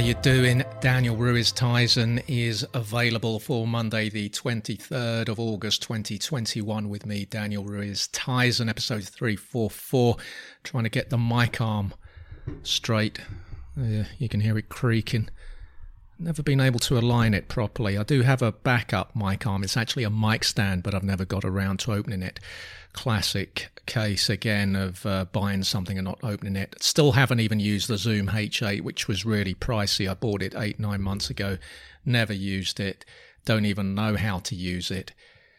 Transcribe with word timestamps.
You 0.00 0.14
doing? 0.14 0.64
Daniel 0.80 1.14
Ruiz 1.14 1.52
Tyson 1.52 2.22
is 2.26 2.66
available 2.72 3.38
for 3.38 3.66
Monday, 3.66 4.08
the 4.08 4.30
23rd 4.30 5.28
of 5.28 5.38
August 5.38 5.82
2021 5.82 6.88
with 6.88 7.04
me, 7.04 7.26
Daniel 7.26 7.64
Ruiz 7.64 8.08
Tyson, 8.08 8.70
episode 8.70 9.04
344. 9.04 10.16
Trying 10.64 10.84
to 10.84 10.90
get 10.90 11.10
the 11.10 11.18
mic 11.18 11.60
arm 11.60 11.92
straight. 12.62 13.20
Uh, 13.78 14.04
you 14.18 14.28
can 14.28 14.40
hear 14.40 14.56
it 14.56 14.70
creaking. 14.70 15.28
Never 16.18 16.42
been 16.42 16.60
able 16.60 16.80
to 16.80 16.96
align 16.96 17.34
it 17.34 17.48
properly. 17.48 17.98
I 17.98 18.02
do 18.02 18.22
have 18.22 18.40
a 18.40 18.52
backup 18.52 19.14
mic 19.14 19.46
arm. 19.46 19.62
It's 19.62 19.76
actually 19.76 20.04
a 20.04 20.10
mic 20.10 20.44
stand, 20.44 20.82
but 20.82 20.94
I've 20.94 21.04
never 21.04 21.26
got 21.26 21.44
around 21.44 21.78
to 21.80 21.92
opening 21.92 22.22
it 22.22 22.40
classic 22.92 23.70
case 23.86 24.30
again 24.30 24.76
of 24.76 25.04
uh, 25.04 25.24
buying 25.26 25.62
something 25.62 25.98
and 25.98 26.04
not 26.04 26.20
opening 26.22 26.56
it. 26.56 26.76
Still 26.80 27.12
haven't 27.12 27.40
even 27.40 27.60
used 27.60 27.88
the 27.88 27.98
Zoom 27.98 28.28
H8, 28.28 28.82
which 28.82 29.08
was 29.08 29.24
really 29.24 29.54
pricey. 29.54 30.08
I 30.08 30.14
bought 30.14 30.42
it 30.42 30.54
eight, 30.56 30.78
nine 30.78 31.02
months 31.02 31.30
ago. 31.30 31.58
Never 32.04 32.32
used 32.32 32.78
it. 32.80 33.04
Don't 33.44 33.66
even 33.66 33.94
know 33.94 34.16
how 34.16 34.38
to 34.40 34.54
use 34.54 34.90
it. 34.90 35.12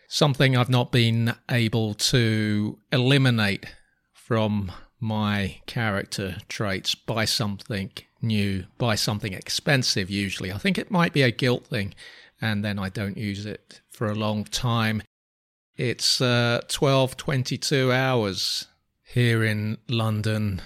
Something 0.08 0.56
I've 0.56 0.70
not 0.70 0.92
been 0.92 1.36
able 1.50 1.94
to 1.94 2.80
eliminate 2.92 3.66
from 4.14 4.72
my 5.00 5.62
character 5.66 6.38
traits. 6.48 6.96
Buy 6.96 7.26
something 7.26 7.92
new, 8.22 8.66
buy 8.78 8.96
something 8.96 9.34
expensive 9.34 10.10
usually. 10.10 10.52
I 10.52 10.58
think 10.58 10.78
it 10.78 10.92
might 10.92 11.14
be 11.14 11.24
a 11.24 11.32
guilt 11.32 11.68
thing, 11.68 11.96
and 12.40 12.64
then 12.64 12.78
I 12.78 12.90
don't 12.90 13.18
use 13.18 13.46
it 13.46 13.82
for 13.90 14.08
a 14.08 14.16
long 14.16 14.44
time. 14.46 15.02
It's 15.82 16.22
uh, 16.22 16.62
12:22 16.68 17.92
hours 17.92 18.68
here 19.04 19.44
in 19.44 19.80
London. 19.90 20.62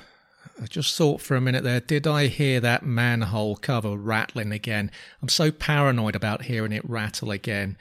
I 0.62 0.66
just 0.66 0.98
thought 0.98 1.22
for 1.22 1.38
a 1.38 1.42
minute 1.42 1.64
there, 1.64 1.80
did 1.80 2.06
I 2.06 2.28
hear 2.28 2.60
that 2.60 2.86
manhole 2.86 3.56
cover 3.56 3.96
rattling 3.96 4.52
again? 4.52 4.92
I'm 5.22 5.30
so 5.30 5.54
paranoid 5.54 6.18
about 6.18 6.42
hearing 6.42 6.74
it 6.74 6.84
rattle 6.84 7.32
again. 7.32 7.78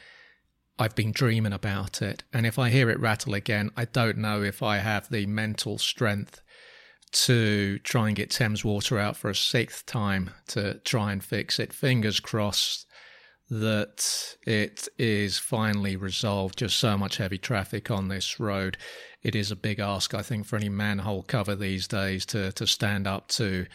I've 0.78 0.94
been 0.94 1.10
dreaming 1.10 1.52
about 1.52 2.00
it, 2.02 2.22
and 2.32 2.46
if 2.46 2.56
I 2.56 2.70
hear 2.70 2.88
it 2.88 3.00
rattle 3.00 3.34
again, 3.34 3.72
I 3.76 3.86
don't 3.86 4.18
know 4.18 4.44
if 4.44 4.62
I 4.62 4.76
have 4.76 5.08
the 5.08 5.26
mental 5.26 5.76
strength 5.78 6.40
to 7.24 7.80
try 7.80 8.06
and 8.06 8.16
get 8.16 8.30
Thames 8.30 8.64
Water 8.64 8.96
out 8.96 9.16
for 9.16 9.28
a 9.28 9.34
sixth 9.34 9.86
time 9.86 10.30
to 10.46 10.74
try 10.84 11.10
and 11.10 11.24
fix 11.24 11.58
it. 11.58 11.72
Fingers 11.72 12.20
crossed 12.20 12.86
that 13.50 14.36
it 14.46 14.88
is 14.98 15.38
finally 15.38 15.96
resolved. 15.96 16.58
Just 16.58 16.78
so 16.78 16.96
much 16.96 17.18
heavy 17.18 17.38
traffic 17.38 17.90
on 17.90 18.08
this 18.08 18.40
road. 18.40 18.76
It 19.22 19.34
is 19.34 19.50
a 19.50 19.56
big 19.56 19.80
ask, 19.80 20.14
I 20.14 20.22
think, 20.22 20.46
for 20.46 20.56
any 20.56 20.68
manhole 20.68 21.22
cover 21.22 21.54
these 21.54 21.86
days 21.86 22.26
to, 22.26 22.52
to 22.52 22.66
stand 22.66 23.06
up 23.06 23.28
to 23.28 23.66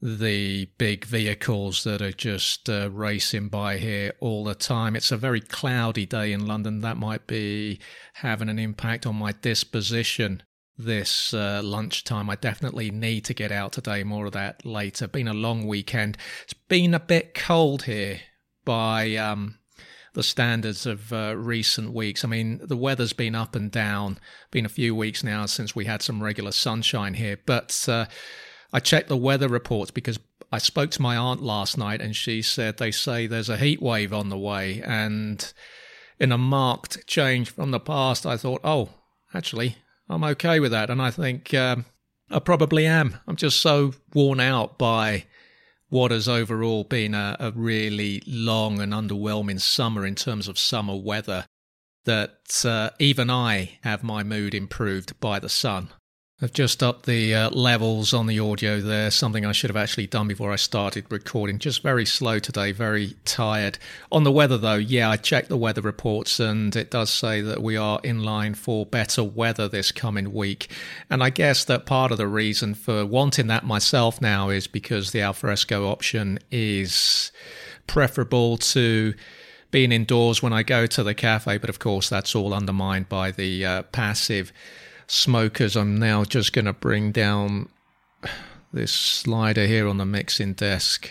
the 0.00 0.66
big 0.78 1.04
vehicles 1.04 1.82
that 1.82 2.00
are 2.00 2.12
just 2.12 2.70
uh, 2.70 2.88
racing 2.92 3.48
by 3.48 3.78
here 3.78 4.12
all 4.20 4.44
the 4.44 4.54
time. 4.54 4.94
It's 4.94 5.10
a 5.10 5.16
very 5.16 5.40
cloudy 5.40 6.06
day 6.06 6.32
in 6.32 6.46
London. 6.46 6.80
That 6.80 6.96
might 6.96 7.26
be 7.26 7.80
having 8.14 8.48
an 8.48 8.58
impact 8.58 9.06
on 9.06 9.16
my 9.16 9.32
disposition 9.32 10.42
this 10.76 11.34
uh, 11.34 11.60
lunchtime. 11.64 12.30
I 12.30 12.36
definitely 12.36 12.92
need 12.92 13.24
to 13.24 13.34
get 13.34 13.50
out 13.50 13.72
today. 13.72 14.04
More 14.04 14.26
of 14.26 14.32
that 14.32 14.64
later. 14.64 15.08
Been 15.08 15.26
a 15.26 15.34
long 15.34 15.66
weekend. 15.66 16.16
It's 16.44 16.54
been 16.54 16.94
a 16.94 17.00
bit 17.00 17.34
cold 17.34 17.82
here 17.82 18.20
by 18.68 19.16
um, 19.16 19.56
the 20.12 20.22
standards 20.22 20.84
of 20.84 21.10
uh, 21.10 21.34
recent 21.34 21.94
weeks. 21.94 22.22
I 22.22 22.28
mean, 22.28 22.60
the 22.62 22.76
weather's 22.76 23.14
been 23.14 23.34
up 23.34 23.56
and 23.56 23.70
down. 23.70 24.18
Been 24.50 24.66
a 24.66 24.68
few 24.68 24.94
weeks 24.94 25.24
now 25.24 25.46
since 25.46 25.74
we 25.74 25.86
had 25.86 26.02
some 26.02 26.22
regular 26.22 26.52
sunshine 26.52 27.14
here, 27.14 27.38
but 27.46 27.86
uh, 27.88 28.04
I 28.70 28.80
checked 28.80 29.08
the 29.08 29.16
weather 29.16 29.48
reports 29.48 29.90
because 29.90 30.18
I 30.52 30.58
spoke 30.58 30.90
to 30.90 31.00
my 31.00 31.16
aunt 31.16 31.42
last 31.42 31.78
night, 31.78 32.02
and 32.02 32.14
she 32.14 32.42
said 32.42 32.76
they 32.76 32.90
say 32.90 33.26
there's 33.26 33.48
a 33.48 33.56
heat 33.56 33.80
wave 33.80 34.12
on 34.12 34.28
the 34.28 34.36
way, 34.36 34.82
and 34.84 35.50
in 36.20 36.30
a 36.30 36.36
marked 36.36 37.06
change 37.06 37.48
from 37.48 37.70
the 37.70 37.80
past, 37.80 38.26
I 38.26 38.36
thought, 38.36 38.60
oh, 38.64 38.90
actually, 39.32 39.76
I'm 40.10 40.24
okay 40.24 40.60
with 40.60 40.72
that, 40.72 40.90
and 40.90 41.00
I 41.00 41.10
think 41.10 41.54
um, 41.54 41.86
I 42.30 42.38
probably 42.38 42.84
am. 42.84 43.16
I'm 43.26 43.36
just 43.36 43.62
so 43.62 43.94
worn 44.12 44.40
out 44.40 44.76
by 44.76 45.24
what 45.88 46.10
has 46.10 46.28
overall 46.28 46.84
been 46.84 47.14
a, 47.14 47.36
a 47.40 47.50
really 47.52 48.22
long 48.26 48.80
and 48.80 48.92
underwhelming 48.92 49.60
summer 49.60 50.04
in 50.06 50.14
terms 50.14 50.48
of 50.48 50.58
summer 50.58 50.96
weather 50.96 51.46
that 52.04 52.64
uh, 52.64 52.90
even 52.98 53.30
I 53.30 53.78
have 53.82 54.02
my 54.02 54.22
mood 54.22 54.54
improved 54.54 55.18
by 55.20 55.38
the 55.38 55.48
sun. 55.48 55.90
I've 56.40 56.52
just 56.52 56.84
upped 56.84 57.06
the 57.06 57.34
uh, 57.34 57.50
levels 57.50 58.14
on 58.14 58.28
the 58.28 58.38
audio 58.38 58.80
there, 58.80 59.10
something 59.10 59.44
I 59.44 59.50
should 59.50 59.70
have 59.70 59.76
actually 59.76 60.06
done 60.06 60.28
before 60.28 60.52
I 60.52 60.56
started 60.56 61.04
recording. 61.10 61.58
Just 61.58 61.82
very 61.82 62.06
slow 62.06 62.38
today, 62.38 62.70
very 62.70 63.16
tired. 63.24 63.76
On 64.12 64.22
the 64.22 64.30
weather, 64.30 64.56
though, 64.56 64.76
yeah, 64.76 65.10
I 65.10 65.16
checked 65.16 65.48
the 65.48 65.56
weather 65.56 65.80
reports 65.80 66.38
and 66.38 66.76
it 66.76 66.92
does 66.92 67.10
say 67.10 67.40
that 67.40 67.60
we 67.60 67.76
are 67.76 67.98
in 68.04 68.22
line 68.22 68.54
for 68.54 68.86
better 68.86 69.24
weather 69.24 69.66
this 69.66 69.90
coming 69.90 70.32
week. 70.32 70.70
And 71.10 71.24
I 71.24 71.30
guess 71.30 71.64
that 71.64 71.86
part 71.86 72.12
of 72.12 72.18
the 72.18 72.28
reason 72.28 72.74
for 72.74 73.04
wanting 73.04 73.48
that 73.48 73.66
myself 73.66 74.20
now 74.20 74.48
is 74.48 74.68
because 74.68 75.10
the 75.10 75.22
alfresco 75.22 75.90
option 75.90 76.38
is 76.52 77.32
preferable 77.88 78.58
to 78.58 79.14
being 79.72 79.90
indoors 79.90 80.40
when 80.40 80.52
I 80.52 80.62
go 80.62 80.86
to 80.86 81.02
the 81.02 81.14
cafe. 81.14 81.58
But 81.58 81.68
of 81.68 81.80
course, 81.80 82.08
that's 82.08 82.36
all 82.36 82.54
undermined 82.54 83.08
by 83.08 83.32
the 83.32 83.66
uh, 83.66 83.82
passive 83.82 84.52
smokers, 85.08 85.76
I'm 85.76 85.98
now 85.98 86.24
just 86.24 86.52
going 86.52 86.66
to 86.66 86.72
bring 86.72 87.10
down 87.10 87.68
this 88.72 88.92
slider 88.92 89.66
here 89.66 89.88
on 89.88 89.96
the 89.96 90.04
mixing 90.04 90.52
desk. 90.52 91.10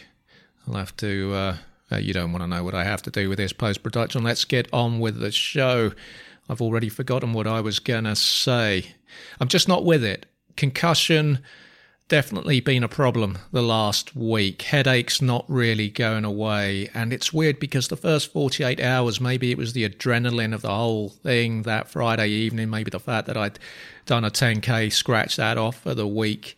I'll 0.66 0.76
have 0.76 0.96
to, 0.98 1.34
uh, 1.34 1.58
uh, 1.92 1.98
you 1.98 2.14
don't 2.14 2.32
want 2.32 2.44
to 2.44 2.48
know 2.48 2.64
what 2.64 2.76
I 2.76 2.84
have 2.84 3.02
to 3.04 3.12
do 3.12 3.28
with 3.28 3.40
this 3.40 3.54
post 3.54 3.84
production. 3.84 4.24
Let's 4.24 4.46
get 4.46 4.72
on 4.72 5.00
with 5.00 5.20
the 5.20 5.32
show. 5.32 5.92
I've 6.48 6.62
already 6.62 6.90
forgotten 6.90 7.34
what 7.34 7.48
I 7.48 7.60
was 7.60 7.80
going 7.80 8.06
to 8.06 8.16
say. 8.16 8.94
I'm 9.40 9.48
just 9.48 9.68
not 9.68 9.84
with 9.84 10.04
it. 10.04 10.26
Concussion 10.56 11.40
definitely 12.08 12.60
been 12.60 12.84
a 12.84 12.88
problem 12.88 13.38
the 13.52 13.62
last 13.62 14.16
week. 14.16 14.62
Headaches 14.62 15.22
not 15.22 15.46
really 15.48 15.90
going 15.90 16.26
away. 16.26 16.90
And 16.94 17.12
it's 17.12 17.34
weird 17.34 17.60
because 17.60 17.88
the 17.88 17.98
first 17.98 18.32
48 18.32 18.80
hours, 18.80 19.20
maybe 19.20 19.52
it 19.52 19.58
was 19.58 19.74
the 19.74 19.88
adrenaline 19.88 20.54
of 20.54 20.62
the 20.62 20.74
whole 20.74 21.10
thing 21.10 21.64
that 21.64 21.90
Friday 21.90 22.30
evening, 22.30 22.70
maybe 22.70 22.90
the 22.90 23.00
fact 23.00 23.28
that 23.28 23.38
I'd 23.38 23.60
done 24.06 24.24
a 24.24 24.32
10K, 24.32 24.92
scratched 24.92 25.38
that 25.38 25.58
off 25.58 25.82
for 25.82 25.94
the 25.94 26.08
week, 26.08 26.58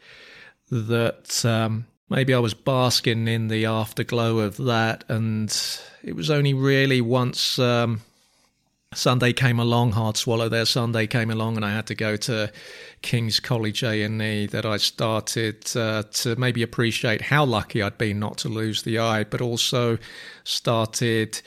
that 0.69 1.43
um, 1.45 1.87
maybe 2.09 2.33
I 2.33 2.39
was 2.39 2.53
basking 2.53 3.27
in 3.27 3.47
the 3.47 3.65
afterglow 3.65 4.39
of 4.39 4.57
that. 4.57 5.03
And 5.07 5.55
it 6.03 6.15
was 6.15 6.29
only 6.29 6.53
really 6.53 7.01
once. 7.01 7.57
Um, 7.57 8.01
Sunday 8.95 9.33
came 9.33 9.59
along, 9.59 9.91
hard 9.91 10.17
swallow 10.17 10.49
there. 10.49 10.65
Sunday 10.65 11.05
came 11.05 11.29
along, 11.29 11.55
and 11.55 11.63
I 11.63 11.71
had 11.71 11.85
to 11.87 11.95
go 11.95 12.15
to 12.17 12.51
King's 13.03 13.39
College 13.39 13.83
A 13.83 14.01
and 14.01 14.19
E. 14.19 14.47
That 14.47 14.65
I 14.65 14.77
started 14.77 15.63
uh, 15.75 16.03
to 16.11 16.35
maybe 16.37 16.63
appreciate 16.63 17.21
how 17.21 17.45
lucky 17.45 17.83
I'd 17.83 17.99
been 17.99 18.17
not 18.19 18.39
to 18.39 18.49
lose 18.49 18.81
the 18.81 18.97
eye, 18.97 19.25
but 19.25 19.41
also 19.41 19.99
started 20.43 21.39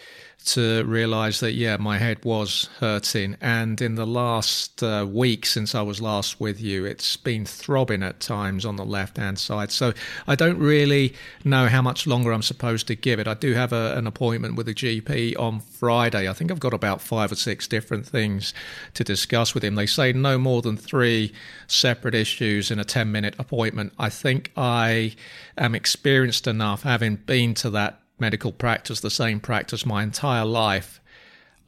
to 0.43 0.85
realize 0.85 1.41
that, 1.41 1.53
yeah, 1.53 1.77
my 1.77 1.99
head 1.99 2.25
was 2.25 2.69
hurting. 2.81 3.37
And 3.41 3.81
in 3.81 3.95
the 3.95 4.07
last 4.07 4.83
uh, 4.83 5.07
week 5.09 5.47
since 5.47 5.75
I 5.75 5.83
was 5.83 6.01
last 6.01 6.41
with 6.41 6.61
you, 6.61 6.85
it's 6.85 7.17
been 7.17 7.45
throbbing 7.45 8.03
at 8.03 8.21
times 8.21 8.67
on 8.67 8.77
the 8.77 8.85
left 8.85 9.17
hand 9.17 9.39
side. 9.39 9.71
So 9.71 9.93
I 10.27 10.35
don't 10.35 10.59
really 10.59 11.15
know 11.45 11.69
how 11.69 11.83
much 11.83 12.07
longer 12.07 12.33
I'm 12.33 12.43
supposed 12.43 12.87
to 12.89 12.95
give 12.95 13.19
it. 13.19 13.29
I 13.29 13.35
do 13.35 13.55
have 13.55 13.73
a, 13.73 13.97
an 13.97 14.07
appointment 14.07 14.57
with 14.57 14.69
a 14.69 14.75
GP 14.75 15.39
on 15.39 15.61
Friday. 15.61 16.29
I 16.29 16.33
think 16.33 16.51
I've 16.51 16.61
got 16.61 16.75
about 16.75 17.01
five 17.01 17.33
or 17.33 17.37
six 17.37 17.67
different 17.67 18.07
things 18.07 18.53
to 18.95 19.05
discuss 19.05 19.55
with 19.55 19.65
him. 19.65 19.75
They 19.77 19.87
say 19.87 20.13
no 20.13 20.39
more 20.39 20.63
than 20.63 20.77
three 20.77 21.33
separate 21.67 22.15
issues 22.15 22.71
in 22.71 22.79
a 22.79 22.85
10 22.85 23.11
minute 23.11 23.35
appointment. 23.39 23.93
I 23.99 24.09
think 24.09 24.53
I 24.57 25.15
am 25.57 25.75
experienced 25.75 26.47
enough, 26.47 26.83
having 26.83 27.17
been 27.17 27.55
to 27.55 27.71
that 27.71 28.02
medical 28.23 28.53
practice, 28.53 29.01
the 29.01 29.11
same 29.11 29.41
practice 29.41 29.85
my 29.85 30.03
entire 30.03 30.45
life, 30.45 31.01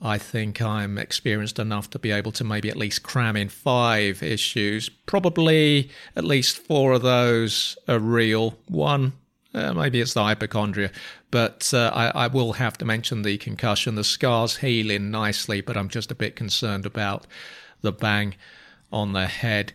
I 0.00 0.18
think 0.18 0.62
I'm 0.62 0.98
experienced 0.98 1.58
enough 1.58 1.90
to 1.90 1.98
be 1.98 2.10
able 2.10 2.30
to 2.32 2.44
maybe 2.44 2.68
at 2.68 2.76
least 2.76 3.02
cram 3.02 3.36
in 3.36 3.48
five 3.48 4.22
issues. 4.22 4.88
Probably 4.88 5.90
at 6.14 6.24
least 6.24 6.58
four 6.58 6.92
of 6.92 7.02
those 7.02 7.76
are 7.88 7.98
real. 7.98 8.56
One, 8.68 9.14
uh, 9.54 9.72
maybe 9.72 10.00
it's 10.00 10.14
the 10.14 10.22
hypochondria, 10.22 10.90
but 11.30 11.72
uh, 11.74 11.90
I, 11.94 12.24
I, 12.24 12.26
will 12.26 12.54
have 12.54 12.76
to 12.78 12.84
mention 12.84 13.22
the 13.22 13.38
concussion. 13.38 13.94
The 13.94 14.04
scar's 14.04 14.58
healing 14.58 15.10
nicely, 15.10 15.60
but 15.60 15.76
I'm 15.76 15.88
just 15.88 16.10
a 16.10 16.14
bit 16.14 16.36
concerned 16.36 16.86
about 16.86 17.26
the 17.80 17.92
bang 17.92 18.34
on 18.92 19.12
the 19.12 19.26
head. 19.26 19.72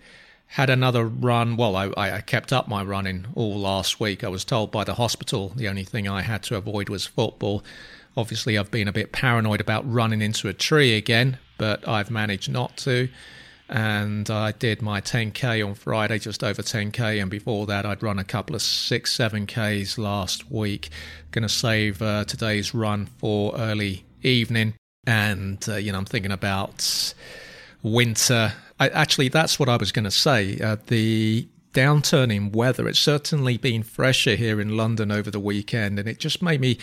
Had 0.54 0.70
another 0.70 1.06
run. 1.06 1.58
Well, 1.58 1.76
I, 1.76 1.92
I 1.96 2.22
kept 2.22 2.52
up 2.52 2.68
my 2.68 2.84
running 2.84 3.28
all 3.36 3.58
last 3.58 4.00
week. 4.00 4.24
I 4.24 4.30
was 4.30 4.44
told 4.44 4.72
by 4.72 4.84
the 4.84 4.96
hospital 4.96 5.54
the 5.56 5.68
only 5.68 5.84
thing 5.84 6.08
I 6.08 6.22
had 6.22 6.44
to 6.44 6.56
avoid 6.56 6.90
was 6.90 7.06
football. 7.06 7.64
Obviously, 8.18 8.58
I've 8.58 8.72
been 8.72 8.88
a 8.88 8.94
bit 8.94 9.12
paranoid 9.12 9.62
about 9.62 9.90
running 9.92 10.22
into 10.22 10.48
a 10.48 10.54
tree 10.54 10.98
again, 10.98 11.38
but 11.58 11.88
I've 11.88 12.12
managed 12.12 12.52
not 12.52 12.76
to 12.78 13.10
and 13.70 14.30
I 14.32 14.52
did 14.52 14.82
my 14.82 15.00
10k 15.00 15.66
on 15.66 15.76
Friday, 15.76 16.18
just 16.18 16.44
over 16.44 16.62
10k, 16.62 17.22
and 17.22 17.30
before 17.30 17.68
that, 17.68 17.86
I'd 17.86 18.02
run 18.02 18.18
a 18.18 18.24
couple 18.24 18.56
of 18.56 18.64
six, 18.64 19.14
seven 19.14 19.46
k's 19.46 19.98
last 19.98 20.50
week. 20.52 20.90
Going 21.32 21.44
to 21.44 21.50
save 21.50 22.02
uh, 22.02 22.26
today's 22.26 22.74
run 22.74 23.06
for 23.06 23.56
early 23.56 24.06
evening, 24.24 24.74
and 25.06 25.64
uh, 25.70 25.76
you 25.76 25.92
know, 25.92 26.00
I'm 26.00 26.06
thinking 26.06 26.32
about 26.32 27.14
winter. 27.84 28.54
I, 28.80 28.90
actually, 28.90 29.30
that's 29.30 29.60
what 29.60 29.70
I 29.70 29.78
was 29.78 29.92
going 29.92 30.06
to 30.06 30.12
say. 30.12 30.60
Uh, 30.60 30.78
the 30.88 31.48
downturn 31.74 32.34
in 32.34 32.52
weather. 32.52 32.88
It's 32.88 33.00
certainly 33.00 33.58
been 33.58 33.84
fresher 33.84 34.36
here 34.36 34.60
in 34.60 34.76
London 34.76 35.12
over 35.12 35.30
the 35.30 35.40
weekend, 35.40 36.00
and 36.00 36.08
it 36.08 36.20
just 36.20 36.42
made 36.42 36.62
me 36.62 36.78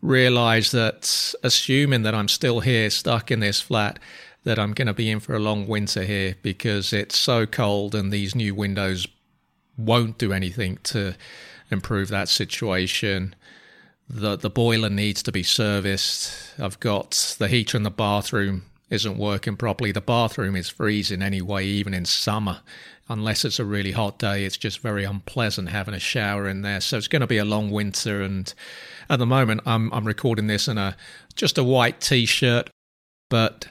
realize 0.00 0.70
that 0.70 1.34
assuming 1.42 2.02
that 2.02 2.14
I'm 2.14 2.28
still 2.28 2.60
here, 2.60 2.90
stuck 2.90 3.30
in 3.30 3.40
this 3.40 3.60
flat 3.60 3.98
that 4.44 4.58
I'm 4.58 4.72
going 4.72 4.86
to 4.86 4.94
be 4.94 5.10
in 5.10 5.20
for 5.20 5.34
a 5.34 5.38
long 5.38 5.66
winter 5.66 6.02
here 6.02 6.36
because 6.40 6.92
it's 6.92 7.16
so 7.16 7.44
cold 7.44 7.94
and 7.94 8.10
these 8.10 8.34
new 8.34 8.54
windows 8.54 9.06
won't 9.76 10.16
do 10.16 10.32
anything 10.32 10.78
to 10.84 11.14
improve 11.70 12.08
that 12.08 12.28
situation. 12.28 13.34
The 14.08 14.36
the 14.36 14.50
boiler 14.50 14.90
needs 14.90 15.22
to 15.24 15.32
be 15.32 15.42
serviced. 15.42 16.58
I've 16.58 16.80
got 16.80 17.36
the 17.38 17.48
heater 17.48 17.76
in 17.76 17.82
the 17.82 17.90
bathroom 17.90 18.64
isn't 18.90 19.16
working 19.16 19.56
properly. 19.56 19.92
The 19.92 20.00
bathroom 20.00 20.56
is 20.56 20.68
freezing 20.68 21.22
anyway, 21.22 21.64
even 21.64 21.94
in 21.94 22.04
summer. 22.04 22.60
Unless 23.08 23.44
it's 23.44 23.58
a 23.58 23.64
really 23.64 23.92
hot 23.92 24.18
day, 24.18 24.44
it's 24.44 24.56
just 24.56 24.80
very 24.80 25.04
unpleasant 25.04 25.68
having 25.70 25.94
a 25.94 26.00
shower 26.00 26.48
in 26.48 26.62
there. 26.62 26.80
So 26.80 26.96
it's 26.96 27.08
going 27.08 27.20
to 27.20 27.26
be 27.26 27.38
a 27.38 27.44
long 27.44 27.70
winter. 27.70 28.22
And 28.22 28.52
at 29.08 29.18
the 29.18 29.26
moment, 29.26 29.62
I'm 29.66 29.92
I'm 29.92 30.06
recording 30.06 30.46
this 30.46 30.68
in 30.68 30.78
a 30.78 30.96
just 31.34 31.58
a 31.58 31.64
white 31.64 32.00
t-shirt, 32.00 32.70
but 33.28 33.68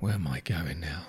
where 0.00 0.14
am 0.14 0.26
I 0.26 0.40
going 0.40 0.80
now? 0.80 1.02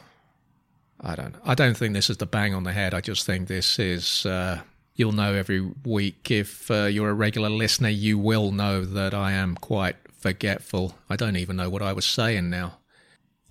I 0.99 1.15
don't. 1.15 1.35
I 1.45 1.55
don't 1.55 1.75
think 1.75 1.93
this 1.93 2.09
is 2.09 2.17
the 2.17 2.25
bang 2.25 2.53
on 2.53 2.63
the 2.63 2.71
head. 2.71 2.93
I 2.93 3.01
just 3.01 3.25
think 3.25 3.47
this 3.47 3.79
is. 3.79 4.25
Uh, 4.25 4.61
you'll 4.95 5.11
know 5.11 5.33
every 5.33 5.61
week 5.85 6.31
if 6.31 6.69
uh, 6.69 6.85
you're 6.85 7.09
a 7.09 7.13
regular 7.13 7.49
listener. 7.49 7.89
You 7.89 8.17
will 8.17 8.51
know 8.51 8.85
that 8.85 9.13
I 9.13 9.31
am 9.33 9.55
quite 9.55 9.95
forgetful. 10.23 10.95
I 11.09 11.15
don't 11.15 11.35
even 11.35 11.57
know 11.57 11.69
what 11.69 11.81
I 11.81 11.93
was 11.93 12.05
saying 12.05 12.49
now. 12.49 12.79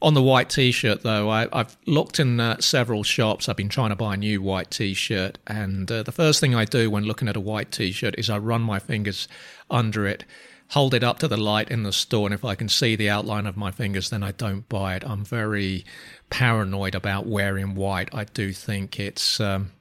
On 0.00 0.14
the 0.14 0.22
white 0.22 0.50
T-shirt, 0.50 1.02
though, 1.02 1.30
I, 1.30 1.46
have 1.52 1.76
looked 1.86 2.19
in 2.19 2.40
uh, 2.40 2.60
several 2.60 3.04
shops. 3.04 3.48
I've 3.48 3.56
been 3.56 3.69
trying 3.69 3.90
to 3.90 3.96
buy 3.96 4.14
a 4.14 4.16
new 4.16 4.42
white 4.42 4.72
T-shirt, 4.72 5.38
and 5.46 5.90
uh, 5.92 6.02
the 6.02 6.10
first 6.10 6.40
thing 6.40 6.56
I 6.56 6.64
do 6.64 6.90
when 6.90 7.04
looking 7.04 7.28
at 7.28 7.36
a 7.36 7.40
white 7.40 7.70
T-shirt 7.70 8.16
is 8.19 8.28
I 8.28 8.38
run 8.38 8.62
my 8.62 8.80
fingers 8.80 9.28
under 9.70 10.06
it 10.06 10.24
hold 10.72 10.94
it 10.94 11.04
up 11.04 11.19
to 11.19 11.28
the 11.28 11.36
light 11.36 11.70
in 11.70 11.82
the 11.82 11.92
store, 11.92 12.26
and 12.26 12.32
if 12.32 12.46
I 12.46 12.54
can 12.54 12.69
see 12.69 12.96
the 12.96 13.10
outline 13.10 13.46
of 13.46 13.58
my 13.58 13.70
fingers, 13.70 14.08
then 14.08 14.22
I 14.22 14.32
don't 14.32 14.66
buy 14.70 14.96
it. 14.96 15.04
I'm 15.06 15.22
very 15.22 15.84
paranoid 16.30 16.94
about 16.94 17.26
wearing 17.26 17.74
white. 17.74 18.08
I 18.14 18.24
do 18.24 18.54
think 18.54 18.98
it's 18.98 19.38
um, 19.38 19.72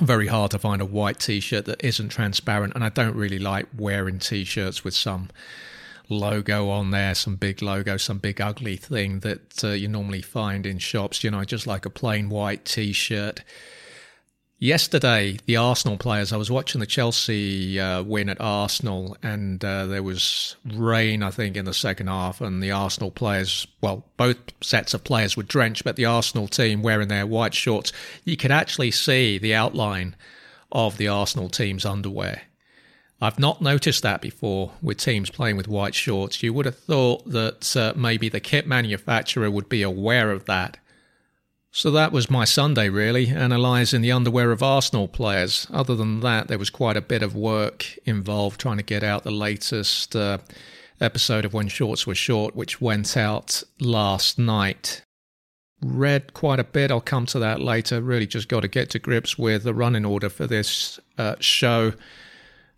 very 0.00 0.26
hard 0.26 0.52
to 0.52 0.58
find 0.58 0.80
a 0.80 0.86
white 0.86 1.20
t-shirt 1.20 1.66
that 1.66 1.84
isn't 1.84 2.08
transparent, 2.08 2.74
and 2.74 2.82
I 2.82 2.88
don't 2.88 3.14
really 3.14 3.38
like 3.38 3.66
wearing 3.76 4.18
t-shirts 4.18 4.84
with 4.84 4.94
some 4.94 5.28
logo 6.08 6.68
on 6.68 6.90
there, 6.90 7.14
some 7.14 7.36
big 7.36 7.62
logo, 7.62 7.96
some 7.96 8.18
big 8.18 8.40
ugly 8.40 8.76
thing 8.76 9.20
that 9.20 9.64
uh, 9.64 9.68
you 9.68 9.88
normally 9.88 10.22
find 10.22 10.66
in 10.66 10.78
shops. 10.78 11.24
You 11.24 11.30
know, 11.30 11.44
just 11.44 11.66
like 11.66 11.86
a 11.86 11.90
plain 11.90 12.28
white 12.28 12.64
t-shirt 12.64 13.42
Yesterday, 14.64 15.36
the 15.44 15.58
Arsenal 15.58 15.98
players, 15.98 16.32
I 16.32 16.38
was 16.38 16.50
watching 16.50 16.78
the 16.78 16.86
Chelsea 16.86 17.78
uh, 17.78 18.02
win 18.02 18.30
at 18.30 18.40
Arsenal, 18.40 19.14
and 19.22 19.62
uh, 19.62 19.84
there 19.84 20.02
was 20.02 20.56
rain, 20.64 21.22
I 21.22 21.30
think, 21.30 21.56
in 21.56 21.66
the 21.66 21.74
second 21.74 22.06
half. 22.06 22.40
And 22.40 22.62
the 22.62 22.70
Arsenal 22.70 23.10
players, 23.10 23.66
well, 23.82 24.06
both 24.16 24.38
sets 24.62 24.94
of 24.94 25.04
players 25.04 25.36
were 25.36 25.42
drenched, 25.42 25.84
but 25.84 25.96
the 25.96 26.06
Arsenal 26.06 26.48
team 26.48 26.82
wearing 26.82 27.08
their 27.08 27.26
white 27.26 27.52
shorts, 27.52 27.92
you 28.24 28.38
could 28.38 28.52
actually 28.52 28.92
see 28.92 29.36
the 29.36 29.54
outline 29.54 30.16
of 30.72 30.96
the 30.96 31.08
Arsenal 31.08 31.50
team's 31.50 31.84
underwear. 31.84 32.42
I've 33.24 33.38
not 33.38 33.62
noticed 33.62 34.02
that 34.02 34.20
before 34.20 34.72
with 34.82 34.98
teams 34.98 35.30
playing 35.30 35.56
with 35.56 35.66
white 35.66 35.94
shorts. 35.94 36.42
You 36.42 36.52
would 36.52 36.66
have 36.66 36.78
thought 36.78 37.28
that 37.30 37.76
uh, 37.76 37.92
maybe 37.96 38.28
the 38.28 38.40
kit 38.40 38.66
manufacturer 38.66 39.50
would 39.50 39.68
be 39.68 39.82
aware 39.82 40.30
of 40.30 40.44
that 40.44 40.78
so 41.76 41.90
that 41.90 42.12
was 42.12 42.30
my 42.30 42.44
Sunday, 42.44 42.88
really, 42.88 43.30
analysing 43.30 44.00
the 44.00 44.12
underwear 44.12 44.52
of 44.52 44.62
Arsenal 44.62 45.08
players. 45.08 45.66
Other 45.72 45.96
than 45.96 46.20
that, 46.20 46.46
there 46.46 46.56
was 46.56 46.70
quite 46.70 46.96
a 46.96 47.00
bit 47.00 47.20
of 47.20 47.34
work 47.34 47.98
involved 48.04 48.60
trying 48.60 48.76
to 48.76 48.84
get 48.84 49.02
out 49.02 49.24
the 49.24 49.32
latest 49.32 50.14
uh, 50.14 50.38
episode 51.00 51.44
of 51.44 51.52
When 51.52 51.66
Shorts 51.66 52.06
Were 52.06 52.14
Short, 52.14 52.54
which 52.54 52.80
went 52.80 53.16
out 53.16 53.64
last 53.80 54.38
night. 54.38 55.02
Read 55.82 56.32
quite 56.32 56.60
a 56.60 56.64
bit, 56.64 56.92
I'll 56.92 57.00
come 57.00 57.26
to 57.26 57.40
that 57.40 57.60
later. 57.60 58.00
Really 58.00 58.28
just 58.28 58.48
got 58.48 58.60
to 58.60 58.68
get 58.68 58.90
to 58.90 59.00
grips 59.00 59.36
with 59.36 59.64
the 59.64 59.74
running 59.74 60.04
order 60.04 60.28
for 60.28 60.46
this 60.46 61.00
uh, 61.18 61.34
show 61.40 61.94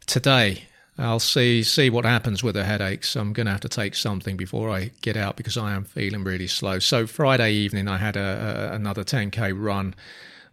today. 0.06 0.64
I'll 0.98 1.20
see 1.20 1.62
see 1.62 1.90
what 1.90 2.06
happens 2.06 2.42
with 2.42 2.54
the 2.54 2.64
headaches. 2.64 3.16
I'm 3.16 3.34
going 3.34 3.46
to 3.46 3.52
have 3.52 3.60
to 3.60 3.68
take 3.68 3.94
something 3.94 4.36
before 4.36 4.70
I 4.70 4.92
get 5.02 5.16
out 5.16 5.36
because 5.36 5.56
I 5.58 5.74
am 5.74 5.84
feeling 5.84 6.24
really 6.24 6.46
slow. 6.46 6.78
So 6.78 7.06
Friday 7.06 7.52
evening, 7.52 7.86
I 7.86 7.98
had 7.98 8.16
a, 8.16 8.70
a 8.70 8.74
another 8.74 9.04
10k 9.04 9.52
run, 9.54 9.94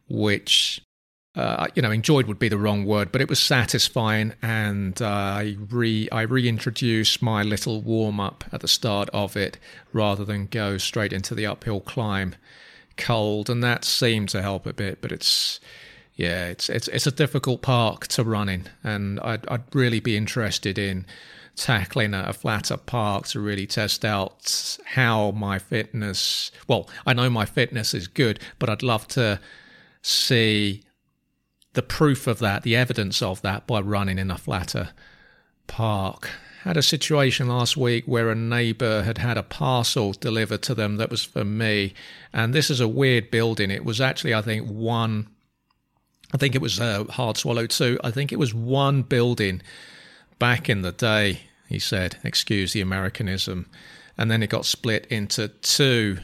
which 0.09 0.81
uh, 1.35 1.67
you 1.75 1.81
know 1.81 1.91
enjoyed 1.91 2.27
would 2.27 2.39
be 2.39 2.50
the 2.50 2.57
wrong 2.57 2.85
word, 2.85 3.11
but 3.11 3.21
it 3.21 3.29
was 3.29 3.39
satisfying, 3.39 4.33
and 4.41 5.01
uh, 5.01 5.07
I 5.07 5.55
re 5.69 6.09
I 6.11 6.21
reintroduced 6.21 7.21
my 7.21 7.41
little 7.41 7.81
warm 7.81 8.19
up 8.19 8.44
at 8.51 8.61
the 8.61 8.67
start 8.67 9.09
of 9.13 9.38
it 9.38 9.57
rather 9.94 10.25
than 10.25 10.47
go 10.47 10.77
straight 10.77 11.13
into 11.13 11.33
the 11.33 11.45
uphill 11.45 11.79
climb 11.79 12.36
cold, 12.98 13.50
and 13.50 13.63
that 13.63 13.86
seemed 13.86 14.29
to 14.29 14.41
help 14.41 14.65
a 14.65 14.74
bit. 14.74 15.01
But 15.01 15.12
it's 15.12 15.60
yeah, 16.15 16.48
it's 16.48 16.70
it's 16.70 16.88
it's 16.89 17.08
a 17.08 17.12
difficult 17.12 17.62
park 17.62 18.08
to 18.08 18.24
run 18.24 18.50
in, 18.50 18.70
and 18.84 19.20
I'd 19.22 19.48
I'd 19.48 19.63
really 19.74 20.00
be 20.00 20.15
interested 20.15 20.77
in 20.77 21.05
tackling 21.55 22.13
a 22.13 22.34
flatter 22.34 22.77
park 22.77 23.27
to 23.27 23.39
really 23.39 23.67
test 23.67 24.05
out 24.05 24.77
how 24.86 25.32
my 25.32 25.60
fitness. 25.60 26.51
Well, 26.67 26.89
I 27.05 27.13
know 27.13 27.29
my 27.29 27.46
fitness 27.46 27.93
is 27.93 28.08
good, 28.08 28.39
but 28.60 28.70
I'd 28.70 28.84
love 28.84 29.08
to 29.10 29.39
see 30.01 30.84
the 31.74 31.82
proof 31.82 32.27
of 32.27 32.39
that, 32.39 32.63
the 32.63 32.75
evidence 32.75 33.22
of 33.22 33.41
that, 33.41 33.65
by 33.65 33.82
running 33.82 34.20
in 34.20 34.29
a 34.29 34.38
flatter 34.38 34.89
park. 35.65 36.29
Had 36.62 36.77
a 36.77 36.84
situation 36.84 37.48
last 37.48 37.75
week 37.75 38.05
where 38.05 38.29
a 38.29 38.36
neighbour 38.36 39.01
had 39.03 39.17
had 39.17 39.38
a 39.38 39.43
parcel 39.43 40.13
delivered 40.13 40.62
to 40.63 40.75
them 40.75 40.98
that 40.98 41.10
was 41.10 41.24
for 41.24 41.43
me, 41.43 41.93
and 42.32 42.53
this 42.53 42.70
is 42.70 42.79
a 42.79 42.88
weird 42.88 43.32
building. 43.32 43.72
It 43.72 43.84
was 43.84 44.00
actually, 44.00 44.34
I 44.34 44.41
think, 44.41 44.67
one 44.67 45.27
I 46.33 46.37
think 46.37 46.55
it 46.55 46.61
was 46.61 46.79
uh, 46.79 47.03
Hard 47.05 47.37
Swallow 47.37 47.67
too. 47.67 47.99
I 48.03 48.11
think 48.11 48.31
it 48.31 48.39
was 48.39 48.53
one 48.53 49.03
building 49.03 49.61
back 50.39 50.67
in 50.67 50.81
the 50.81 50.91
day, 50.91 51.41
he 51.69 51.79
said, 51.79 52.17
excuse 52.23 52.73
the 52.73 52.81
Americanism. 52.81 53.69
And 54.17 54.29
then 54.29 54.43
it 54.43 54.49
got 54.49 54.65
split 54.65 55.05
into 55.07 55.47
two 55.47 56.17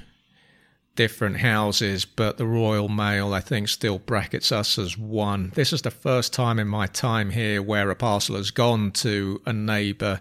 different 0.96 1.38
houses, 1.38 2.06
but 2.06 2.38
the 2.38 2.46
Royal 2.46 2.90
Mail, 2.90 3.34
I 3.34 3.40
think, 3.40 3.70
still 3.70 4.00
brackets 4.00 4.52
us 4.52 4.78
as 4.78 4.98
one. 4.98 5.52
This 5.56 5.72
is 5.72 5.84
the 5.84 5.92
first 5.92 6.34
time 6.34 6.60
in 6.60 6.68
my 6.68 6.88
time 6.88 7.30
here 7.30 7.62
where 7.62 7.90
a 7.90 7.96
parcel 7.96 8.36
has 8.36 8.52
gone 8.52 8.92
to 8.92 9.42
a 9.46 9.54
neighbour. 9.54 10.20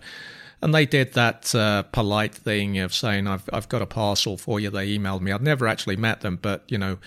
And 0.62 0.74
they 0.74 0.86
did 0.86 1.14
that 1.14 1.54
uh, 1.54 1.82
polite 1.84 2.34
thing 2.34 2.78
of 2.78 2.94
saying, 2.94 3.26
I've, 3.26 3.48
I've 3.52 3.68
got 3.68 3.82
a 3.82 3.86
parcel 3.86 4.36
for 4.36 4.60
you. 4.60 4.70
They 4.70 4.96
emailed 4.96 5.20
me. 5.20 5.32
I've 5.32 5.42
never 5.42 5.66
actually 5.66 5.96
met 5.96 6.20
them, 6.20 6.38
but, 6.40 6.64
you 6.68 6.78
know, 6.78 6.98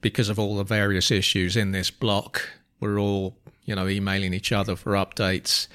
because 0.00 0.28
of 0.28 0.38
all 0.38 0.56
the 0.56 0.64
various 0.64 1.10
issues 1.10 1.56
in 1.56 1.72
this 1.72 1.90
block, 1.90 2.48
we're 2.80 2.98
all, 2.98 3.36
you 3.64 3.74
know, 3.74 3.88
emailing 3.88 4.34
each 4.34 4.52
other 4.52 4.76
for 4.76 4.92
updates. 4.92 5.68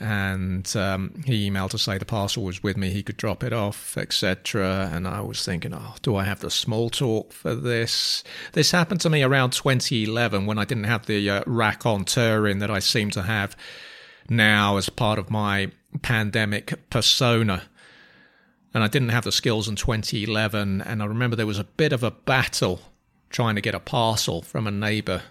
And 0.00 0.74
um, 0.76 1.22
he 1.24 1.48
emailed 1.48 1.70
to 1.70 1.78
say 1.78 1.98
the 1.98 2.04
parcel 2.04 2.42
was 2.42 2.62
with 2.62 2.76
me, 2.76 2.90
he 2.90 3.02
could 3.02 3.16
drop 3.16 3.44
it 3.44 3.52
off, 3.52 3.96
etc. 3.96 4.90
And 4.92 5.06
I 5.06 5.20
was 5.20 5.44
thinking, 5.44 5.72
oh, 5.72 5.94
do 6.02 6.16
I 6.16 6.24
have 6.24 6.40
the 6.40 6.50
small 6.50 6.90
talk 6.90 7.32
for 7.32 7.54
this? 7.54 8.24
This 8.52 8.72
happened 8.72 9.00
to 9.02 9.10
me 9.10 9.22
around 9.22 9.52
2011 9.52 10.46
when 10.46 10.58
I 10.58 10.64
didn't 10.64 10.84
have 10.84 11.06
the 11.06 11.30
uh, 11.30 11.42
raconteur 11.46 12.52
that 12.54 12.70
I 12.70 12.80
seem 12.80 13.10
to 13.10 13.22
have 13.22 13.56
now 14.28 14.76
as 14.76 14.88
part 14.88 15.18
of 15.18 15.30
my 15.30 15.70
pandemic 16.02 16.74
persona 16.90 17.62
and 18.74 18.82
I 18.82 18.88
didn't 18.88 19.10
have 19.10 19.24
the 19.24 19.32
skills 19.32 19.68
in 19.68 19.76
2011. 19.76 20.82
And 20.82 21.02
I 21.02 21.06
remember 21.06 21.36
there 21.36 21.46
was 21.46 21.60
a 21.60 21.64
bit 21.64 21.92
of 21.92 22.02
a 22.02 22.10
battle 22.10 22.80
trying 23.34 23.56
to 23.56 23.60
get 23.60 23.74
a 23.74 23.80
parcel 23.80 24.42
from 24.42 24.64
a 24.64 24.70
neighbour 24.70 25.22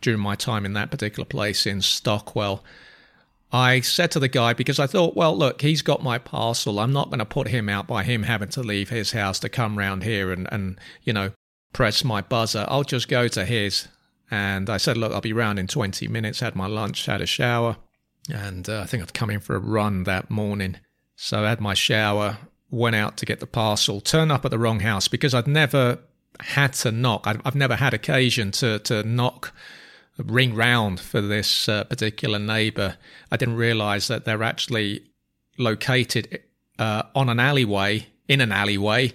during 0.00 0.20
my 0.20 0.34
time 0.34 0.66
in 0.66 0.72
that 0.72 0.90
particular 0.90 1.24
place 1.24 1.64
in 1.64 1.80
Stockwell. 1.80 2.64
I 3.52 3.82
said 3.82 4.10
to 4.10 4.18
the 4.18 4.26
guy, 4.26 4.52
because 4.52 4.80
I 4.80 4.88
thought, 4.88 5.14
well, 5.14 5.34
look, 5.36 5.62
he's 5.62 5.80
got 5.80 6.02
my 6.02 6.18
parcel. 6.18 6.80
I'm 6.80 6.92
not 6.92 7.10
going 7.10 7.20
to 7.20 7.24
put 7.24 7.48
him 7.48 7.68
out 7.68 7.86
by 7.86 8.02
him 8.02 8.24
having 8.24 8.48
to 8.48 8.62
leave 8.62 8.88
his 8.88 9.12
house 9.12 9.38
to 9.40 9.48
come 9.48 9.78
round 9.78 10.02
here 10.02 10.32
and, 10.32 10.48
and, 10.50 10.76
you 11.04 11.12
know, 11.12 11.30
press 11.72 12.02
my 12.02 12.20
buzzer. 12.20 12.66
I'll 12.66 12.82
just 12.82 13.06
go 13.06 13.28
to 13.28 13.44
his. 13.44 13.86
And 14.28 14.68
I 14.68 14.78
said, 14.78 14.96
look, 14.96 15.12
I'll 15.12 15.20
be 15.20 15.32
round 15.32 15.60
in 15.60 15.68
20 15.68 16.08
minutes. 16.08 16.40
Had 16.40 16.56
my 16.56 16.66
lunch, 16.66 17.06
had 17.06 17.20
a 17.20 17.26
shower. 17.26 17.76
And 18.28 18.68
uh, 18.68 18.80
I 18.80 18.86
think 18.86 19.04
I'd 19.04 19.14
come 19.14 19.30
in 19.30 19.38
for 19.38 19.54
a 19.54 19.60
run 19.60 20.02
that 20.02 20.30
morning. 20.30 20.78
So 21.14 21.44
I 21.44 21.50
had 21.50 21.60
my 21.60 21.74
shower, 21.74 22.38
went 22.70 22.96
out 22.96 23.16
to 23.18 23.26
get 23.26 23.38
the 23.38 23.46
parcel, 23.46 24.00
turned 24.00 24.32
up 24.32 24.44
at 24.44 24.50
the 24.50 24.58
wrong 24.58 24.80
house 24.80 25.06
because 25.06 25.32
I'd 25.32 25.46
never 25.46 26.00
had 26.40 26.72
to 26.74 26.90
knock. 26.90 27.26
I've 27.26 27.54
never 27.54 27.76
had 27.76 27.94
occasion 27.94 28.50
to, 28.52 28.78
to 28.80 29.02
knock 29.02 29.52
ring 30.18 30.54
round 30.54 31.00
for 31.00 31.20
this 31.20 31.68
uh, 31.68 31.84
particular 31.84 32.38
neighbour. 32.38 32.96
I 33.30 33.36
didn't 33.36 33.56
realise 33.56 34.08
that 34.08 34.24
they're 34.24 34.42
actually 34.42 35.02
located 35.58 36.42
uh, 36.78 37.02
on 37.14 37.28
an 37.28 37.40
alleyway, 37.40 38.06
in 38.28 38.40
an 38.40 38.52
alleyway, 38.52 39.12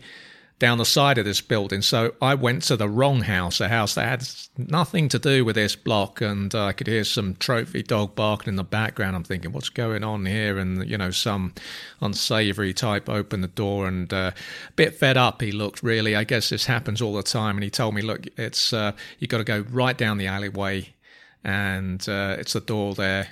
down 0.59 0.77
the 0.77 0.85
side 0.85 1.17
of 1.17 1.23
this 1.23 1.39
building. 1.39 1.81
So 1.81 2.13
I 2.21 2.35
went 2.35 2.63
to 2.63 2.75
the 2.75 2.89
wrong 2.89 3.21
house, 3.21 3.61
a 3.61 3.69
house 3.69 3.95
that 3.95 4.07
had 4.07 4.29
nothing 4.69 5.07
to 5.09 5.17
do 5.17 5.45
with 5.45 5.55
this 5.55 5.75
block, 5.75 6.19
and 6.19 6.53
uh, 6.53 6.65
I 6.65 6.73
could 6.73 6.87
hear 6.87 7.05
some 7.05 7.35
trophy 7.35 7.81
dog 7.81 8.13
barking 8.13 8.49
in 8.49 8.55
the 8.57 8.63
background. 8.65 9.15
I'm 9.15 9.23
thinking, 9.23 9.53
what's 9.53 9.69
going 9.69 10.03
on 10.03 10.25
here? 10.25 10.57
And 10.57 10.87
you 10.87 10.97
know, 10.97 11.11
some 11.11 11.53
unsavoury 12.01 12.73
type 12.73 13.09
opened 13.09 13.43
the 13.43 13.47
door, 13.47 13.87
and 13.87 14.13
uh, 14.13 14.31
a 14.67 14.71
bit 14.73 14.95
fed 14.95 15.15
up 15.15 15.41
he 15.41 15.53
looked. 15.53 15.81
Really, 15.81 16.15
I 16.15 16.25
guess 16.25 16.49
this 16.49 16.65
happens 16.65 17.01
all 17.01 17.13
the 17.13 17.23
time. 17.23 17.55
And 17.55 17.63
he 17.63 17.69
told 17.69 17.95
me, 17.95 18.01
look, 18.01 18.27
it's 18.37 18.73
uh, 18.73 18.91
you 19.17 19.27
got 19.27 19.37
to 19.37 19.45
go 19.45 19.65
right 19.71 19.97
down 19.97 20.17
the 20.17 20.27
alleyway, 20.27 20.89
and 21.41 22.07
uh, 22.09 22.35
it's 22.37 22.53
the 22.53 22.59
door 22.59 22.93
there. 22.95 23.29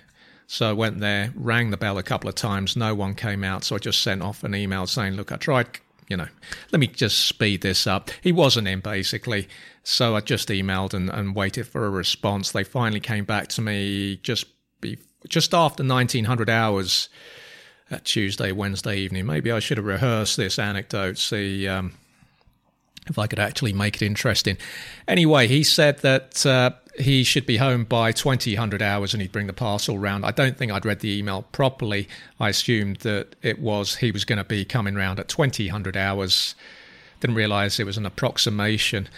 So 0.49 0.69
I 0.69 0.73
went 0.73 1.01
there, 1.01 1.33
rang 1.35 1.71
the 1.71 1.77
bell 1.77 1.97
a 1.97 2.03
couple 2.03 2.29
of 2.29 2.35
times. 2.35 2.77
No 2.77 2.95
one 2.95 3.15
came 3.15 3.43
out. 3.43 3.65
So 3.65 3.75
I 3.75 3.79
just 3.79 4.01
sent 4.01 4.21
off 4.21 4.45
an 4.45 4.55
email 4.55 4.87
saying, 4.87 5.15
look, 5.15 5.33
I 5.33 5.35
tried 5.35 5.67
you 6.07 6.17
know, 6.17 6.27
let 6.71 6.79
me 6.79 6.87
just 6.87 7.25
speed 7.25 7.61
this 7.61 7.85
up. 7.85 8.09
He 8.21 8.31
wasn't 8.31 8.67
in 8.67 8.79
basically. 8.79 9.47
So 9.83 10.15
I 10.15 10.21
just 10.21 10.49
emailed 10.49 10.93
and, 10.93 11.09
and 11.09 11.35
waited 11.35 11.67
for 11.67 11.85
a 11.85 11.89
response. 11.89 12.51
They 12.51 12.63
finally 12.63 12.99
came 12.99 13.25
back 13.25 13.47
to 13.49 13.61
me 13.61 14.17
just 14.17 14.45
be, 14.81 14.97
just 15.27 15.53
after 15.53 15.83
1900 15.83 16.49
hours 16.49 17.09
at 17.89 18.05
Tuesday, 18.05 18.51
Wednesday 18.51 18.97
evening. 18.97 19.25
Maybe 19.25 19.51
I 19.51 19.59
should 19.59 19.77
have 19.77 19.85
rehearsed 19.85 20.37
this 20.37 20.59
anecdote, 20.59 21.17
see 21.17 21.67
um, 21.67 21.93
if 23.07 23.17
I 23.17 23.27
could 23.27 23.39
actually 23.39 23.73
make 23.73 23.95
it 23.95 24.05
interesting. 24.05 24.57
Anyway, 25.07 25.47
he 25.47 25.63
said 25.63 25.99
that 25.99 26.45
uh, 26.45 26.71
he 26.97 27.23
should 27.23 27.45
be 27.45 27.57
home 27.57 27.83
by 27.83 28.11
2000 28.11 28.81
hours 28.81 29.13
and 29.13 29.21
he'd 29.21 29.31
bring 29.31 29.47
the 29.47 29.53
parcel 29.53 29.97
round. 29.97 30.25
I 30.25 30.31
don't 30.31 30.57
think 30.57 30.71
I'd 30.71 30.85
read 30.85 30.99
the 30.99 31.17
email 31.17 31.43
properly. 31.51 32.07
I 32.39 32.49
assumed 32.49 32.97
that 32.97 33.35
it 33.41 33.59
was 33.59 33.97
he 33.97 34.11
was 34.11 34.25
going 34.25 34.37
to 34.37 34.43
be 34.43 34.65
coming 34.65 34.95
round 34.95 35.19
at 35.19 35.27
2000 35.27 35.95
hours. 35.95 36.55
Didn't 37.19 37.35
realize 37.35 37.79
it 37.79 37.85
was 37.85 37.97
an 37.97 38.05
approximation. 38.05 39.09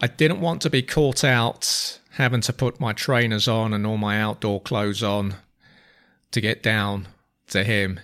I 0.00 0.06
didn't 0.06 0.40
want 0.40 0.62
to 0.62 0.70
be 0.70 0.82
caught 0.82 1.24
out 1.24 1.98
having 2.12 2.40
to 2.42 2.52
put 2.52 2.80
my 2.80 2.92
trainers 2.92 3.46
on 3.46 3.72
and 3.72 3.86
all 3.86 3.96
my 3.96 4.20
outdoor 4.20 4.60
clothes 4.60 5.02
on 5.02 5.34
to 6.32 6.40
get 6.40 6.62
down 6.62 7.08
to 7.48 7.64
him 7.64 8.00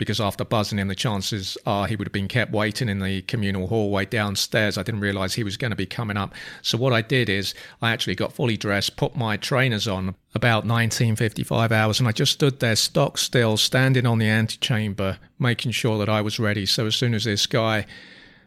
because 0.00 0.18
after 0.18 0.46
buzzing 0.46 0.78
him, 0.78 0.88
the 0.88 0.94
chances 0.94 1.58
are 1.66 1.86
he 1.86 1.94
would 1.94 2.08
have 2.08 2.12
been 2.12 2.26
kept 2.26 2.52
waiting 2.52 2.88
in 2.88 3.00
the 3.00 3.20
communal 3.20 3.66
hallway 3.66 4.06
downstairs. 4.06 4.78
I 4.78 4.82
didn't 4.82 5.02
realize 5.02 5.34
he 5.34 5.44
was 5.44 5.58
going 5.58 5.72
to 5.72 5.76
be 5.76 5.84
coming 5.84 6.16
up. 6.16 6.34
So 6.62 6.78
what 6.78 6.94
I 6.94 7.02
did 7.02 7.28
is 7.28 7.52
I 7.82 7.90
actually 7.90 8.14
got 8.14 8.32
fully 8.32 8.56
dressed, 8.56 8.96
put 8.96 9.14
my 9.14 9.36
trainers 9.36 9.86
on 9.86 10.14
about 10.34 10.64
1955 10.64 11.70
hours, 11.70 12.00
and 12.00 12.08
I 12.08 12.12
just 12.12 12.32
stood 12.32 12.60
there 12.60 12.76
stock 12.76 13.18
still, 13.18 13.58
standing 13.58 14.06
on 14.06 14.16
the 14.16 14.26
antechamber, 14.26 15.18
making 15.38 15.72
sure 15.72 15.98
that 15.98 16.08
I 16.08 16.22
was 16.22 16.40
ready. 16.40 16.64
So 16.64 16.86
as 16.86 16.96
soon 16.96 17.12
as 17.12 17.24
this 17.24 17.44
guy 17.46 17.84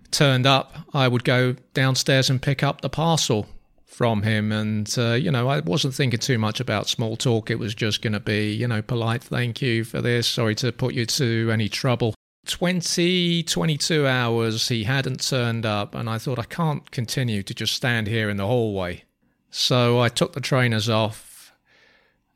turned 0.09 0.47
up, 0.47 0.75
I 0.91 1.07
would 1.07 1.23
go 1.23 1.55
downstairs 1.75 2.31
and 2.31 2.41
pick 2.41 2.63
up 2.63 2.81
the 2.81 2.89
parcel 2.89 3.47
from 3.93 4.23
him. 4.23 4.51
And, 4.51 4.93
uh, 4.97 5.13
you 5.13 5.31
know, 5.31 5.47
I 5.47 5.59
wasn't 5.59 5.93
thinking 5.93 6.19
too 6.19 6.37
much 6.37 6.59
about 6.59 6.89
small 6.89 7.15
talk. 7.15 7.49
It 7.49 7.59
was 7.59 7.75
just 7.75 8.01
going 8.01 8.13
to 8.13 8.19
be, 8.19 8.51
you 8.51 8.67
know, 8.67 8.81
polite 8.81 9.23
thank 9.23 9.61
you 9.61 9.83
for 9.83 10.01
this. 10.01 10.27
Sorry 10.27 10.55
to 10.55 10.71
put 10.71 10.93
you 10.93 11.05
to 11.05 11.49
any 11.51 11.69
trouble. 11.69 12.13
20, 12.47 13.43
22 13.43 14.05
hours, 14.05 14.67
he 14.67 14.83
hadn't 14.83 15.25
turned 15.25 15.65
up. 15.65 15.95
And 15.95 16.09
I 16.09 16.17
thought, 16.17 16.39
I 16.39 16.43
can't 16.43 16.89
continue 16.91 17.43
to 17.43 17.53
just 17.53 17.73
stand 17.73 18.07
here 18.07 18.29
in 18.29 18.37
the 18.37 18.47
hallway. 18.47 19.03
So 19.49 20.01
I 20.01 20.09
took 20.09 20.33
the 20.33 20.41
trainers 20.41 20.89
off. 20.89 21.53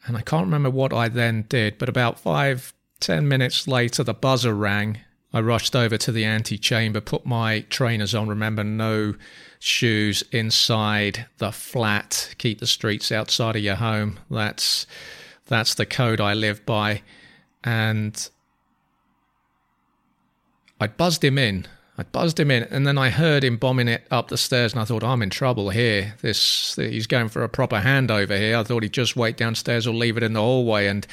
And 0.05 0.15
I 0.15 0.21
can't 0.21 0.45
remember 0.45 0.69
what 0.69 0.93
I 0.93 1.09
then 1.09 1.45
did, 1.49 1.77
but 1.77 1.89
about 1.89 2.17
five, 2.17 2.73
ten 3.01 3.27
minutes 3.27 3.67
later, 3.67 4.03
the 4.03 4.13
buzzer 4.13 4.53
rang. 4.53 4.99
I 5.33 5.41
rushed 5.41 5.75
over 5.75 5.97
to 5.97 6.11
the 6.11 6.25
antechamber, 6.25 7.01
put 7.01 7.25
my 7.25 7.61
trainers 7.69 8.15
on. 8.15 8.27
Remember, 8.27 8.63
no 8.63 9.15
shoes 9.59 10.23
inside 10.31 11.25
the 11.37 11.51
flat. 11.51 12.33
Keep 12.37 12.59
the 12.59 12.67
streets 12.67 13.11
outside 13.11 13.55
of 13.55 13.63
your 13.63 13.75
home. 13.75 14.19
That's 14.29 14.87
that's 15.47 15.73
the 15.75 15.85
code 15.85 16.21
I 16.21 16.33
live 16.33 16.65
by. 16.65 17.01
And 17.63 18.29
I 20.79 20.87
buzzed 20.87 21.23
him 21.23 21.37
in. 21.37 21.67
I 21.97 22.03
buzzed 22.03 22.39
him 22.39 22.51
in, 22.51 22.63
and 22.63 22.85
then 22.85 22.97
I 22.97 23.09
heard 23.09 23.43
him 23.43 23.57
bombing 23.57 23.87
it 23.87 24.05
up 24.11 24.27
the 24.27 24.37
stairs, 24.37 24.71
and 24.71 24.81
I 24.81 24.85
thought, 24.85 25.03
I'm 25.03 25.23
in 25.23 25.31
trouble 25.31 25.71
here. 25.71 26.13
This 26.21 26.75
he's 26.75 27.07
going 27.07 27.29
for 27.29 27.43
a 27.43 27.49
proper 27.49 27.77
handover 27.77 28.37
here. 28.37 28.55
I 28.55 28.63
thought 28.63 28.83
he'd 28.83 28.93
just 28.93 29.15
wait 29.15 29.35
downstairs 29.35 29.87
or 29.87 29.95
leave 29.95 30.15
it 30.15 30.21
in 30.21 30.33
the 30.33 30.41
hallway, 30.41 30.85
and 30.87 31.07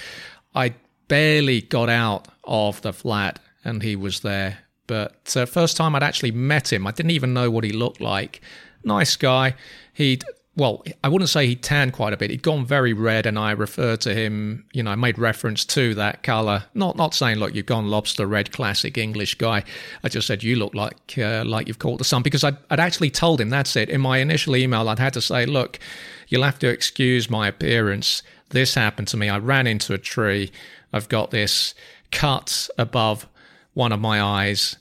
I 0.54 0.74
barely 1.08 1.62
got 1.62 1.88
out 1.88 2.28
of 2.44 2.82
the 2.82 2.92
flat, 2.92 3.40
and 3.64 3.82
he 3.82 3.96
was 3.96 4.20
there. 4.20 4.58
But 4.86 5.34
uh, 5.36 5.46
first 5.46 5.76
time 5.76 5.94
I'd 5.94 6.02
actually 6.02 6.32
met 6.32 6.72
him, 6.72 6.86
I 6.86 6.90
didn't 6.90 7.12
even 7.12 7.32
know 7.32 7.50
what 7.50 7.64
he 7.64 7.72
looked 7.72 8.00
like. 8.00 8.40
Nice 8.84 9.16
guy. 9.16 9.54
He'd 9.92 10.24
well, 10.56 10.84
I 11.02 11.08
wouldn't 11.08 11.30
say 11.30 11.48
he'd 11.48 11.64
tanned 11.64 11.94
quite 11.94 12.12
a 12.12 12.16
bit. 12.16 12.30
He'd 12.30 12.42
gone 12.42 12.64
very 12.64 12.92
red, 12.92 13.26
and 13.26 13.36
I 13.36 13.50
referred 13.50 14.00
to 14.02 14.14
him. 14.14 14.64
You 14.72 14.84
know, 14.84 14.92
I 14.92 14.94
made 14.94 15.18
reference 15.18 15.64
to 15.66 15.94
that 15.94 16.22
color. 16.22 16.64
Not 16.74 16.96
not 16.96 17.12
saying 17.12 17.38
look, 17.38 17.54
you've 17.54 17.66
gone 17.66 17.88
lobster 17.88 18.26
red, 18.26 18.52
classic 18.52 18.96
English 18.96 19.34
guy. 19.34 19.64
I 20.04 20.08
just 20.08 20.28
said 20.28 20.44
you 20.44 20.56
look 20.56 20.74
like 20.74 21.18
uh, 21.18 21.44
like 21.44 21.66
you've 21.66 21.80
caught 21.80 21.98
the 21.98 22.04
sun 22.04 22.22
because 22.22 22.44
I'd, 22.44 22.56
I'd 22.70 22.80
actually 22.80 23.10
told 23.10 23.40
him 23.40 23.50
that's 23.50 23.74
it. 23.74 23.88
In 23.88 24.00
my 24.00 24.18
initial 24.18 24.54
email, 24.54 24.88
I'd 24.88 25.00
had 25.00 25.14
to 25.14 25.20
say, 25.20 25.44
look, 25.44 25.80
you'll 26.28 26.44
have 26.44 26.58
to 26.60 26.68
excuse 26.68 27.28
my 27.28 27.48
appearance. 27.48 28.22
This 28.50 28.74
happened 28.74 29.08
to 29.08 29.16
me. 29.16 29.28
I 29.28 29.38
ran 29.38 29.66
into 29.66 29.92
a 29.92 29.98
tree. 29.98 30.52
I've 30.92 31.08
got 31.08 31.32
this 31.32 31.74
cut 32.12 32.68
above 32.78 33.26
one 33.74 33.92
of 33.92 34.00
my 34.00 34.22
eyes. 34.22 34.76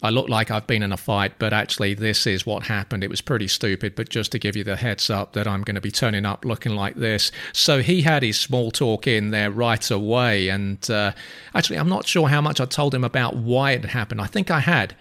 I 0.00 0.10
look 0.10 0.28
like 0.28 0.50
I've 0.50 0.66
been 0.66 0.84
in 0.84 0.92
a 0.92 0.96
fight, 0.96 1.34
but 1.40 1.52
actually, 1.52 1.94
this 1.94 2.24
is 2.26 2.46
what 2.46 2.64
happened. 2.64 3.02
It 3.02 3.10
was 3.10 3.20
pretty 3.20 3.48
stupid, 3.48 3.96
but 3.96 4.08
just 4.08 4.30
to 4.32 4.38
give 4.38 4.54
you 4.54 4.62
the 4.62 4.76
heads 4.76 5.10
up 5.10 5.32
that 5.32 5.48
I'm 5.48 5.62
going 5.62 5.74
to 5.74 5.80
be 5.80 5.90
turning 5.90 6.24
up 6.24 6.44
looking 6.44 6.76
like 6.76 6.94
this. 6.94 7.32
So 7.52 7.82
he 7.82 8.02
had 8.02 8.22
his 8.22 8.38
small 8.38 8.70
talk 8.70 9.08
in 9.08 9.30
there 9.30 9.50
right 9.50 9.90
away. 9.90 10.48
And 10.50 10.88
uh, 10.88 11.12
actually, 11.52 11.78
I'm 11.78 11.88
not 11.88 12.06
sure 12.06 12.28
how 12.28 12.40
much 12.40 12.60
I 12.60 12.64
told 12.64 12.94
him 12.94 13.02
about 13.02 13.36
why 13.36 13.72
it 13.72 13.86
happened. 13.86 14.20
I 14.20 14.26
think 14.26 14.52
I 14.52 14.60
had. 14.60 14.94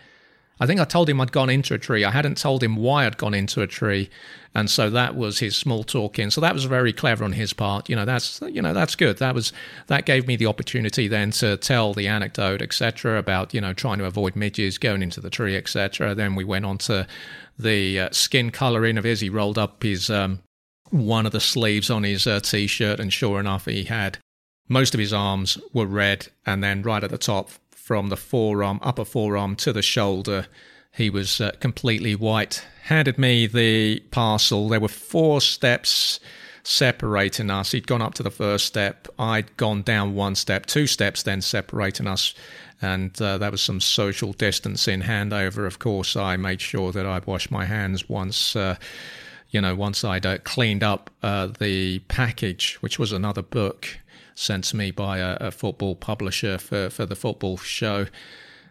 I 0.59 0.65
think 0.65 0.79
I 0.79 0.85
told 0.85 1.09
him 1.09 1.21
I'd 1.21 1.31
gone 1.31 1.49
into 1.49 1.73
a 1.73 1.77
tree. 1.77 2.03
I 2.03 2.11
hadn't 2.11 2.37
told 2.37 2.63
him 2.63 2.75
why 2.75 3.05
I'd 3.05 3.17
gone 3.17 3.33
into 3.33 3.61
a 3.61 3.67
tree, 3.67 4.09
and 4.55 4.69
so 4.69 4.89
that 4.89 5.15
was 5.15 5.39
his 5.39 5.55
small 5.55 5.83
talk 5.83 6.17
in. 6.17 6.31
So 6.31 6.41
that 6.41 6.53
was 6.53 6.65
very 6.65 6.91
clever 6.91 7.23
on 7.23 7.33
his 7.33 7.53
part. 7.53 7.89
You 7.89 7.95
know, 7.95 8.05
that's 8.05 8.41
you 8.41 8.61
know 8.61 8.73
that's 8.73 8.95
good. 8.95 9.17
That 9.17 9.35
was 9.35 9.53
that 9.87 10.05
gave 10.05 10.27
me 10.27 10.35
the 10.35 10.47
opportunity 10.47 11.07
then 11.07 11.31
to 11.31 11.57
tell 11.57 11.93
the 11.93 12.07
anecdote, 12.07 12.61
etc., 12.61 13.19
about 13.19 13.53
you 13.53 13.61
know 13.61 13.73
trying 13.73 13.99
to 13.99 14.05
avoid 14.05 14.35
midges, 14.35 14.77
going 14.77 15.03
into 15.03 15.21
the 15.21 15.29
tree, 15.29 15.55
etc. 15.55 16.15
Then 16.15 16.35
we 16.35 16.43
went 16.43 16.65
on 16.65 16.79
to 16.79 17.07
the 17.59 17.99
uh, 17.99 18.09
skin 18.11 18.51
colouring 18.51 18.97
of 18.97 19.03
his. 19.03 19.19
He 19.19 19.29
rolled 19.29 19.59
up 19.59 19.83
his 19.83 20.09
um, 20.09 20.39
one 20.89 21.25
of 21.25 21.31
the 21.31 21.39
sleeves 21.39 21.89
on 21.89 22.03
his 22.03 22.25
uh, 22.25 22.39
t-shirt, 22.39 22.99
and 22.99 23.13
sure 23.13 23.39
enough, 23.39 23.65
he 23.65 23.83
had 23.83 24.17
most 24.67 24.93
of 24.93 24.99
his 24.99 25.13
arms 25.13 25.57
were 25.71 25.85
red, 25.85 26.27
and 26.45 26.63
then 26.63 26.81
right 26.81 27.03
at 27.03 27.11
the 27.11 27.17
top 27.17 27.51
from 27.88 28.10
the 28.10 28.17
forearm, 28.17 28.77
upper 28.82 29.06
forearm 29.06 29.56
to 29.56 29.72
the 29.72 29.82
shoulder. 29.82 30.46
He 30.91 31.10
was 31.10 31.39
uh, 31.39 31.51
completely 31.62 32.15
white. 32.15 32.62
Handed 32.84 33.17
me 33.17 33.48
the 33.48 34.01
parcel. 34.12 34.67
There 34.67 34.82
were 34.82 34.89
four 34.89 35.39
steps 35.39 36.20
separating 36.63 37.50
us. 37.50 37.72
He'd 37.72 37.88
gone 37.88 38.01
up 38.01 38.13
to 38.15 38.24
the 38.24 38.29
first 38.29 38.65
step. 38.65 39.08
I'd 39.17 39.56
gone 39.56 39.84
down 39.84 40.15
one 40.15 40.36
step, 40.36 40.65
two 40.65 40.86
steps 40.86 41.24
then 41.24 41.39
separating 41.39 42.08
us. 42.08 42.36
And 42.82 43.20
uh, 43.22 43.38
was 43.50 43.62
some 43.62 43.79
social 43.79 44.34
distancing 44.34 45.03
handover. 45.03 45.65
Of 45.65 45.79
course, 45.79 46.17
I 46.17 46.36
made 46.36 46.60
sure 46.60 46.91
that 46.91 47.06
I'd 47.06 47.25
washed 47.25 47.51
my 47.51 47.63
hands 47.63 48.10
once. 48.10 48.53
Uh, 48.53 48.75
you 49.50 49.62
know, 49.62 49.75
once 49.75 50.03
I'd 50.03 50.25
uh, 50.25 50.39
cleaned 50.39 50.84
up 50.84 51.10
uh, 51.24 51.48
the 51.58 52.00
package, 52.10 52.75
which 52.82 53.00
was 53.00 53.13
another 53.13 53.41
book, 53.41 53.98
sent 54.38 54.65
to 54.65 54.77
me 54.77 54.91
by 54.91 55.17
a, 55.17 55.36
a 55.41 55.51
football 55.51 55.96
publisher 55.96 56.60
for, 56.60 56.91
for 56.91 57.08
the 57.08 57.15
football 57.15 57.58
show. 57.58 58.06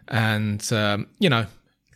And, 0.07 0.71
um, 0.71 1.07
you 1.19 1.29
know, 1.29 1.47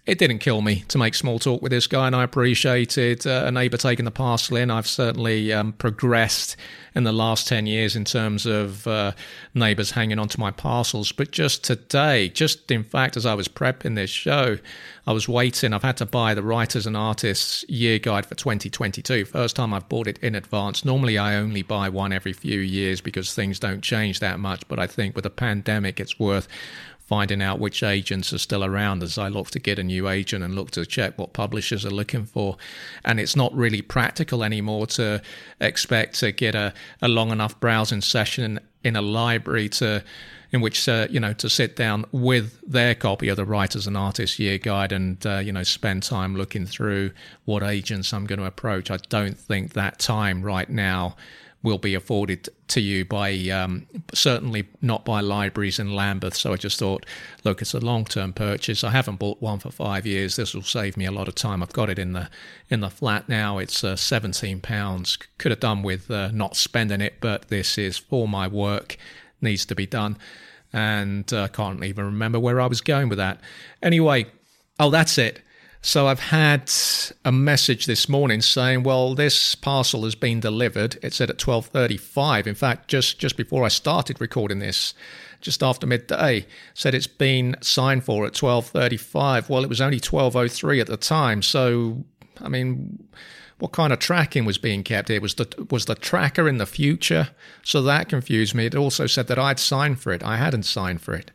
it 0.05 0.17
didn't 0.17 0.39
kill 0.39 0.61
me 0.61 0.83
to 0.87 0.97
make 0.97 1.13
small 1.13 1.37
talk 1.37 1.61
with 1.61 1.71
this 1.71 1.85
guy, 1.85 2.07
and 2.07 2.15
I 2.15 2.23
appreciated 2.23 3.27
uh, 3.27 3.43
a 3.45 3.51
neighbour 3.51 3.77
taking 3.77 4.05
the 4.05 4.11
parcel 4.11 4.57
in. 4.57 4.71
I've 4.71 4.87
certainly 4.87 5.53
um, 5.53 5.73
progressed 5.73 6.57
in 6.95 7.03
the 7.03 7.11
last 7.11 7.47
10 7.47 7.67
years 7.67 7.95
in 7.95 8.03
terms 8.03 8.47
of 8.47 8.87
uh, 8.87 9.11
neighbours 9.53 9.91
hanging 9.91 10.17
on 10.17 10.27
to 10.29 10.39
my 10.39 10.49
parcels. 10.49 11.11
But 11.11 11.29
just 11.29 11.63
today, 11.63 12.29
just 12.29 12.71
in 12.71 12.83
fact, 12.83 13.15
as 13.15 13.27
I 13.27 13.35
was 13.35 13.47
prepping 13.47 13.93
this 13.95 14.09
show, 14.09 14.57
I 15.05 15.13
was 15.13 15.29
waiting. 15.29 15.71
I've 15.71 15.83
had 15.83 15.97
to 15.97 16.07
buy 16.07 16.33
the 16.33 16.43
Writers 16.43 16.87
and 16.87 16.97
Artists 16.97 17.63
Year 17.69 17.99
Guide 17.99 18.25
for 18.25 18.33
2022. 18.33 19.25
First 19.25 19.55
time 19.55 19.71
I've 19.71 19.87
bought 19.87 20.07
it 20.07 20.17
in 20.19 20.33
advance. 20.33 20.83
Normally, 20.83 21.19
I 21.19 21.35
only 21.35 21.61
buy 21.61 21.89
one 21.89 22.11
every 22.11 22.33
few 22.33 22.59
years 22.59 23.01
because 23.01 23.35
things 23.35 23.59
don't 23.59 23.81
change 23.81 24.19
that 24.19 24.39
much. 24.39 24.67
But 24.67 24.79
I 24.79 24.87
think 24.87 25.15
with 25.15 25.23
the 25.23 25.29
pandemic, 25.29 25.99
it's 25.99 26.19
worth 26.19 26.47
finding 27.11 27.41
out 27.41 27.59
which 27.59 27.83
agents 27.83 28.31
are 28.31 28.37
still 28.37 28.63
around 28.63 29.03
as 29.03 29.17
I 29.17 29.27
look 29.27 29.49
to 29.49 29.59
get 29.59 29.77
a 29.77 29.83
new 29.83 30.07
agent 30.07 30.45
and 30.45 30.55
look 30.55 30.71
to 30.71 30.85
check 30.85 31.17
what 31.17 31.33
publishers 31.33 31.85
are 31.85 31.89
looking 31.91 32.23
for. 32.23 32.55
And 33.03 33.19
it's 33.19 33.35
not 33.35 33.53
really 33.53 33.81
practical 33.81 34.45
anymore 34.45 34.87
to 34.87 35.21
expect 35.59 36.17
to 36.21 36.31
get 36.31 36.55
a, 36.55 36.73
a 37.01 37.09
long 37.09 37.31
enough 37.31 37.59
browsing 37.59 37.99
session 37.99 38.61
in 38.85 38.95
a 38.95 39.01
library 39.01 39.67
to 39.67 40.05
in 40.53 40.61
which 40.61 40.87
uh, 40.87 41.07
you 41.09 41.19
know 41.19 41.33
to 41.33 41.49
sit 41.49 41.75
down 41.75 42.05
with 42.13 42.57
their 42.65 42.95
copy 42.95 43.27
of 43.27 43.35
the 43.35 43.45
writers 43.45 43.87
and 43.87 43.97
artists 43.97 44.39
year 44.39 44.57
guide 44.57 44.93
and 44.93 45.25
uh, 45.25 45.39
you 45.39 45.51
know 45.51 45.63
spend 45.63 46.03
time 46.03 46.37
looking 46.37 46.65
through 46.65 47.11
what 47.43 47.61
agents 47.61 48.13
I'm 48.13 48.25
going 48.25 48.39
to 48.39 48.45
approach. 48.45 48.89
I 48.89 48.97
don't 49.09 49.37
think 49.37 49.73
that 49.73 49.99
time 49.99 50.41
right 50.41 50.69
now 50.69 51.17
will 51.63 51.77
be 51.77 51.93
afforded 51.93 52.49
to 52.67 52.81
you 52.81 53.05
by 53.05 53.31
um, 53.49 53.85
certainly 54.13 54.67
not 54.81 55.05
by 55.05 55.21
libraries 55.21 55.79
in 55.79 55.93
Lambeth. 55.93 56.35
So 56.35 56.53
I 56.53 56.55
just 56.55 56.79
thought, 56.79 57.05
look, 57.43 57.61
it's 57.61 57.73
a 57.73 57.79
long 57.79 58.05
term 58.05 58.33
purchase. 58.33 58.83
I 58.83 58.89
haven't 58.89 59.19
bought 59.19 59.41
one 59.41 59.59
for 59.59 59.71
five 59.71 60.05
years. 60.05 60.35
This 60.35 60.53
will 60.53 60.63
save 60.63 60.97
me 60.97 61.05
a 61.05 61.11
lot 61.11 61.27
of 61.27 61.35
time. 61.35 61.61
I've 61.61 61.73
got 61.73 61.89
it 61.89 61.99
in 61.99 62.13
the 62.13 62.29
in 62.69 62.79
the 62.79 62.89
flat 62.89 63.29
now. 63.29 63.59
It's 63.59 63.83
uh, 63.83 63.95
seventeen 63.95 64.59
pounds. 64.59 65.17
Could 65.37 65.51
have 65.51 65.59
done 65.59 65.83
with 65.83 66.09
uh, 66.09 66.31
not 66.31 66.55
spending 66.55 67.01
it, 67.01 67.15
but 67.21 67.49
this 67.49 67.77
is 67.77 67.97
for 67.97 68.27
my 68.27 68.47
work. 68.47 68.97
Needs 69.39 69.65
to 69.65 69.75
be 69.75 69.87
done, 69.87 70.17
and 70.71 71.31
I 71.33 71.43
uh, 71.43 71.47
can't 71.47 71.83
even 71.83 72.05
remember 72.05 72.39
where 72.39 72.61
I 72.61 72.67
was 72.67 72.81
going 72.81 73.09
with 73.09 73.17
that. 73.17 73.39
Anyway, 73.81 74.27
oh, 74.79 74.91
that's 74.91 75.17
it. 75.17 75.41
So 75.83 76.07
I've 76.07 76.19
had 76.19 76.71
a 77.25 77.31
message 77.31 77.87
this 77.87 78.07
morning 78.07 78.41
saying, 78.41 78.83
"Well, 78.83 79.15
this 79.15 79.55
parcel 79.55 80.03
has 80.03 80.13
been 80.13 80.39
delivered." 80.39 80.99
It 81.01 81.13
said 81.13 81.31
at 81.31 81.39
12:35. 81.39 82.45
In 82.45 82.53
fact, 82.53 82.87
just 82.87 83.17
just 83.17 83.35
before 83.35 83.65
I 83.65 83.69
started 83.69 84.21
recording 84.21 84.59
this, 84.59 84.93
just 85.41 85.63
after 85.63 85.87
midday, 85.87 86.45
said 86.75 86.93
it's 86.93 87.07
been 87.07 87.55
signed 87.61 88.03
for 88.03 88.27
at 88.27 88.35
12:35. 88.35 89.49
Well, 89.49 89.63
it 89.63 89.69
was 89.69 89.81
only 89.81 89.99
12:03 89.99 90.79
at 90.79 90.87
the 90.87 90.97
time. 90.97 91.41
So, 91.41 92.05
I 92.39 92.47
mean, 92.47 93.03
what 93.57 93.71
kind 93.71 93.91
of 93.91 93.97
tracking 93.97 94.45
was 94.45 94.59
being 94.59 94.83
kept 94.83 95.09
here? 95.09 95.19
Was 95.19 95.33
the 95.33 95.47
was 95.71 95.85
the 95.85 95.95
tracker 95.95 96.47
in 96.47 96.59
the 96.59 96.67
future? 96.67 97.29
So 97.63 97.81
that 97.81 98.07
confused 98.07 98.53
me. 98.53 98.67
It 98.67 98.75
also 98.75 99.07
said 99.07 99.25
that 99.27 99.39
I'd 99.39 99.59
signed 99.59 99.99
for 99.99 100.13
it. 100.13 100.21
I 100.21 100.37
hadn't 100.37 100.63
signed 100.63 101.01
for 101.01 101.15
it. 101.15 101.31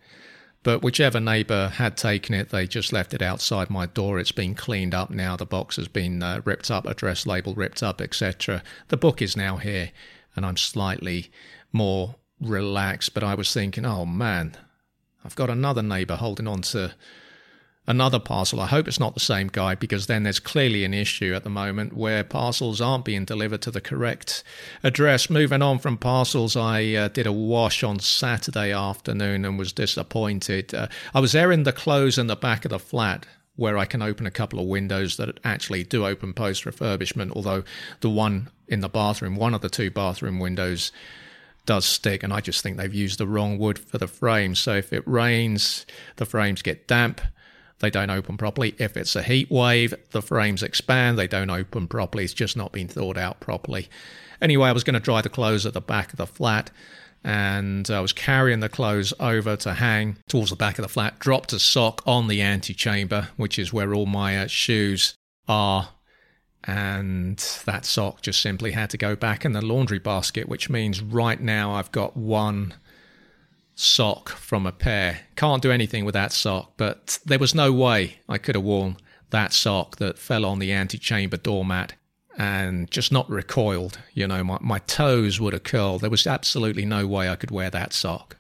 But 0.66 0.82
whichever 0.82 1.20
neighbour 1.20 1.68
had 1.68 1.96
taken 1.96 2.35
it, 2.35 2.49
they 2.49 2.66
just 2.66 2.92
left 2.92 3.14
it 3.14 3.23
outside 3.23 3.70
my 3.70 3.87
door. 3.87 4.18
It's 4.18 4.32
been 4.32 4.56
cleaned 4.56 4.94
up 4.94 5.11
now. 5.11 5.37
The 5.37 5.46
box 5.46 5.76
has 5.76 5.87
been 5.87 6.25
uh, 6.25 6.42
ripped 6.44 6.73
up, 6.73 6.87
address 6.87 7.25
label 7.25 7.54
ripped 7.54 7.85
up, 7.85 8.00
etc. 8.00 8.64
The 8.88 8.96
book 8.96 9.23
is 9.23 9.37
now 9.37 9.58
here, 9.58 9.92
and 10.35 10.44
I'm 10.44 10.56
slightly 10.56 11.30
more 11.73 12.16
relaxed. 12.40 13.14
But 13.14 13.23
I 13.23 13.37
was 13.37 13.54
thinking, 13.54 13.87
oh 13.87 14.04
man, 14.06 14.56
I've 15.25 15.37
got 15.37 15.50
another 15.50 15.82
neighbour 15.82 16.16
holding 16.16 16.49
on 16.49 16.62
to 16.62 16.96
another 17.87 18.19
parcel. 18.19 18.61
I 18.61 18.66
hope 18.66 18.88
it's 18.88 19.00
not 19.00 19.14
the 19.14 19.21
same 19.21 19.49
guy 19.49 19.75
because 19.75 20.07
then 20.07 20.25
there's 20.25 20.40
clearly 20.40 20.85
an 20.85 20.95
issue 20.95 21.35
at 21.35 21.45
the 21.45 21.50
moment 21.50 21.93
where 21.97 22.25
parcels 22.25 22.81
aren't 22.81 23.05
being 23.05 23.25
delivered 23.25 23.62
to 23.62 23.70
the 23.70 23.81
correct 23.81 24.42
address. 24.83 25.31
Moving 25.31 25.62
on 25.62 25.79
from 25.79 25.96
parcels, 25.96 26.57
I 26.57 26.92
uh, 26.94 27.09
did 27.09 27.27
a 27.27 27.33
wash 27.33 27.83
on 27.83 28.01
Saturday 28.01 28.72
afternoon 28.72 29.44
and 29.44 29.59
was 29.59 29.72
disappointed. 29.72 30.75
Uh, 30.75 30.88
I 31.14 31.20
was 31.20 31.35
airing 31.35 31.62
the 31.62 31.72
clothes 31.72 32.18
in 32.18 32.27
the 32.27 32.37
back 32.37 32.64
of 32.64 32.70
the 32.70 32.79
flat 32.79 33.27
where 33.55 33.79
I 33.79 33.87
can 33.87 34.03
open 34.03 34.27
a 34.27 34.31
couple 34.31 34.61
of 34.61 34.66
windows 34.66 35.16
that 35.16 35.40
actually 35.42 35.83
do 35.83 36.07
open 36.07 36.35
post 36.35 36.64
refurbishment, 36.64 37.33
although 37.35 37.64
the 38.01 38.11
one 38.11 38.49
in 38.68 38.81
the 38.81 38.88
bathroom, 38.88 39.37
one 39.37 39.55
of 39.55 39.62
the 39.62 39.70
two 39.70 39.90
bathroom 39.90 40.38
windows, 40.38 40.92
does 41.64 41.85
stick, 41.85 42.22
and 42.22 42.33
I 42.33 42.40
just 42.40 42.62
think 42.62 42.77
they've 42.77 42.94
used 42.94 43.18
the 43.18 43.27
wrong 43.27 43.59
wood 43.59 43.79
for 43.79 43.99
the 43.99 44.07
frames. 44.07 44.59
So 44.59 44.77
if 44.77 44.92
it 44.92 45.03
rains, 45.07 45.87
the 46.16 46.27
frames 46.27 46.62
get 46.62 46.87
damp 46.87 47.20
they 47.80 47.90
don't 47.90 48.10
open 48.10 48.36
properly. 48.36 48.74
If 48.78 48.96
it's 48.96 49.16
a 49.16 49.22
heat 49.22 49.50
wave, 49.50 49.94
the 50.10 50.22
frames 50.22 50.62
expand, 50.62 51.18
they 51.18 51.26
don't 51.26 51.50
open 51.50 51.88
properly. 51.88 52.24
It's 52.24 52.32
just 52.32 52.56
not 52.56 52.72
been 52.72 52.88
thought 52.88 53.18
out 53.18 53.40
properly. 53.40 53.88
Anyway, 54.40 54.68
I 54.68 54.72
was 54.72 54.84
going 54.84 54.94
to 54.94 55.00
dry 55.00 55.20
the 55.20 55.28
clothes 55.28 55.66
at 55.66 55.74
the 55.74 55.80
back 55.80 56.12
of 56.12 56.16
the 56.16 56.26
flat 56.26 56.70
and 57.26 57.90
I 57.90 58.00
was 58.00 58.12
carrying 58.12 58.60
the 58.60 58.68
clothes 58.68 59.12
over 59.18 59.56
to 59.56 59.74
hang 59.74 60.18
towards 60.28 60.50
the 60.50 60.56
back 60.56 60.78
of 60.78 60.84
the 60.84 60.88
flat, 60.88 61.18
dropped 61.18 61.52
a 61.52 61.58
sock 61.58 62.00
on 62.06 62.28
the 62.28 62.40
antechamber, 62.40 63.30
which 63.36 63.58
is 63.58 63.72
where 63.72 63.92
all 63.92 64.06
my 64.06 64.38
uh, 64.38 64.46
shoes 64.46 65.16
are. 65.48 65.88
And 66.62 67.38
that 67.64 67.84
sock 67.84 68.22
just 68.22 68.40
simply 68.40 68.72
had 68.72 68.90
to 68.90 68.96
go 68.96 69.16
back 69.16 69.44
in 69.44 69.52
the 69.52 69.64
laundry 69.64 69.98
basket, 69.98 70.48
which 70.48 70.70
means 70.70 71.02
right 71.02 71.40
now 71.40 71.72
I've 71.72 71.90
got 71.90 72.16
one 72.16 72.74
sock 73.76 74.30
from 74.30 74.66
a 74.66 74.72
pair. 74.72 75.20
Can't 75.36 75.62
do 75.62 75.70
anything 75.70 76.04
with 76.04 76.14
that 76.14 76.32
sock, 76.32 76.72
but 76.76 77.20
there 77.24 77.38
was 77.38 77.54
no 77.54 77.72
way 77.72 78.18
I 78.28 78.38
could 78.38 78.56
have 78.56 78.64
worn 78.64 78.96
that 79.30 79.52
sock 79.52 79.96
that 79.96 80.18
fell 80.18 80.44
on 80.44 80.58
the 80.58 80.72
antechamber 80.72 81.36
doormat 81.36 81.92
and 82.38 82.90
just 82.90 83.12
not 83.12 83.30
recoiled. 83.30 83.98
You 84.14 84.26
know, 84.26 84.42
my, 84.42 84.58
my 84.60 84.78
toes 84.80 85.40
would 85.40 85.52
have 85.52 85.62
curled. 85.62 86.00
There 86.00 86.10
was 86.10 86.26
absolutely 86.26 86.84
no 86.84 87.06
way 87.06 87.28
I 87.28 87.36
could 87.36 87.50
wear 87.50 87.70
that 87.70 87.92
sock. 87.92 88.36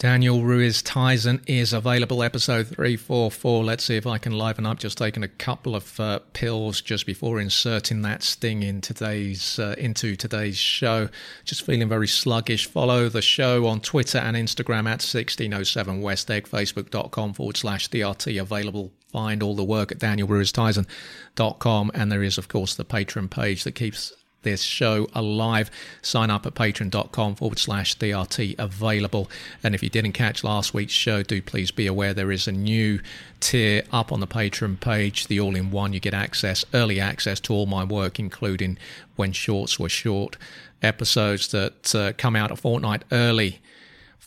Daniel 0.00 0.42
Ruiz 0.42 0.80
Tyson 0.80 1.42
is 1.46 1.74
available, 1.74 2.22
episode 2.22 2.68
344. 2.68 3.62
Let's 3.62 3.84
see 3.84 3.96
if 3.98 4.06
I 4.06 4.16
can 4.16 4.32
liven 4.32 4.64
up. 4.64 4.78
Just 4.78 4.96
taking 4.96 5.22
a 5.22 5.28
couple 5.28 5.76
of 5.76 6.00
uh, 6.00 6.20
pills 6.32 6.80
just 6.80 7.04
before 7.04 7.38
inserting 7.38 8.00
that 8.00 8.22
sting 8.22 8.62
in 8.62 8.80
today's 8.80 9.58
uh, 9.58 9.74
into 9.76 10.16
today's 10.16 10.56
show. 10.56 11.10
Just 11.44 11.66
feeling 11.66 11.90
very 11.90 12.08
sluggish. 12.08 12.64
Follow 12.64 13.10
the 13.10 13.20
show 13.20 13.66
on 13.66 13.80
Twitter 13.80 14.16
and 14.16 14.38
Instagram 14.38 14.86
at 14.86 15.04
1607 15.04 16.00
West 16.00 16.30
Egg, 16.30 16.48
facebook.com 16.48 17.34
forward 17.34 17.58
slash 17.58 17.90
DRT 17.90 18.40
available. 18.40 18.92
Find 19.12 19.42
all 19.42 19.54
the 19.54 19.62
work 19.62 19.92
at 19.92 19.98
danielruiztyson.com. 19.98 21.90
And 21.92 22.10
there 22.10 22.22
is, 22.22 22.38
of 22.38 22.48
course, 22.48 22.74
the 22.74 22.86
Patreon 22.86 23.28
page 23.28 23.64
that 23.64 23.72
keeps 23.72 24.14
this 24.42 24.62
show 24.62 25.06
alive. 25.14 25.70
Sign 26.02 26.30
up 26.30 26.46
at 26.46 26.54
patreon.com 26.54 27.34
forward 27.36 27.58
slash 27.58 27.96
DRT 27.96 28.56
available. 28.58 29.30
And 29.62 29.74
if 29.74 29.82
you 29.82 29.90
didn't 29.90 30.12
catch 30.12 30.44
last 30.44 30.74
week's 30.74 30.92
show, 30.92 31.22
do 31.22 31.42
please 31.42 31.70
be 31.70 31.86
aware 31.86 32.14
there 32.14 32.32
is 32.32 32.48
a 32.48 32.52
new 32.52 33.00
tier 33.40 33.82
up 33.92 34.12
on 34.12 34.20
the 34.20 34.26
Patreon 34.26 34.80
page, 34.80 35.26
the 35.26 35.40
all 35.40 35.56
in 35.56 35.70
one. 35.70 35.92
You 35.92 36.00
get 36.00 36.14
access, 36.14 36.64
early 36.74 37.00
access 37.00 37.40
to 37.40 37.52
all 37.52 37.66
my 37.66 37.84
work, 37.84 38.18
including 38.18 38.78
when 39.16 39.32
shorts 39.32 39.78
were 39.78 39.88
short 39.88 40.36
episodes 40.82 41.48
that 41.48 41.94
uh, 41.94 42.12
come 42.16 42.36
out 42.36 42.50
a 42.50 42.56
fortnight 42.56 43.04
early 43.12 43.60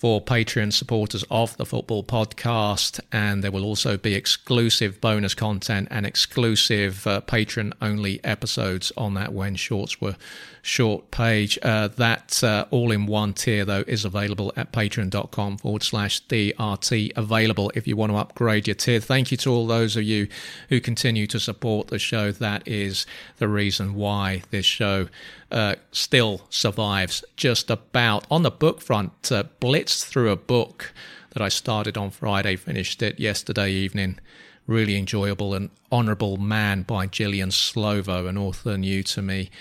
for 0.04 0.22
Patreon 0.22 0.74
supporters 0.74 1.24
of 1.32 1.56
the 1.56 1.66
Football 1.66 2.04
Podcast, 2.04 3.00
and 3.13 3.42
there 3.42 3.54
will 3.54 3.63
also 3.63 3.96
be 3.96 4.16
exclusive 4.16 5.00
bonus 5.00 5.34
content 5.34 5.88
and 5.89 6.06
exclusive 6.06 7.08
uh, 7.08 7.22
Patreon 7.22 7.72
only 7.82 8.22
episodes 8.26 8.92
on 8.98 9.13
that 9.13 9.32
when 9.32 9.56
shorts 9.56 10.02
were 10.02 10.18
short 10.62 11.10
page. 11.10 11.58
Uh, 11.63 11.88
that 11.88 12.44
uh, 12.44 12.66
all 12.70 12.92
in 12.92 13.06
one 13.06 13.34
tier, 13.34 13.63
though, 13.63 13.86
is 13.88 14.04
available 14.04 14.52
at 14.58 14.74
patreon.com 14.74 15.58
forward 15.58 15.84
slash 15.84 16.22
DRT. 16.28 17.12
Available 17.16 17.72
if 17.74 17.88
you 17.88 17.96
want 17.96 18.12
to 18.12 18.18
upgrade 18.18 18.68
your 18.68 18.76
tier. 18.76 19.00
Thank 19.00 19.32
you 19.32 19.38
to 19.38 19.52
all 19.52 19.68
those 19.68 19.96
of 19.96 20.04
you 20.04 20.28
who 20.68 20.82
continue 20.82 21.28
to 21.28 21.39
support 21.39 21.88
the 21.88 22.00
show. 22.00 22.32
That 22.32 22.68
is 22.68 23.06
the 23.38 23.48
reason 23.48 23.94
why 23.94 24.44
this 24.50 24.66
show 24.66 25.08
uh, 25.54 25.76
still 25.92 26.42
survives 26.50 27.24
just 27.38 27.70
about. 27.70 28.26
On 28.30 28.42
the 28.42 28.52
book 28.52 28.82
front, 28.82 29.32
uh, 29.32 29.44
blitzed 29.62 30.06
through 30.06 30.32
a 30.32 30.36
book 30.36 30.94
that 31.32 31.42
I 31.42 31.50
started 31.50 31.98
on 31.98 32.10
Friday, 32.10 32.56
finished 32.56 33.02
it 33.02 33.20
yesterday 33.20 33.72
evening. 33.72 34.20
Really 34.66 34.98
enjoyable. 34.98 35.54
An 35.54 35.70
Honourable 35.92 36.38
Man 36.38 36.82
by 36.82 37.06
Gillian 37.06 37.50
Slovo, 37.50 38.28
an 38.28 38.38
author 38.38 38.78
new 38.78 39.04
to 39.04 39.22
me. 39.22 39.52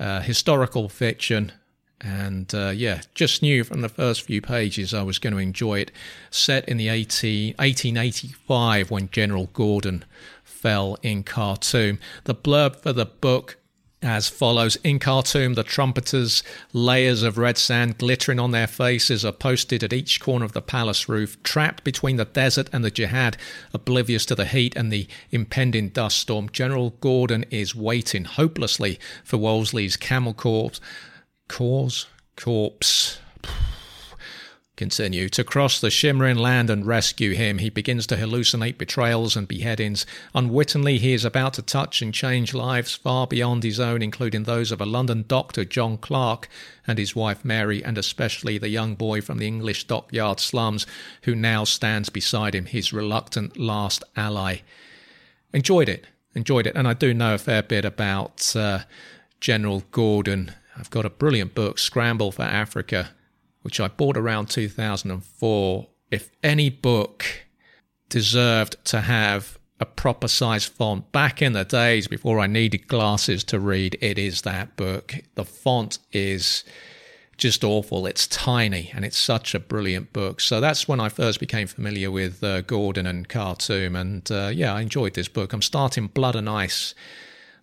Uh, 0.00 0.20
historical 0.20 0.88
fiction. 0.88 1.52
And 2.00 2.52
uh, 2.54 2.72
yeah, 2.74 3.02
just 3.14 3.42
knew 3.42 3.64
from 3.64 3.80
the 3.80 3.88
first 3.88 4.22
few 4.22 4.40
pages 4.40 4.94
I 4.94 5.02
was 5.02 5.18
going 5.18 5.32
to 5.32 5.38
enjoy 5.38 5.80
it. 5.80 5.92
Set 6.30 6.68
in 6.68 6.76
the 6.76 6.88
18, 6.88 7.54
1885 7.58 8.90
when 8.90 9.10
General 9.10 9.46
Gordon 9.52 10.04
fell 10.44 10.96
in 11.02 11.22
Khartoum. 11.24 11.98
The 12.24 12.34
blurb 12.34 12.76
for 12.76 12.92
the 12.92 13.06
book 13.06 13.56
as 14.02 14.28
follows 14.28 14.76
In 14.84 14.98
Khartoum, 14.98 15.54
the 15.54 15.62
trumpeters, 15.62 16.42
layers 16.72 17.22
of 17.22 17.38
red 17.38 17.58
sand 17.58 17.98
glittering 17.98 18.38
on 18.38 18.52
their 18.52 18.66
faces, 18.66 19.24
are 19.24 19.32
posted 19.32 19.82
at 19.82 19.92
each 19.92 20.20
corner 20.20 20.44
of 20.44 20.52
the 20.52 20.62
palace 20.62 21.08
roof, 21.08 21.42
trapped 21.42 21.84
between 21.84 22.16
the 22.16 22.24
desert 22.24 22.68
and 22.72 22.84
the 22.84 22.90
jihad, 22.90 23.36
oblivious 23.72 24.24
to 24.26 24.34
the 24.34 24.46
heat 24.46 24.76
and 24.76 24.92
the 24.92 25.08
impending 25.30 25.88
dust 25.88 26.18
storm. 26.18 26.48
General 26.50 26.90
Gordon 27.00 27.44
is 27.50 27.74
waiting 27.74 28.24
hopelessly 28.24 28.98
for 29.24 29.36
Wolseley's 29.36 29.96
camel 29.96 30.34
corps. 30.34 30.80
Cause? 31.48 32.06
Corpse 32.36 33.18
continue 34.78 35.28
to 35.28 35.42
cross 35.42 35.80
the 35.80 35.90
shimmering 35.90 36.36
land 36.36 36.70
and 36.70 36.86
rescue 36.86 37.34
him. 37.34 37.58
He 37.58 37.68
begins 37.68 38.06
to 38.06 38.16
hallucinate 38.16 38.78
betrayals 38.78 39.36
and 39.36 39.48
beheadings. 39.48 40.06
Unwittingly, 40.36 40.98
he 40.98 41.14
is 41.14 41.24
about 41.24 41.54
to 41.54 41.62
touch 41.62 42.00
and 42.00 42.14
change 42.14 42.54
lives 42.54 42.94
far 42.94 43.26
beyond 43.26 43.64
his 43.64 43.80
own, 43.80 44.02
including 44.02 44.44
those 44.44 44.70
of 44.70 44.80
a 44.80 44.86
London 44.86 45.24
doctor, 45.26 45.64
John 45.64 45.98
Clark, 45.98 46.48
and 46.86 46.96
his 46.96 47.16
wife 47.16 47.44
Mary, 47.44 47.84
and 47.84 47.98
especially 47.98 48.56
the 48.56 48.68
young 48.68 48.94
boy 48.94 49.20
from 49.20 49.38
the 49.38 49.48
English 49.48 49.88
dockyard 49.88 50.38
slums 50.38 50.86
who 51.22 51.34
now 51.34 51.64
stands 51.64 52.08
beside 52.08 52.54
him, 52.54 52.66
his 52.66 52.92
reluctant 52.92 53.58
last 53.58 54.04
ally. 54.14 54.58
Enjoyed 55.52 55.88
it, 55.88 56.06
enjoyed 56.36 56.68
it, 56.68 56.76
and 56.76 56.86
I 56.86 56.94
do 56.94 57.12
know 57.12 57.34
a 57.34 57.38
fair 57.38 57.64
bit 57.64 57.84
about 57.84 58.54
uh, 58.54 58.80
General 59.40 59.82
Gordon. 59.90 60.52
I've 60.76 60.90
got 60.90 61.04
a 61.04 61.10
brilliant 61.10 61.56
book, 61.56 61.80
Scramble 61.80 62.30
for 62.30 62.42
Africa, 62.42 63.10
which 63.62 63.80
I 63.80 63.88
bought 63.88 64.16
around 64.16 64.50
2004, 64.50 65.88
if 66.10 66.30
any 66.42 66.70
book 66.70 67.24
deserved 68.08 68.76
to 68.86 69.02
have 69.02 69.58
a 69.80 69.86
proper 69.86 70.28
size 70.28 70.64
font 70.64 71.12
back 71.12 71.40
in 71.40 71.52
the 71.52 71.64
days 71.64 72.08
before 72.08 72.40
I 72.40 72.46
needed 72.46 72.88
glasses 72.88 73.44
to 73.44 73.60
read, 73.60 73.96
it 74.00 74.18
is 74.18 74.42
that 74.42 74.76
book. 74.76 75.14
The 75.34 75.44
font 75.44 75.98
is 76.12 76.64
just 77.36 77.62
awful. 77.62 78.06
It's 78.06 78.26
tiny 78.26 78.90
and 78.92 79.04
it's 79.04 79.16
such 79.16 79.54
a 79.54 79.60
brilliant 79.60 80.12
book. 80.12 80.40
So 80.40 80.60
that's 80.60 80.88
when 80.88 80.98
I 80.98 81.08
first 81.08 81.38
became 81.38 81.68
familiar 81.68 82.10
with 82.10 82.42
uh, 82.42 82.62
Gordon 82.62 83.06
and 83.06 83.28
Khartoum. 83.28 83.94
And 83.94 84.28
uh, 84.30 84.50
yeah, 84.52 84.74
I 84.74 84.80
enjoyed 84.80 85.14
this 85.14 85.28
book. 85.28 85.52
I'm 85.52 85.62
starting 85.62 86.08
Blood 86.08 86.34
and 86.34 86.48
Ice 86.48 86.94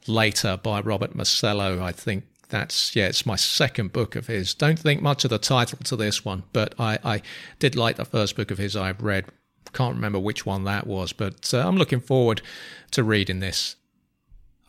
later 0.07 0.57
by 0.57 0.79
Robert 0.81 1.15
Masello, 1.15 1.81
I 1.81 1.91
think 1.91 2.23
that's 2.49 2.95
yeah, 2.95 3.07
it's 3.07 3.25
my 3.25 3.35
second 3.35 3.93
book 3.93 4.15
of 4.15 4.27
his. 4.27 4.53
Don't 4.53 4.79
think 4.79 5.01
much 5.01 5.23
of 5.23 5.29
the 5.29 5.37
title 5.37 5.79
to 5.83 5.95
this 5.95 6.23
one, 6.23 6.43
but 6.53 6.73
I, 6.79 6.99
I 7.03 7.21
did 7.59 7.75
like 7.75 7.95
the 7.95 8.05
first 8.05 8.35
book 8.35 8.51
of 8.51 8.57
his 8.57 8.75
I've 8.75 9.01
read. 9.01 9.25
Can't 9.73 9.95
remember 9.95 10.19
which 10.19 10.45
one 10.45 10.63
that 10.63 10.87
was, 10.87 11.11
but 11.11 11.53
uh, 11.53 11.67
I'm 11.67 11.75
looking 11.75 11.99
forward 11.99 12.41
to 12.91 13.03
reading 13.03 13.39
this. 13.39 13.75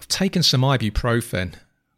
I've 0.00 0.08
taken 0.08 0.42
some 0.42 0.62
ibuprofen 0.62 1.54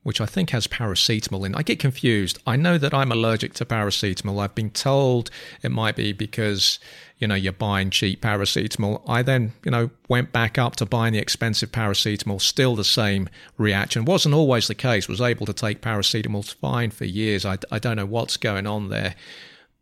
which 0.09 0.23
I 0.23 0.25
think 0.25 0.49
has 0.51 0.66
paracetamol 0.66 1.44
in. 1.44 1.55
I 1.55 1.61
get 1.61 1.79
confused. 1.79 2.38
I 2.47 2.57
know 2.57 2.79
that 2.79 2.94
I'm 2.94 3.12
allergic 3.12 3.53
to 3.53 3.66
paracetamol. 3.66 4.42
I've 4.42 4.55
been 4.55 4.71
told 4.71 5.29
it 5.61 5.71
might 5.71 5.97
be 5.97 6.14
because, 6.14 6.79
you 7.18 7.29
know, 7.29 7.35
you're 7.35 7.53
buying 7.53 7.90
cheap 7.90 8.23
paracetamol. 8.23 9.03
I 9.07 9.21
then, 9.21 9.53
you 9.66 9.71
know, 9.71 9.90
went 10.09 10.33
back 10.33 10.57
up 10.57 10.77
to 10.77 10.87
buying 10.87 11.12
the 11.12 11.18
expensive 11.18 11.73
paracetamol, 11.73 12.40
still 12.40 12.75
the 12.75 12.85
same 12.85 13.29
reaction. 13.59 14.07
Wasn't 14.07 14.35
always 14.35 14.66
the 14.66 14.75
case. 14.75 15.09
Was 15.09 15.21
able 15.21 15.44
to 15.44 15.53
take 15.53 15.83
paracetamol 15.83 16.55
fine 16.55 16.90
for 16.90 17.05
years. 17.05 17.44
I, 17.44 17.59
I 17.71 17.79
don't 17.79 17.97
know 17.97 18.07
what's 18.07 18.38
going 18.38 18.66
on 18.66 18.88
there. 18.88 19.14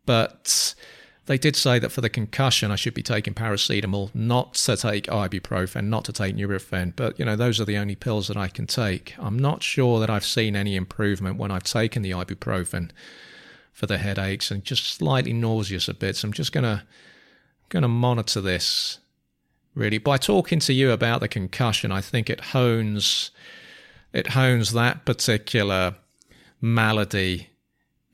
But 0.05 0.75
they 1.27 1.37
did 1.37 1.55
say 1.55 1.79
that 1.79 1.91
for 1.91 2.01
the 2.01 2.09
concussion, 2.09 2.71
I 2.71 2.75
should 2.75 2.93
be 2.93 3.03
taking 3.03 3.33
paracetamol, 3.33 4.13
not 4.15 4.55
to 4.55 4.75
take 4.75 5.05
ibuprofen, 5.05 5.85
not 5.85 6.03
to 6.05 6.13
take 6.13 6.35
Nurofen. 6.35 6.93
But, 6.95 7.19
you 7.19 7.25
know, 7.25 7.35
those 7.35 7.61
are 7.61 7.65
the 7.65 7.77
only 7.77 7.95
pills 7.95 8.27
that 8.27 8.37
I 8.37 8.47
can 8.47 8.65
take. 8.65 9.13
I'm 9.17 9.37
not 9.37 9.61
sure 9.61 9.99
that 9.99 10.09
I've 10.09 10.25
seen 10.25 10.55
any 10.55 10.75
improvement 10.75 11.37
when 11.37 11.51
I've 11.51 11.63
taken 11.63 12.01
the 12.01 12.11
ibuprofen 12.11 12.91
for 13.71 13.85
the 13.85 13.97
headaches 13.97 14.49
and 14.49 14.63
just 14.63 14.85
slightly 14.85 15.33
nauseous 15.33 15.87
a 15.87 15.93
bit. 15.93 16.15
So 16.15 16.27
I'm 16.27 16.33
just 16.33 16.51
going 16.51 16.63
to 16.63 16.83
going 17.69 17.83
to 17.83 17.89
monitor 17.89 18.41
this 18.41 18.99
really 19.75 19.97
by 19.97 20.17
talking 20.17 20.59
to 20.59 20.73
you 20.73 20.91
about 20.91 21.19
the 21.19 21.27
concussion 21.27 21.91
i 21.91 22.01
think 22.01 22.29
it 22.29 22.39
hones 22.45 23.31
it 24.13 24.27
hones 24.27 24.71
that 24.71 25.05
particular 25.05 25.95
malady 26.61 27.49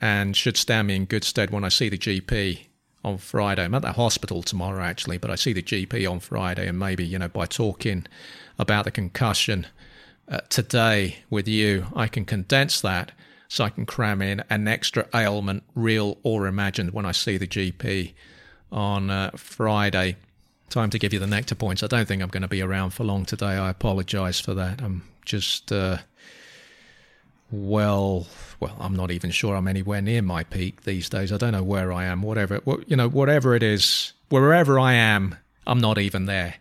and 0.01 0.35
should 0.35 0.57
stand 0.57 0.87
me 0.87 0.95
in 0.95 1.05
good 1.05 1.23
stead 1.23 1.51
when 1.51 1.63
i 1.63 1.69
see 1.69 1.87
the 1.87 1.97
gp 1.97 2.65
on 3.03 3.17
Friday. 3.17 3.63
I'm 3.63 3.73
at 3.75 3.81
the 3.81 3.91
hospital 3.93 4.41
tomorrow, 4.41 4.83
actually, 4.83 5.17
but 5.17 5.29
I 5.29 5.35
see 5.35 5.53
the 5.53 5.61
GP 5.61 6.09
on 6.09 6.19
Friday, 6.19 6.67
and 6.67 6.79
maybe, 6.79 7.05
you 7.05 7.19
know, 7.19 7.27
by 7.27 7.45
talking 7.45 8.05
about 8.57 8.85
the 8.85 8.91
concussion 8.91 9.67
uh, 10.29 10.39
today 10.49 11.17
with 11.29 11.47
you, 11.47 11.87
I 11.95 12.07
can 12.07 12.25
condense 12.25 12.81
that 12.81 13.11
so 13.47 13.63
I 13.65 13.69
can 13.69 13.85
cram 13.85 14.21
in 14.21 14.43
an 14.49 14.67
extra 14.67 15.07
ailment, 15.13 15.63
real 15.75 16.17
or 16.23 16.47
imagined, 16.47 16.91
when 16.91 17.05
I 17.05 17.11
see 17.11 17.37
the 17.37 17.47
GP 17.47 18.13
on 18.71 19.09
uh, 19.09 19.31
Friday. 19.35 20.15
Time 20.69 20.89
to 20.89 20.97
give 20.97 21.13
you 21.13 21.19
the 21.19 21.27
nectar 21.27 21.55
points. 21.55 21.83
I 21.83 21.87
don't 21.87 22.07
think 22.07 22.23
I'm 22.23 22.29
going 22.29 22.41
to 22.41 22.47
be 22.47 22.61
around 22.61 22.91
for 22.91 23.03
long 23.03 23.25
today. 23.25 23.45
I 23.45 23.69
apologize 23.69 24.39
for 24.39 24.53
that. 24.55 24.81
I'm 24.81 25.03
just. 25.25 25.71
Uh, 25.71 25.97
well, 27.53 28.27
well, 28.59 28.75
I'm 28.79 28.95
not 28.95 29.11
even 29.11 29.29
sure 29.29 29.55
I'm 29.55 29.67
anywhere 29.67 30.01
near 30.01 30.23
my 30.23 30.43
peak 30.43 30.85
these 30.85 31.07
days. 31.07 31.31
I 31.31 31.37
don't 31.37 31.51
know 31.51 31.61
where 31.61 31.93
I 31.93 32.05
am. 32.05 32.23
Whatever, 32.23 32.61
you 32.87 32.95
know, 32.95 33.07
whatever 33.07 33.53
it 33.53 33.61
is, 33.61 34.13
wherever 34.29 34.79
I 34.79 34.93
am, 34.93 35.35
I'm 35.67 35.79
not 35.79 35.99
even 35.99 36.25
there 36.25 36.55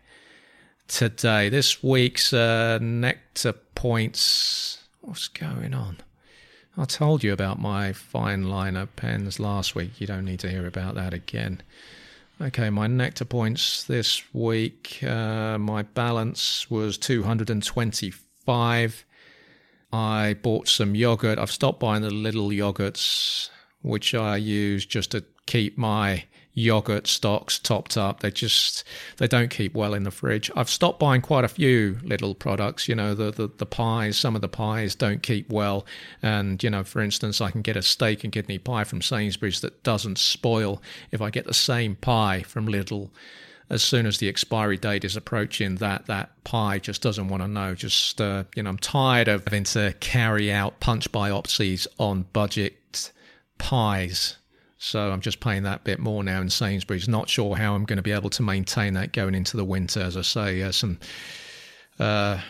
today. 0.89 1.49
This 1.49 1.83
week's 1.83 2.35
uh, 2.35 2.79
nectar 2.83 3.55
points. 3.55 4.85
What's 5.01 5.29
going 5.29 5.73
on? 5.73 5.97
I 6.77 6.85
told 6.85 7.25
you 7.25 7.33
about 7.33 7.59
my 7.59 7.95
fine 7.95 8.51
liner 8.51 8.85
pens 8.85 9.41
last 9.41 9.75
week. 9.75 9.99
You 9.99 10.07
don't 10.07 10.27
need 10.27 10.41
to 10.41 10.51
hear 10.51 10.67
about 10.67 10.95
that 10.97 11.15
again. 11.15 11.63
Okay, 12.39 12.69
my 12.69 12.87
nectar 12.87 13.25
points 13.25 13.85
this 13.85 14.23
week. 14.35 15.03
Uh, 15.03 15.57
my 15.57 15.85
balance 15.85 16.71
was 16.71 16.99
225. 16.99 19.07
I 19.93 20.35
bought 20.35 20.69
some 20.69 20.95
yogurt. 20.95 21.39
I've 21.39 21.51
stopped 21.51 21.81
buying 21.81 22.03
the 22.03 22.11
little 22.11 22.49
yogurts, 22.49 23.51
which 23.83 24.15
I 24.15 24.37
use 24.37 24.87
just 24.87 25.11
to 25.11 25.25
keep 25.47 25.77
my 25.77 26.25
yogurt 26.55 27.07
stocks 27.07 27.59
topped 27.59 27.97
up. 27.97 28.21
They 28.21 28.31
just 28.31 28.85
they 29.19 29.27
don't 29.27 29.51
keep 29.51 29.75
well 29.75 29.95
in 29.95 30.05
the 30.05 30.11
fridge. 30.11 30.51
I've 30.57 30.69
stopped 30.69 30.99
buying 30.99 31.21
quite 31.21 31.45
a 31.45 31.49
few 31.49 31.99
little 32.03 32.35
products. 32.35 32.89
You 32.89 32.95
know, 32.95 33.15
the, 33.15 33.31
the 33.31 33.49
the 33.49 33.67
pies. 33.67 34.17
Some 34.17 34.35
of 34.35 34.43
the 34.43 34.49
pies 34.49 34.95
don't 34.95 35.23
keep 35.23 35.51
well, 35.51 35.87
and 36.23 36.63
you 36.63 36.71
know, 36.71 36.85
for 36.85 37.01
instance, 37.01 37.41
I 37.41 37.51
can 37.51 37.63
get 37.63 37.77
a 37.77 37.83
steak 37.83 38.25
and 38.25 38.33
kidney 38.33 38.59
pie 38.59 38.85
from 38.85 39.03
Sainsbury's 39.03 39.61
that 39.61 39.83
doesn't 39.83 40.19
spoil 40.19 40.83
if 41.11 41.21
I 41.21 41.31
get 41.31 41.47
the 41.47 41.55
same 41.55 41.97
pie 41.97 42.43
from 42.43 42.67
Lidl 42.67 43.11
as 43.71 43.83
soon 43.83 44.07
as 44.07 44.19
the 44.19 44.29
expiry 44.29 44.77
date 44.77 45.05
is 45.05 45.17
approaching, 45.17 45.77
that 45.77 46.07
that 46.07 46.31
pie 46.45 46.79
just 46.79 47.03
doesn't 47.03 47.29
want 47.29 47.43
to 47.43 47.49
know. 47.49 47.75
Just 47.75 48.21
uh, 48.21 48.45
you 48.55 48.63
know, 48.63 48.71
I'm 48.71 48.79
tired 48.79 49.29
of 49.29 49.45
having 49.45 49.65
to 49.65 49.95
carry 50.01 50.53
out 50.53 50.81
punch 50.81 51.11
biopsies 51.11 51.87
on 51.99 52.27
budget 52.33 53.13
pies. 53.59 54.37
So 54.79 55.13
I'm 55.13 55.21
just 55.21 55.39
paying 55.39 55.63
that 55.63 55.85
bit 55.85 56.01
more 56.01 56.25
now 56.25 56.41
in 56.41 56.51
Sainsbury's. 56.51 57.09
Not 57.09 57.29
sure 57.29 57.55
how 57.55 57.75
I'm 57.75 57.85
going 57.85 57.99
to 57.99 58.03
be 58.03 58.11
able 58.11 58.31
to 58.31 58.43
maintain 58.43 58.95
that 58.95 59.13
going 59.13 59.35
into 59.35 59.57
the 59.57 59.65
winter. 59.65 60.01
As 60.01 60.17
I 60.17 60.23
say, 60.23 60.63
uh, 60.63 60.73
some 60.73 60.99
uh, 62.01 62.41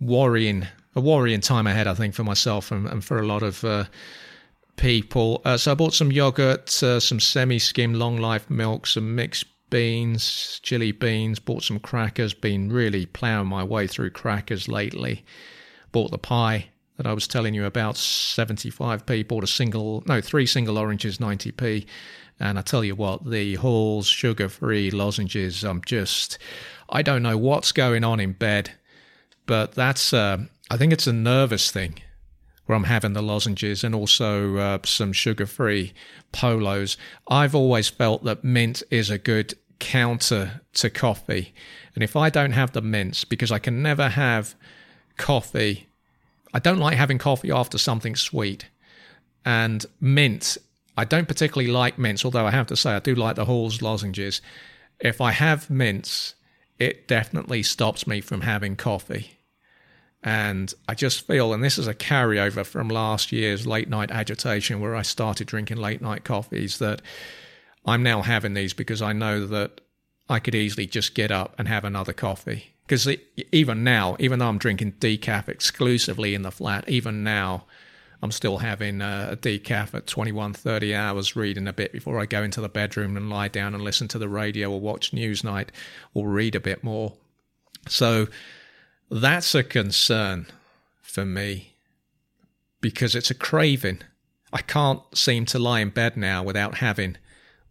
worrying 0.00 0.66
a 0.96 1.00
worrying 1.00 1.42
time 1.42 1.66
ahead, 1.66 1.86
I 1.86 1.94
think, 1.94 2.14
for 2.14 2.24
myself 2.24 2.72
and, 2.72 2.88
and 2.88 3.04
for 3.04 3.18
a 3.18 3.26
lot 3.26 3.42
of 3.42 3.62
uh, 3.62 3.84
people. 4.76 5.42
Uh, 5.44 5.58
so 5.58 5.72
I 5.72 5.74
bought 5.74 5.92
some 5.92 6.10
yogurt, 6.10 6.82
uh, 6.82 6.98
some 6.98 7.20
semi-skim 7.20 7.94
long 7.94 8.16
life 8.16 8.48
milk, 8.48 8.86
some 8.86 9.14
mixed 9.14 9.44
beans, 9.70 10.60
chili 10.62 10.92
beans, 10.92 11.38
bought 11.38 11.62
some 11.62 11.78
crackers, 11.78 12.34
been 12.34 12.72
really 12.72 13.06
ploughing 13.06 13.48
my 13.48 13.64
way 13.64 13.86
through 13.86 14.10
crackers 14.10 14.68
lately. 14.68 15.24
Bought 15.92 16.10
the 16.10 16.18
pie 16.18 16.68
that 16.96 17.06
I 17.06 17.12
was 17.12 17.28
telling 17.28 17.54
you 17.54 17.64
about, 17.64 17.96
75p, 17.96 19.28
bought 19.28 19.44
a 19.44 19.48
single, 19.48 20.02
no, 20.06 20.20
three 20.20 20.46
single 20.46 20.78
oranges, 20.78 21.18
90p. 21.18 21.86
And 22.38 22.58
I 22.58 22.62
tell 22.62 22.84
you 22.84 22.94
what, 22.94 23.28
the 23.30 23.54
Halls 23.56 24.06
sugar 24.06 24.48
free 24.48 24.90
lozenges, 24.90 25.64
I'm 25.64 25.82
just, 25.84 26.38
I 26.88 27.02
don't 27.02 27.22
know 27.22 27.38
what's 27.38 27.72
going 27.72 28.04
on 28.04 28.20
in 28.20 28.32
bed, 28.32 28.72
but 29.46 29.72
that's, 29.72 30.12
uh, 30.12 30.38
I 30.70 30.76
think 30.76 30.92
it's 30.92 31.06
a 31.06 31.12
nervous 31.12 31.70
thing 31.70 32.00
where 32.66 32.76
I'm 32.76 32.84
having 32.84 33.12
the 33.12 33.22
lozenges 33.22 33.82
and 33.82 33.94
also 33.94 34.56
uh, 34.56 34.78
some 34.84 35.12
sugar 35.12 35.46
free 35.46 35.94
polos. 36.32 36.96
I've 37.28 37.54
always 37.54 37.88
felt 37.88 38.24
that 38.24 38.44
mint 38.44 38.82
is 38.90 39.08
a 39.08 39.18
good 39.18 39.54
counter 39.78 40.60
to 40.74 40.90
coffee. 40.90 41.54
And 41.94 42.02
if 42.02 42.16
I 42.16 42.28
don't 42.28 42.52
have 42.52 42.72
the 42.72 42.82
mints, 42.82 43.24
because 43.24 43.52
I 43.52 43.58
can 43.58 43.82
never 43.82 44.08
have 44.08 44.54
coffee, 45.16 45.88
I 46.52 46.58
don't 46.58 46.78
like 46.78 46.96
having 46.96 47.18
coffee 47.18 47.50
after 47.50 47.78
something 47.78 48.16
sweet. 48.16 48.66
And 49.44 49.86
mint, 50.00 50.58
I 50.96 51.04
don't 51.04 51.28
particularly 51.28 51.70
like 51.70 51.98
mints, 51.98 52.24
although 52.24 52.46
I 52.46 52.50
have 52.50 52.66
to 52.68 52.76
say 52.76 52.92
I 52.92 52.98
do 52.98 53.14
like 53.14 53.36
the 53.36 53.44
Halls 53.44 53.80
lozenges. 53.80 54.40
If 54.98 55.20
I 55.20 55.30
have 55.30 55.70
mints, 55.70 56.34
it 56.78 57.06
definitely 57.06 57.62
stops 57.62 58.06
me 58.06 58.20
from 58.20 58.40
having 58.40 58.76
coffee 58.76 59.35
And 60.26 60.74
I 60.88 60.96
just 60.96 61.24
feel, 61.24 61.52
and 61.52 61.62
this 61.62 61.78
is 61.78 61.86
a 61.86 61.94
carryover 61.94 62.66
from 62.66 62.88
last 62.88 63.30
year's 63.30 63.64
late 63.64 63.88
night 63.88 64.10
agitation 64.10 64.80
where 64.80 64.96
I 64.96 65.02
started 65.02 65.46
drinking 65.46 65.76
late 65.76 66.02
night 66.02 66.24
coffees, 66.24 66.80
that 66.80 67.00
I'm 67.86 68.02
now 68.02 68.22
having 68.22 68.54
these 68.54 68.74
because 68.74 69.00
I 69.00 69.12
know 69.12 69.46
that 69.46 69.80
I 70.28 70.40
could 70.40 70.56
easily 70.56 70.88
just 70.88 71.14
get 71.14 71.30
up 71.30 71.54
and 71.58 71.68
have 71.68 71.84
another 71.84 72.12
coffee. 72.12 72.74
Because 72.88 73.08
even 73.52 73.84
now, 73.84 74.16
even 74.18 74.40
though 74.40 74.48
I'm 74.48 74.58
drinking 74.58 74.94
decaf 74.98 75.48
exclusively 75.48 76.34
in 76.34 76.42
the 76.42 76.50
flat, 76.50 76.88
even 76.88 77.22
now, 77.22 77.64
I'm 78.20 78.32
still 78.32 78.58
having 78.58 79.00
a 79.02 79.38
decaf 79.40 79.94
at 79.94 80.08
21, 80.08 80.54
30 80.54 80.92
hours, 80.92 81.36
reading 81.36 81.68
a 81.68 81.72
bit 81.72 81.92
before 81.92 82.18
I 82.18 82.26
go 82.26 82.42
into 82.42 82.60
the 82.60 82.68
bedroom 82.68 83.16
and 83.16 83.30
lie 83.30 83.46
down 83.46 83.74
and 83.74 83.84
listen 83.84 84.08
to 84.08 84.18
the 84.18 84.28
radio 84.28 84.72
or 84.72 84.80
watch 84.80 85.12
Newsnight 85.12 85.68
or 86.14 86.28
read 86.28 86.56
a 86.56 86.60
bit 86.60 86.82
more. 86.82 87.12
So 87.86 88.26
that's 89.10 89.54
a 89.54 89.62
concern 89.62 90.46
for 91.02 91.24
me 91.24 91.74
because 92.80 93.14
it's 93.14 93.30
a 93.30 93.34
craving. 93.34 94.00
I 94.52 94.62
can't 94.62 95.00
seem 95.16 95.44
to 95.46 95.58
lie 95.58 95.80
in 95.80 95.90
bed 95.90 96.16
now 96.16 96.42
without 96.42 96.78
having 96.78 97.16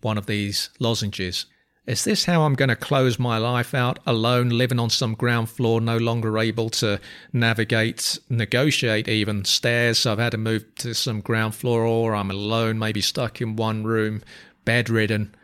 one 0.02 0.18
of 0.18 0.26
these 0.26 0.70
lozenges. 0.80 1.46
Is 1.88 2.04
this 2.04 2.26
how 2.26 2.44
I'm 2.44 2.56
going 2.56 2.70
to 2.70 2.76
close 2.76 3.20
my 3.20 3.38
life 3.38 3.76
out 3.76 4.00
alone, 4.08 4.50
living 4.50 4.80
on 4.80 4.90
some 4.90 5.14
ground 5.14 5.50
floor, 5.50 5.80
no 5.80 5.98
longer 5.98 6.40
able 6.40 6.72
to 6.72 7.00
navigate, 7.32 8.18
negotiate 8.28 9.08
even 9.08 9.46
stairs? 9.46 10.00
So 10.00 10.12
I've 10.12 10.20
had 10.20 10.32
to 10.32 10.38
move 10.38 10.66
to 10.76 10.96
some 10.96 11.22
ground 11.22 11.54
floor, 11.54 11.84
or 11.84 12.16
I'm 12.16 12.32
alone, 12.32 12.80
maybe 12.80 13.02
stuck 13.02 13.40
in 13.40 13.56
one 13.56 13.84
room, 13.84 14.24
bedridden. 14.64 15.36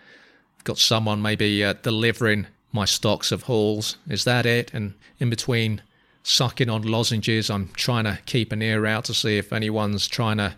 Got 0.64 0.80
someone 0.80 1.22
maybe 1.22 1.64
uh, 1.64 1.74
delivering 1.74 2.48
my 2.72 2.86
stocks 2.86 3.32
of 3.32 3.44
halls. 3.44 3.98
Is 4.08 4.24
that 4.24 4.46
it? 4.46 4.74
And 4.74 4.94
in 5.20 5.30
between 5.30 5.82
sucking 6.24 6.70
on 6.70 6.84
lozenges, 6.84 7.50
I'm 7.50 7.70
trying 7.74 8.06
to 8.06 8.20
keep 8.26 8.52
an 8.52 8.62
ear 8.62 8.86
out 8.86 9.06
to 9.06 9.14
see 9.14 9.38
if 9.38 9.52
anyone's 9.52 10.08
trying 10.08 10.38
to 10.38 10.56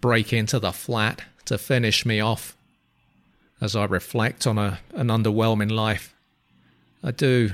break 0.00 0.32
into 0.32 0.58
the 0.58 0.72
flat 0.72 1.22
to 1.46 1.58
finish 1.58 2.04
me 2.04 2.20
off 2.20 2.56
as 3.60 3.74
I 3.74 3.84
reflect 3.84 4.46
on 4.46 4.58
a, 4.58 4.80
an 4.94 5.08
underwhelming 5.08 5.70
life. 5.70 6.14
I 7.02 7.10
do, 7.10 7.52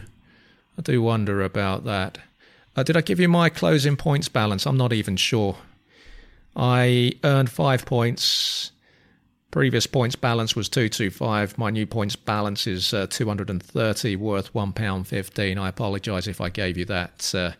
I 0.78 0.82
do 0.82 1.02
wonder 1.02 1.42
about 1.42 1.84
that. 1.84 2.18
Uh, 2.74 2.82
did 2.82 2.96
I 2.96 3.02
give 3.02 3.20
you 3.20 3.28
my 3.28 3.48
closing 3.48 3.96
points 3.96 4.28
balance? 4.28 4.66
I'm 4.66 4.78
not 4.78 4.92
even 4.92 5.16
sure. 5.16 5.58
I 6.56 7.12
earned 7.22 7.50
five 7.50 7.84
points. 7.84 8.71
Previous 9.52 9.86
points 9.86 10.16
balance 10.16 10.56
was 10.56 10.70
225. 10.70 11.58
My 11.58 11.68
new 11.68 11.86
points 11.86 12.16
balance 12.16 12.66
is 12.66 12.94
uh, 12.94 13.06
230, 13.06 14.16
worth 14.16 14.50
£1.15. 14.54 15.58
I 15.60 15.68
apologise 15.68 16.26
if 16.26 16.40
I 16.40 16.48
gave 16.48 16.78
you 16.78 16.86
that 16.86 17.34
uh, 17.34 17.50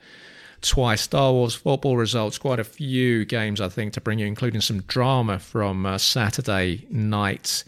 twice. 0.63 1.03
Star 1.03 1.35
Wars 1.35 1.55
football 1.55 1.99
results, 1.99 2.39
quite 2.39 2.59
a 2.59 2.65
few 2.65 3.27
games, 3.27 3.61
I 3.61 3.69
think, 3.69 3.93
to 3.93 4.01
bring 4.01 4.19
you, 4.19 4.27
including 4.27 4.63
some 4.63 4.81
drama 4.81 5.39
from 5.39 5.85
uh, 5.85 5.99
Saturday 5.99 6.87
night. 6.89 7.63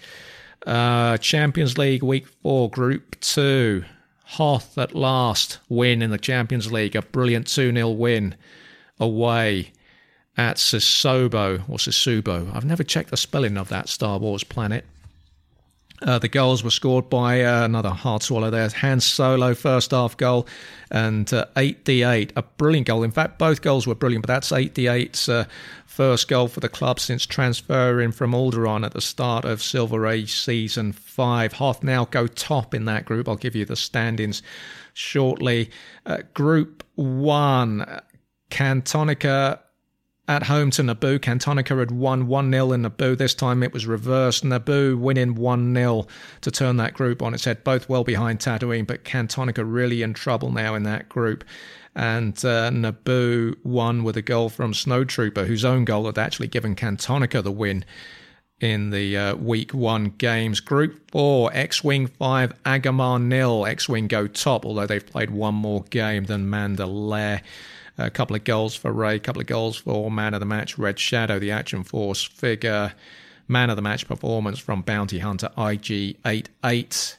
Uh, 0.66 1.18
Champions 1.18 1.76
League 1.76 2.02
Week 2.02 2.26
4, 2.26 2.70
Group 2.70 3.20
2. 3.20 3.84
Hoth 4.24 4.78
at 4.78 4.94
last 4.94 5.58
win 5.68 6.00
in 6.00 6.08
the 6.08 6.16
Champions 6.16 6.72
League. 6.72 6.96
A 6.96 7.02
brilliant 7.02 7.46
2 7.46 7.74
0 7.74 7.90
win 7.90 8.36
away 8.98 9.73
at 10.36 10.56
Sassuolo 10.56 11.62
or 11.68 11.78
Sassubo. 11.78 12.54
I've 12.54 12.64
never 12.64 12.82
checked 12.82 13.10
the 13.10 13.16
spelling 13.16 13.56
of 13.56 13.68
that 13.68 13.88
Star 13.88 14.18
Wars 14.18 14.44
planet. 14.44 14.84
Uh, 16.02 16.18
the 16.18 16.28
goals 16.28 16.64
were 16.64 16.70
scored 16.70 17.08
by 17.08 17.42
uh, 17.42 17.64
another 17.64 17.90
hard 17.90 18.22
swallow 18.22 18.50
there. 18.50 18.68
Han 18.68 19.00
Solo, 19.00 19.54
first 19.54 19.92
half 19.92 20.16
goal, 20.16 20.46
and 20.90 21.32
uh, 21.32 21.46
8d8, 21.56 22.32
a 22.36 22.42
brilliant 22.42 22.86
goal. 22.86 23.04
In 23.04 23.12
fact, 23.12 23.38
both 23.38 23.62
goals 23.62 23.86
were 23.86 23.94
brilliant, 23.94 24.26
but 24.26 24.32
that's 24.32 24.50
8d8's 24.50 25.28
uh, 25.28 25.44
first 25.86 26.28
goal 26.28 26.48
for 26.48 26.60
the 26.60 26.68
club 26.68 26.98
since 26.98 27.24
transferring 27.24 28.12
from 28.12 28.32
Alderaan 28.32 28.84
at 28.84 28.92
the 28.92 29.00
start 29.00 29.44
of 29.44 29.62
Silver 29.62 30.06
Age 30.06 30.34
Season 30.34 30.92
5. 30.92 31.54
Hoth 31.54 31.82
now 31.82 32.04
go 32.06 32.26
top 32.26 32.74
in 32.74 32.84
that 32.86 33.04
group. 33.04 33.28
I'll 33.28 33.36
give 33.36 33.54
you 33.54 33.64
the 33.64 33.76
standings 33.76 34.42
shortly. 34.94 35.70
Uh, 36.04 36.18
group 36.34 36.82
1, 36.96 38.00
Cantonica 38.50 39.60
at 40.26 40.44
home 40.44 40.70
to 40.70 40.82
Naboo. 40.82 41.18
Cantonica 41.18 41.78
had 41.78 41.90
won 41.90 42.26
1 42.26 42.50
0 42.50 42.72
in 42.72 42.82
Naboo. 42.82 43.16
This 43.16 43.34
time 43.34 43.62
it 43.62 43.72
was 43.72 43.86
reversed. 43.86 44.44
Naboo 44.44 44.98
winning 44.98 45.34
1 45.34 45.74
0 45.74 46.06
to 46.40 46.50
turn 46.50 46.76
that 46.78 46.94
group 46.94 47.22
on 47.22 47.34
its 47.34 47.44
head, 47.44 47.64
both 47.64 47.88
well 47.88 48.04
behind 48.04 48.40
Tatooine, 48.40 48.86
but 48.86 49.04
Cantonica 49.04 49.64
really 49.66 50.02
in 50.02 50.14
trouble 50.14 50.50
now 50.50 50.74
in 50.74 50.84
that 50.84 51.08
group. 51.08 51.44
And 51.94 52.36
uh, 52.44 52.70
Naboo 52.70 53.56
won 53.62 54.02
with 54.02 54.16
a 54.16 54.22
goal 54.22 54.48
from 54.48 54.72
Snowtrooper, 54.72 55.46
whose 55.46 55.64
own 55.64 55.84
goal 55.84 56.06
had 56.06 56.18
actually 56.18 56.48
given 56.48 56.74
Cantonica 56.74 57.42
the 57.42 57.52
win 57.52 57.84
in 58.60 58.90
the 58.90 59.16
uh, 59.16 59.36
week 59.36 59.74
one 59.74 60.06
games. 60.06 60.60
Group 60.60 61.10
four, 61.10 61.50
X 61.52 61.84
Wing 61.84 62.06
5, 62.06 62.62
Agamar 62.64 63.20
nil. 63.20 63.66
X 63.66 63.88
Wing 63.88 64.08
go 64.08 64.26
top, 64.26 64.64
although 64.64 64.86
they've 64.86 65.06
played 65.06 65.30
one 65.30 65.54
more 65.54 65.84
game 65.90 66.24
than 66.24 66.48
Mandalay. 66.48 67.42
A 67.96 68.10
couple 68.10 68.34
of 68.34 68.44
goals 68.44 68.74
for 68.74 68.92
Rey, 68.92 69.16
a 69.16 69.20
couple 69.20 69.40
of 69.40 69.46
goals 69.46 69.76
for 69.76 70.10
man 70.10 70.34
of 70.34 70.40
the 70.40 70.46
match, 70.46 70.76
Red 70.78 70.98
Shadow, 70.98 71.38
the 71.38 71.52
Action 71.52 71.84
Force 71.84 72.22
figure. 72.22 72.92
Man 73.46 73.68
of 73.68 73.76
the 73.76 73.82
match 73.82 74.08
performance 74.08 74.58
from 74.58 74.80
Bounty 74.80 75.18
Hunter 75.18 75.50
IG88, 75.58 77.16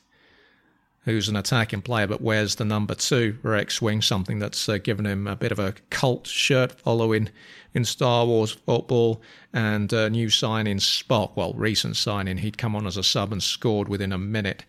who's 1.03 1.29
an 1.29 1.35
attacking 1.35 1.83
player 1.83 2.07
but 2.07 2.19
wears 2.19 2.55
the 2.55 2.65
number 2.65 2.95
two 2.95 3.37
for 3.41 3.55
X 3.55 3.79
Wing, 3.79 4.01
something 4.01 4.39
that's 4.39 4.67
uh, 4.67 4.79
given 4.79 5.05
him 5.05 5.27
a 5.27 5.35
bit 5.35 5.51
of 5.51 5.59
a 5.59 5.75
cult 5.91 6.25
shirt 6.25 6.71
following 6.71 7.29
in 7.75 7.85
Star 7.85 8.25
Wars 8.25 8.51
football. 8.51 9.21
And 9.53 9.93
uh, 9.93 10.09
new 10.09 10.31
signing 10.31 10.77
Spock, 10.77 11.35
well, 11.35 11.53
recent 11.53 11.95
signing, 11.95 12.37
he'd 12.37 12.57
come 12.57 12.75
on 12.75 12.87
as 12.87 12.97
a 12.97 13.03
sub 13.03 13.31
and 13.31 13.41
scored 13.41 13.87
within 13.87 14.11
a 14.11 14.17
minute. 14.17 14.65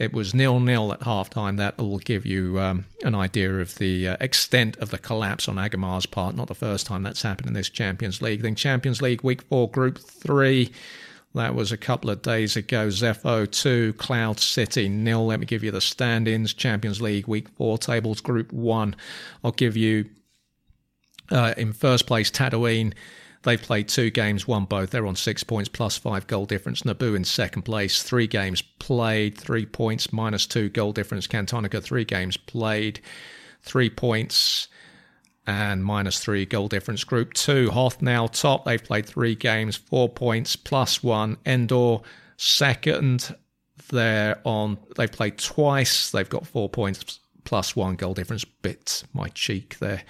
It 0.00 0.14
was 0.14 0.32
nil 0.32 0.60
nil 0.60 0.94
at 0.94 1.00
halftime. 1.00 1.58
That 1.58 1.76
will 1.76 1.98
give 1.98 2.24
you 2.24 2.58
um, 2.58 2.86
an 3.04 3.14
idea 3.14 3.60
of 3.60 3.74
the 3.74 4.08
uh, 4.08 4.16
extent 4.18 4.78
of 4.78 4.88
the 4.88 4.96
collapse 4.96 5.46
on 5.46 5.58
Agamar's 5.58 6.06
part. 6.06 6.34
Not 6.34 6.48
the 6.48 6.54
first 6.54 6.86
time 6.86 7.02
that's 7.02 7.20
happened 7.20 7.48
in 7.48 7.52
this 7.52 7.68
Champions 7.68 8.22
League. 8.22 8.40
Then 8.40 8.54
Champions 8.54 9.02
League 9.02 9.22
Week 9.22 9.42
Four, 9.42 9.70
Group 9.70 9.98
Three. 9.98 10.72
That 11.34 11.54
was 11.54 11.70
a 11.70 11.76
couple 11.76 12.08
of 12.08 12.22
days 12.22 12.56
ago. 12.56 12.88
Zeffo 12.88 13.48
2, 13.48 13.92
Cloud 13.98 14.40
City 14.40 14.88
nil. 14.88 15.26
Let 15.26 15.38
me 15.38 15.44
give 15.44 15.62
you 15.62 15.70
the 15.70 15.82
stand 15.82 16.26
ins. 16.26 16.54
Champions 16.54 17.02
League 17.02 17.28
Week 17.28 17.48
4 17.50 17.76
tables, 17.76 18.22
Group 18.22 18.54
1. 18.54 18.96
I'll 19.44 19.52
give 19.52 19.76
you 19.76 20.06
uh, 21.30 21.52
in 21.58 21.74
first 21.74 22.06
place 22.06 22.30
Tatooine 22.30 22.94
They've 23.42 23.60
played 23.60 23.88
two 23.88 24.10
games, 24.10 24.46
won 24.46 24.66
both. 24.66 24.90
They're 24.90 25.06
on 25.06 25.16
six 25.16 25.42
points 25.42 25.68
plus 25.68 25.96
five 25.96 26.26
goal 26.26 26.44
difference. 26.44 26.82
Naboo 26.82 27.16
in 27.16 27.24
second 27.24 27.62
place, 27.62 28.02
three 28.02 28.26
games 28.26 28.60
played, 28.60 29.38
three 29.38 29.64
points 29.64 30.12
minus 30.12 30.46
two 30.46 30.68
goal 30.68 30.92
difference. 30.92 31.26
Cantonica, 31.26 31.82
three 31.82 32.04
games 32.04 32.36
played, 32.36 33.00
three 33.62 33.88
points 33.88 34.68
and 35.46 35.82
minus 35.82 36.20
three 36.20 36.44
goal 36.44 36.68
difference. 36.68 37.02
Group 37.02 37.32
two, 37.32 37.70
Hoth 37.70 38.02
now 38.02 38.26
top. 38.26 38.66
They've 38.66 38.82
played 38.82 39.06
three 39.06 39.34
games, 39.34 39.74
four 39.74 40.08
points 40.08 40.54
plus 40.54 41.02
one. 41.02 41.38
Endor 41.46 42.02
second. 42.36 43.34
They're 43.88 44.38
on. 44.44 44.78
They've 44.96 45.10
played 45.10 45.38
twice. 45.38 46.10
They've 46.10 46.28
got 46.28 46.46
four 46.46 46.68
points 46.68 47.20
plus 47.44 47.74
one 47.74 47.96
goal 47.96 48.12
difference. 48.12 48.44
Bit 48.44 49.04
my 49.14 49.28
cheek 49.28 49.78
there. 49.78 50.02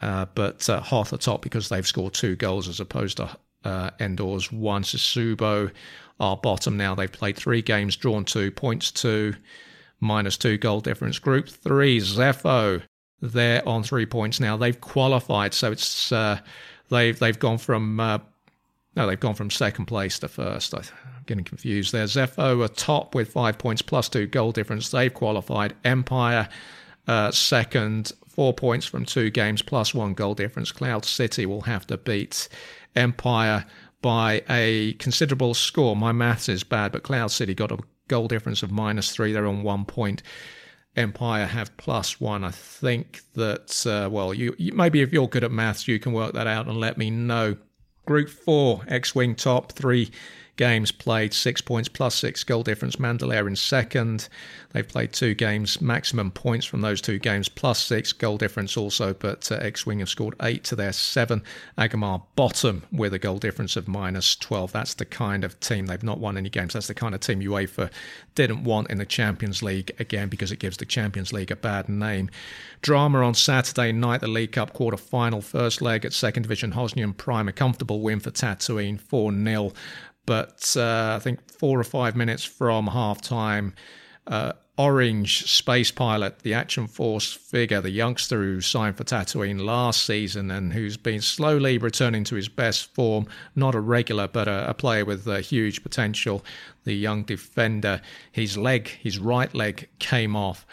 Uh, 0.00 0.26
but 0.34 0.68
uh, 0.68 0.80
Hoth 0.80 1.18
top 1.20 1.42
because 1.42 1.68
they've 1.68 1.86
scored 1.86 2.14
two 2.14 2.36
goals 2.36 2.68
as 2.68 2.80
opposed 2.80 3.16
to 3.16 3.36
uh, 3.64 3.90
Endor's 3.98 4.52
one. 4.52 4.82
Sassuolo 4.82 5.72
are 6.20 6.36
bottom 6.36 6.76
now. 6.76 6.94
They've 6.94 7.10
played 7.10 7.36
three 7.36 7.62
games, 7.62 7.96
drawn 7.96 8.24
two, 8.24 8.50
points 8.50 8.90
two, 8.90 9.34
minus 10.00 10.36
two 10.36 10.56
goal 10.56 10.80
difference. 10.80 11.18
Group 11.18 11.48
three, 11.48 11.98
Zeffo, 11.98 12.82
they're 13.20 13.66
on 13.68 13.82
three 13.82 14.06
points 14.06 14.38
now. 14.40 14.56
They've 14.56 14.80
qualified, 14.80 15.54
so 15.54 15.72
it's 15.72 16.12
uh, 16.12 16.38
they've 16.90 17.18
they've 17.18 17.38
gone 17.38 17.58
from 17.58 17.98
uh, 17.98 18.18
no, 18.96 19.06
they've 19.06 19.20
gone 19.20 19.34
from 19.34 19.50
second 19.50 19.86
place 19.86 20.18
to 20.20 20.28
first. 20.28 20.74
I'm 20.74 20.82
getting 21.26 21.44
confused 21.44 21.92
there. 21.92 22.04
Zeffo 22.04 22.64
are 22.64 22.68
top 22.68 23.14
with 23.14 23.32
five 23.32 23.58
points 23.58 23.82
plus 23.82 24.08
two 24.08 24.26
goal 24.26 24.52
difference. 24.52 24.90
They've 24.90 25.12
qualified. 25.12 25.74
Empire 25.84 26.48
uh, 27.06 27.30
second, 27.30 28.12
four 28.38 28.54
points 28.54 28.86
from 28.86 29.04
two 29.04 29.30
games 29.30 29.62
plus 29.62 29.92
one 29.92 30.14
goal 30.14 30.32
difference. 30.32 30.70
Cloud 30.70 31.04
City 31.04 31.44
will 31.44 31.62
have 31.62 31.84
to 31.88 31.96
beat 31.96 32.48
Empire 32.94 33.64
by 34.00 34.42
a 34.48 34.92
considerable 35.00 35.54
score. 35.54 35.96
My 35.96 36.12
maths 36.12 36.48
is 36.48 36.62
bad, 36.62 36.92
but 36.92 37.02
Cloud 37.02 37.32
City 37.32 37.52
got 37.52 37.72
a 37.72 37.78
goal 38.06 38.28
difference 38.28 38.62
of 38.62 38.70
minus 38.70 39.10
three. 39.10 39.32
They're 39.32 39.48
on 39.48 39.64
one 39.64 39.84
point. 39.84 40.22
Empire 40.94 41.46
have 41.46 41.76
plus 41.78 42.20
one. 42.20 42.44
I 42.44 42.52
think 42.52 43.22
that, 43.34 43.84
uh, 43.84 44.08
well, 44.08 44.32
you, 44.32 44.54
you, 44.56 44.72
maybe 44.72 45.02
if 45.02 45.12
you're 45.12 45.26
good 45.26 45.42
at 45.42 45.50
maths, 45.50 45.88
you 45.88 45.98
can 45.98 46.12
work 46.12 46.32
that 46.34 46.46
out 46.46 46.68
and 46.68 46.78
let 46.78 46.96
me 46.96 47.10
know. 47.10 47.56
Group 48.06 48.28
four, 48.28 48.82
X 48.86 49.16
Wing 49.16 49.34
top, 49.34 49.72
three 49.72 50.12
games 50.58 50.92
played, 50.92 51.32
six 51.32 51.62
points 51.62 51.88
plus 51.88 52.14
six 52.14 52.44
goal 52.44 52.62
difference. 52.62 52.98
Mandalay 52.98 53.38
in 53.38 53.56
second. 53.56 54.28
They've 54.72 54.86
played 54.86 55.14
two 55.14 55.34
games, 55.34 55.80
maximum 55.80 56.30
points 56.30 56.66
from 56.66 56.82
those 56.82 57.00
two 57.00 57.18
games, 57.18 57.48
plus 57.48 57.82
six 57.82 58.12
goal 58.12 58.36
difference 58.36 58.76
also. 58.76 59.14
But 59.14 59.50
uh, 59.50 59.54
X 59.54 59.86
Wing 59.86 60.00
have 60.00 60.10
scored 60.10 60.34
eight 60.42 60.64
to 60.64 60.76
their 60.76 60.92
seven. 60.92 61.42
Agamar 61.78 62.22
bottom 62.36 62.82
with 62.92 63.14
a 63.14 63.18
goal 63.18 63.38
difference 63.38 63.76
of 63.76 63.88
minus 63.88 64.36
12. 64.36 64.72
That's 64.72 64.94
the 64.94 65.06
kind 65.06 65.44
of 65.44 65.58
team 65.60 65.86
they've 65.86 66.02
not 66.02 66.18
won 66.18 66.36
any 66.36 66.50
games. 66.50 66.74
That's 66.74 66.88
the 66.88 66.94
kind 66.94 67.14
of 67.14 67.20
team 67.20 67.40
UEFA 67.40 67.90
didn't 68.34 68.64
want 68.64 68.90
in 68.90 68.98
the 68.98 69.06
Champions 69.06 69.62
League 69.62 69.92
again 69.98 70.28
because 70.28 70.52
it 70.52 70.58
gives 70.58 70.76
the 70.76 70.84
Champions 70.84 71.32
League 71.32 71.50
a 71.50 71.56
bad 71.56 71.88
name. 71.88 72.28
Drama 72.82 73.20
on 73.20 73.34
Saturday 73.34 73.92
night, 73.92 74.20
the 74.20 74.28
League 74.28 74.52
Cup 74.52 74.72
quarter 74.72 74.96
final, 74.96 75.40
first 75.40 75.80
leg 75.80 76.04
at 76.04 76.12
second 76.12 76.42
division 76.42 76.72
Hosnian 76.72 77.16
Prime, 77.16 77.48
a 77.48 77.52
comfortable 77.52 78.00
win 78.00 78.20
for 78.20 78.30
Tatooine, 78.30 79.00
4 79.00 79.32
0. 79.32 79.72
But 80.28 80.76
uh, 80.76 81.14
I 81.16 81.20
think 81.20 81.50
four 81.50 81.80
or 81.80 81.84
five 81.84 82.14
minutes 82.14 82.44
from 82.44 82.88
half 82.88 83.22
time, 83.22 83.72
uh, 84.26 84.52
Orange 84.76 85.50
Space 85.50 85.90
Pilot, 85.90 86.40
the 86.40 86.52
Action 86.52 86.86
Force 86.86 87.32
figure, 87.32 87.80
the 87.80 87.88
youngster 87.88 88.36
who 88.42 88.60
signed 88.60 88.98
for 88.98 89.04
Tatooine 89.04 89.64
last 89.64 90.04
season 90.04 90.50
and 90.50 90.74
who's 90.74 90.98
been 90.98 91.22
slowly 91.22 91.78
returning 91.78 92.24
to 92.24 92.34
his 92.34 92.50
best 92.50 92.94
form, 92.94 93.26
not 93.56 93.74
a 93.74 93.80
regular, 93.80 94.28
but 94.28 94.48
a, 94.48 94.68
a 94.68 94.74
player 94.74 95.06
with 95.06 95.26
a 95.26 95.40
huge 95.40 95.82
potential, 95.82 96.44
the 96.84 96.92
young 96.92 97.22
defender, 97.22 98.02
his 98.30 98.58
leg, 98.58 98.86
his 98.86 99.18
right 99.18 99.54
leg 99.54 99.88
came 99.98 100.36
off. 100.36 100.66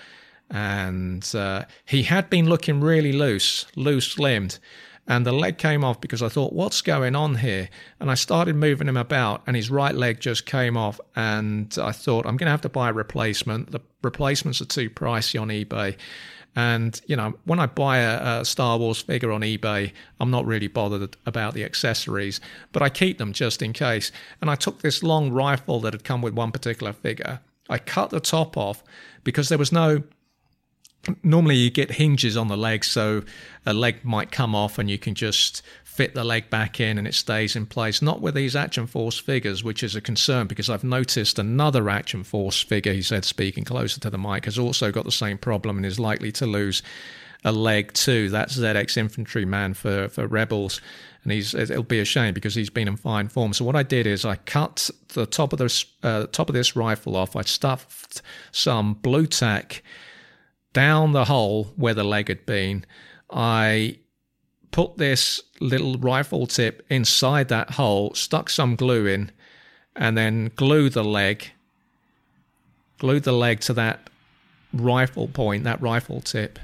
And 0.50 1.34
uh, 1.34 1.63
he 1.86 2.04
had 2.04 2.30
been 2.30 2.50
looking 2.50 2.82
really 2.82 3.13
loose, 3.13 3.68
loose 3.78 4.20
limbed 4.20 4.60
and 5.08 5.26
the 5.26 5.32
leg 5.32 5.58
came 5.58 5.84
off 5.84 6.02
because 6.02 6.24
I 6.24 6.30
thought, 6.30 6.54
what's 6.54 6.82
going 6.82 7.15
on 7.15 7.36
here? 7.36 7.70
And 8.00 8.10
I 8.10 8.15
started 8.15 8.56
moving 8.56 8.88
him 8.88 8.98
about, 8.98 9.44
and 9.46 9.56
his 9.56 9.70
right 9.70 9.94
leg 9.94 10.20
just 10.20 10.48
came 10.48 10.76
off. 10.76 11.00
And 11.15 11.76
I 11.80 11.91
thought, 11.91 12.26
I'm 12.26 12.38
going 12.38 12.48
to 12.48 12.52
have 12.52 12.62
to 12.62 12.70
buy 12.70 12.89
a 12.89 12.94
replacement. 12.94 13.72
The 13.72 13.82
replacements 14.02 14.62
are 14.62 14.65
too 14.65 14.89
pricey 14.89 15.39
on 15.39 15.50
eBay. 15.50 15.96
And, 16.56 17.00
you 17.06 17.15
know, 17.15 17.34
when 17.44 17.60
I 17.60 17.65
buy 17.68 17.98
a, 17.98 18.41
a, 18.41 18.46
Star 18.46 18.78
Wars 18.78 19.02
figure 19.02 19.32
on 19.32 19.41
eBay, 19.41 19.91
I'm 20.20 20.32
not 20.32 20.46
really 20.46 20.68
bothered 20.68 21.18
about 21.26 21.54
the 21.54 21.65
accessories, 21.65 22.39
but 22.72 22.82
I 22.82 22.89
keep 22.89 23.18
them 23.18 23.34
just 23.34 23.62
in 23.62 23.74
case. 23.74 24.12
And 24.41 24.50
I 24.50 24.56
took 24.56 24.82
this 24.82 25.04
long 25.04 25.32
rifle 25.32 25.82
that 25.82 25.94
had 25.94 26.06
come 26.06 26.22
with 26.22 26.34
one 26.34 26.52
particular 26.52 26.94
figure. 26.94 27.41
I 27.70 27.78
cut 27.78 28.10
the 28.10 28.20
top 28.20 28.56
off 28.58 28.84
because 29.24 29.50
there 29.50 29.58
was 29.58 29.72
no 29.72 30.04
normally 31.24 31.56
you 31.56 31.70
get 31.70 31.91
hinges 31.91 32.36
on 32.38 32.48
the 32.48 32.58
leg 32.58 32.84
so 32.84 33.24
a 33.65 33.74
leg 33.74 34.04
might 34.04 34.32
come 34.32 34.56
off 34.56 34.80
and 34.80 34.89
you 34.89 34.98
can 34.98 35.15
just 35.15 35.62
fit 35.84 36.13
the 36.13 36.24
leg 36.24 36.50
back 36.50 36.80
in 36.80 36.98
and 36.98 37.08
it 37.08 37.13
stays 37.13 37.56
in 37.56 37.65
place 37.65 38.02
not 38.02 38.22
with 38.22 38.36
these 38.36 38.56
action 38.56 38.86
force 38.86 39.18
figures 39.18 39.63
which 39.63 39.84
is 39.84 39.96
a 39.96 40.02
concern 40.02 40.48
because 40.48 40.70
i've 40.70 40.84
noticed 40.84 41.39
another 41.39 41.89
action 41.89 42.24
force 42.24 42.62
figure 42.62 42.94
he 42.94 43.02
said 43.02 43.24
speaking 43.24 43.63
closer 43.63 44.00
to 44.00 44.10
the 44.10 44.18
mic 44.18 44.46
has 44.46 44.60
also 44.60 44.91
got 44.91 45.06
the 45.06 45.12
same 45.12 45.38
problem 45.38 45.78
and 45.78 45.86
is 45.86 46.00
likely 46.00 46.32
to 46.32 46.46
lose 46.46 46.82
a 47.46 47.52
leg 47.52 47.94
too. 47.94 48.30
That's 48.30 48.58
zx 48.58 48.98
infantryman 48.98 49.76
for 49.76 50.10
for 50.10 50.28
rebels. 50.28 50.82
And 51.24 51.32
he's 51.32 51.54
it'll 51.54 51.84
be 51.84 52.00
a 52.00 52.06
shame 52.06 52.34
because 52.34 52.56
he's 52.56 52.72
been 52.72 52.88
in 52.88 52.98
fine 52.98 53.30
form. 53.30 53.54
So 53.54 53.63
what 53.63 53.76
i 53.76 53.84
did 53.84 54.08
is 54.08 54.26
i 54.26 54.36
cut 54.36 54.89
the 55.10 55.26
top 55.26 55.54
of 55.54 55.60
this 55.60 55.86
uh, 56.04 56.26
top 56.32 56.50
of 56.50 56.56
this 56.56 56.76
rifle 56.76 57.15
off. 57.15 57.36
I 57.36 57.44
stuffed 57.44 58.22
some 58.52 58.96
Blu 58.96 59.28
Tack 59.28 59.84
down 60.75 61.13
the 61.13 61.25
hole 61.25 61.71
where 61.77 61.93
the 61.93 62.03
leg 62.03 62.27
had 62.27 62.45
been. 62.45 62.85
I 63.31 63.97
put 64.71 64.97
this 64.97 65.41
little 65.61 65.97
rifle 65.97 66.45
tip 66.45 66.85
inside 66.89 67.47
that 67.47 67.71
hole, 67.71 68.13
stuck 68.13 68.49
some 68.49 68.75
glue 68.75 69.07
in, 69.07 69.31
and 69.95 70.17
then 70.17 70.51
glued 70.57 70.91
the 70.91 71.03
leg, 71.03 71.49
glued 72.99 73.23
the 73.23 73.31
leg 73.31 73.61
to 73.61 73.73
that 73.73 74.09
rifle 74.73 75.29
point, 75.29 75.63
that 75.63 75.81
rifle 75.81 76.19
tip. 76.19 76.59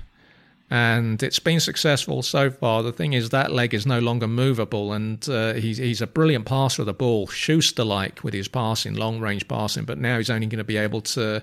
And 0.69 1.23
it's 1.23 1.39
been 1.39 1.61
successful 1.61 2.21
so 2.21 2.49
far. 2.49 2.83
The 2.83 2.91
thing 2.91 3.13
is, 3.13 3.29
that 3.29 3.53
leg 3.53 3.73
is 3.73 3.85
no 3.85 3.99
longer 3.99 4.27
movable, 4.27 4.91
and 4.91 5.27
uh, 5.29 5.53
he's, 5.53 5.77
he's 5.77 6.01
a 6.01 6.07
brilliant 6.07 6.45
passer 6.45 6.81
of 6.81 6.85
the 6.85 6.93
ball, 6.93 7.27
Schuster 7.27 7.85
like 7.85 8.25
with 8.25 8.33
his 8.33 8.49
passing, 8.49 8.93
long 8.93 9.21
range 9.21 9.47
passing, 9.47 9.85
but 9.85 9.97
now 9.97 10.17
he's 10.17 10.29
only 10.29 10.47
going 10.47 10.57
to 10.57 10.65
be 10.65 10.77
able 10.77 11.01
to 11.01 11.41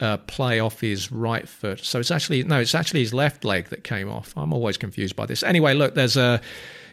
uh, 0.00 0.16
play 0.16 0.60
off 0.60 0.80
his 0.80 1.12
right 1.12 1.48
foot. 1.48 1.84
So 1.84 2.00
it's 2.00 2.10
actually 2.10 2.42
no, 2.42 2.60
it's 2.60 2.74
actually 2.74 3.00
his 3.00 3.14
left 3.14 3.44
leg 3.44 3.68
that 3.68 3.84
came 3.84 4.10
off. 4.10 4.32
I'm 4.36 4.52
always 4.52 4.76
confused 4.76 5.14
by 5.14 5.26
this. 5.26 5.42
Anyway, 5.42 5.74
look, 5.74 5.94
there's 5.94 6.16
a 6.16 6.40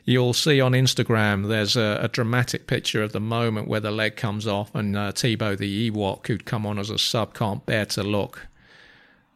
you'll 0.03 0.33
see 0.33 0.59
on 0.59 0.73
Instagram. 0.73 1.47
There's 1.47 1.75
a, 1.77 1.99
a 2.01 2.07
dramatic 2.07 2.67
picture 2.67 3.01
of 3.03 3.13
the 3.13 3.19
moment 3.19 3.67
where 3.67 3.79
the 3.79 3.91
leg 3.91 4.15
comes 4.17 4.45
off, 4.45 4.73
and 4.75 4.95
uh, 4.97 5.11
Teebo 5.13 5.57
the 5.57 5.91
Ewok, 5.91 6.27
who'd 6.27 6.45
come 6.45 6.65
on 6.65 6.79
as 6.79 6.89
a 6.89 6.97
sub, 6.97 7.33
can't 7.33 7.65
bear 7.65 7.85
to 7.87 8.03
look. 8.03 8.47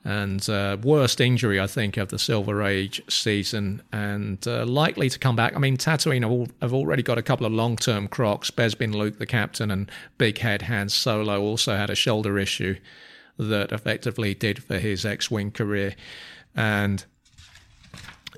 And 0.04 0.50
uh, 0.50 0.78
worst 0.82 1.22
injury, 1.22 1.60
I 1.60 1.68
think, 1.68 1.96
of 1.96 2.10
the 2.10 2.18
Silver 2.18 2.64
Age 2.64 3.04
season, 3.08 3.84
and 3.94 4.46
uh, 4.48 4.66
likely 4.66 5.10
to 5.10 5.20
come 5.20 5.36
back. 5.36 5.56
I 5.56 5.60
mean, 5.60 5.78
Tatooine 5.78 6.50
have, 6.62 6.74
already 6.74 7.04
got 7.04 7.20
a 7.20 7.22
couple 7.22 7.46
of 7.46 7.54
long-term 7.54 8.08
crocks. 8.08 8.50
Bespin 8.50 8.96
Luke, 8.96 9.20
the 9.20 9.28
captain, 9.28 9.70
and 9.70 9.92
Big 10.18 10.40
Head 10.40 10.64
Han 10.64 10.90
Solo 10.90 11.40
also 11.40 11.78
had 11.78 11.92
a 11.92 11.96
shoulder 11.96 12.40
issue 12.40 12.78
that 13.38 13.72
effectively 13.72 14.34
did 14.34 14.64
for 14.64 14.78
his 14.78 15.06
X 15.06 15.32
Wing 15.32 15.52
career. 15.52 15.96
And 16.56 17.04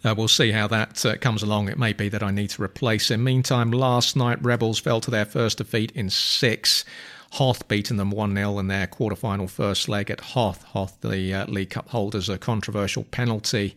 uh, 0.04 0.14
we'll 0.18 0.28
see 0.28 0.52
how 0.52 0.68
that 0.68 1.06
uh, 1.06 1.18
comes 1.18 1.44
along. 1.44 1.70
It 1.70 1.78
may 1.78 1.94
be 1.94 2.10
that 2.10 2.24
I 2.24 2.32
need 2.32 2.50
to 2.52 2.64
replace 2.64 3.10
him. 3.10 3.24
Meantime, 3.24 3.72
last 3.72 4.16
night, 4.16 4.44
Rebels 4.44 4.80
fell 4.80 5.02
to 5.02 5.12
their 5.12 5.26
first 5.26 5.60
defeat 5.60 5.92
in 5.92 6.10
six. 6.10 6.84
Hoth 7.32 7.68
beating 7.68 7.98
them 7.98 8.12
1 8.12 8.36
0 8.36 8.60
in 8.60 8.68
their 8.68 8.86
quarterfinal 8.86 9.50
first 9.50 9.90
leg 9.90 10.12
at 10.12 10.20
Hoth. 10.20 10.64
Hoth, 10.64 11.02
the 11.02 11.34
uh, 11.34 11.46
League 11.48 11.72
Cup 11.72 11.90
holders, 11.90 12.30
a 12.30 12.38
controversial 12.38 13.06
penalty 13.06 13.76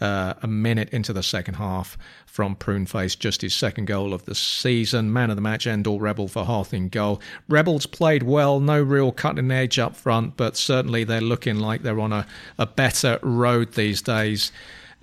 uh, 0.00 0.34
a 0.42 0.46
minute 0.46 0.88
into 0.90 1.12
the 1.12 1.22
second 1.22 1.54
half 1.54 1.98
from 2.26 2.56
Pruneface, 2.56 3.18
just 3.18 3.42
his 3.42 3.54
second 3.54 3.86
goal 3.86 4.14
of 4.14 4.24
the 4.24 4.34
season. 4.34 5.12
Man 5.12 5.30
of 5.30 5.36
the 5.36 5.42
match, 5.42 5.66
Endor 5.66 6.00
Rebel 6.00 6.28
for 6.28 6.44
Hoth 6.44 6.72
in 6.72 6.88
goal. 6.88 7.20
Rebels 7.48 7.86
played 7.86 8.22
well, 8.22 8.60
no 8.60 8.80
real 8.82 9.12
cutting 9.12 9.50
edge 9.50 9.78
up 9.78 9.96
front, 9.96 10.36
but 10.36 10.56
certainly 10.56 11.04
they're 11.04 11.20
looking 11.20 11.58
like 11.58 11.82
they're 11.82 12.00
on 12.00 12.12
a, 12.12 12.26
a 12.58 12.66
better 12.66 13.18
road 13.22 13.72
these 13.72 14.00
days 14.02 14.52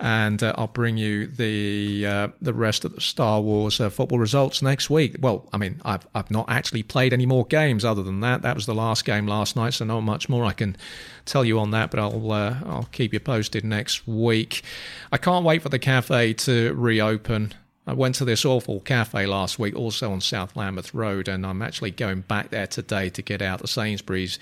and 0.00 0.42
uh, 0.42 0.54
I'll 0.56 0.68
bring 0.68 0.96
you 0.96 1.26
the 1.26 2.06
uh, 2.06 2.28
the 2.40 2.52
rest 2.52 2.84
of 2.84 2.94
the 2.94 3.00
Star 3.00 3.40
Wars 3.40 3.80
uh, 3.80 3.90
football 3.90 4.18
results 4.18 4.62
next 4.62 4.88
week. 4.88 5.16
Well, 5.20 5.48
I 5.52 5.58
mean, 5.58 5.80
I've 5.84 6.06
I've 6.14 6.30
not 6.30 6.48
actually 6.48 6.82
played 6.84 7.12
any 7.12 7.26
more 7.26 7.44
games 7.46 7.84
other 7.84 8.02
than 8.02 8.20
that. 8.20 8.42
That 8.42 8.54
was 8.54 8.66
the 8.66 8.74
last 8.74 9.04
game 9.04 9.26
last 9.26 9.56
night, 9.56 9.74
so 9.74 9.84
not 9.84 10.00
much 10.00 10.28
more 10.28 10.44
I 10.44 10.52
can 10.52 10.76
tell 11.24 11.44
you 11.44 11.58
on 11.58 11.72
that. 11.72 11.90
But 11.90 12.00
I'll 12.00 12.32
uh, 12.32 12.56
I'll 12.64 12.88
keep 12.92 13.12
you 13.12 13.20
posted 13.20 13.64
next 13.64 14.06
week. 14.06 14.62
I 15.10 15.18
can't 15.18 15.44
wait 15.44 15.62
for 15.62 15.68
the 15.68 15.78
cafe 15.78 16.32
to 16.34 16.74
reopen. 16.74 17.54
I 17.86 17.94
went 17.94 18.16
to 18.16 18.26
this 18.26 18.44
awful 18.44 18.80
cafe 18.80 19.24
last 19.24 19.58
week, 19.58 19.74
also 19.74 20.12
on 20.12 20.20
South 20.20 20.54
Lambeth 20.54 20.92
Road, 20.92 21.26
and 21.26 21.46
I'm 21.46 21.62
actually 21.62 21.90
going 21.90 22.20
back 22.20 22.50
there 22.50 22.66
today 22.66 23.08
to 23.08 23.22
get 23.22 23.40
out 23.40 23.60
the 23.60 23.66
Sainsbury's 23.66 24.38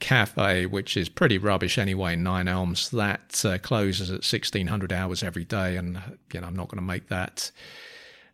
cafe, 0.00 0.66
which 0.66 0.96
is 0.96 1.08
pretty 1.08 1.38
rubbish 1.38 1.78
anyway, 1.78 2.16
Nine 2.16 2.48
Elms, 2.48 2.90
that 2.90 3.44
uh, 3.44 3.58
closes 3.58 4.10
at 4.10 4.24
1600 4.24 4.92
hours 4.92 5.22
every 5.22 5.44
day. 5.44 5.76
And, 5.76 6.00
you 6.32 6.40
know, 6.40 6.46
I'm 6.46 6.56
not 6.56 6.68
going 6.68 6.78
to 6.78 6.86
make 6.86 7.08
that 7.08 7.50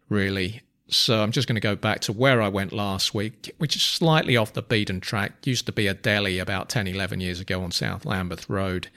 really. 0.08 0.62
So 0.88 1.22
I'm 1.22 1.32
just 1.32 1.48
going 1.48 1.56
to 1.56 1.60
go 1.60 1.74
back 1.74 2.00
to 2.02 2.12
where 2.12 2.40
I 2.40 2.48
went 2.48 2.72
last 2.72 3.12
week, 3.12 3.52
which 3.58 3.74
is 3.74 3.82
slightly 3.82 4.36
off 4.36 4.52
the 4.52 4.62
beaten 4.62 5.00
track. 5.00 5.44
Used 5.44 5.66
to 5.66 5.72
be 5.72 5.88
a 5.88 5.94
deli 5.94 6.38
about 6.38 6.68
10, 6.68 6.86
11 6.86 7.20
years 7.20 7.40
ago 7.40 7.62
on 7.62 7.72
South 7.72 8.04
Lambeth 8.04 8.48
Road. 8.48 8.88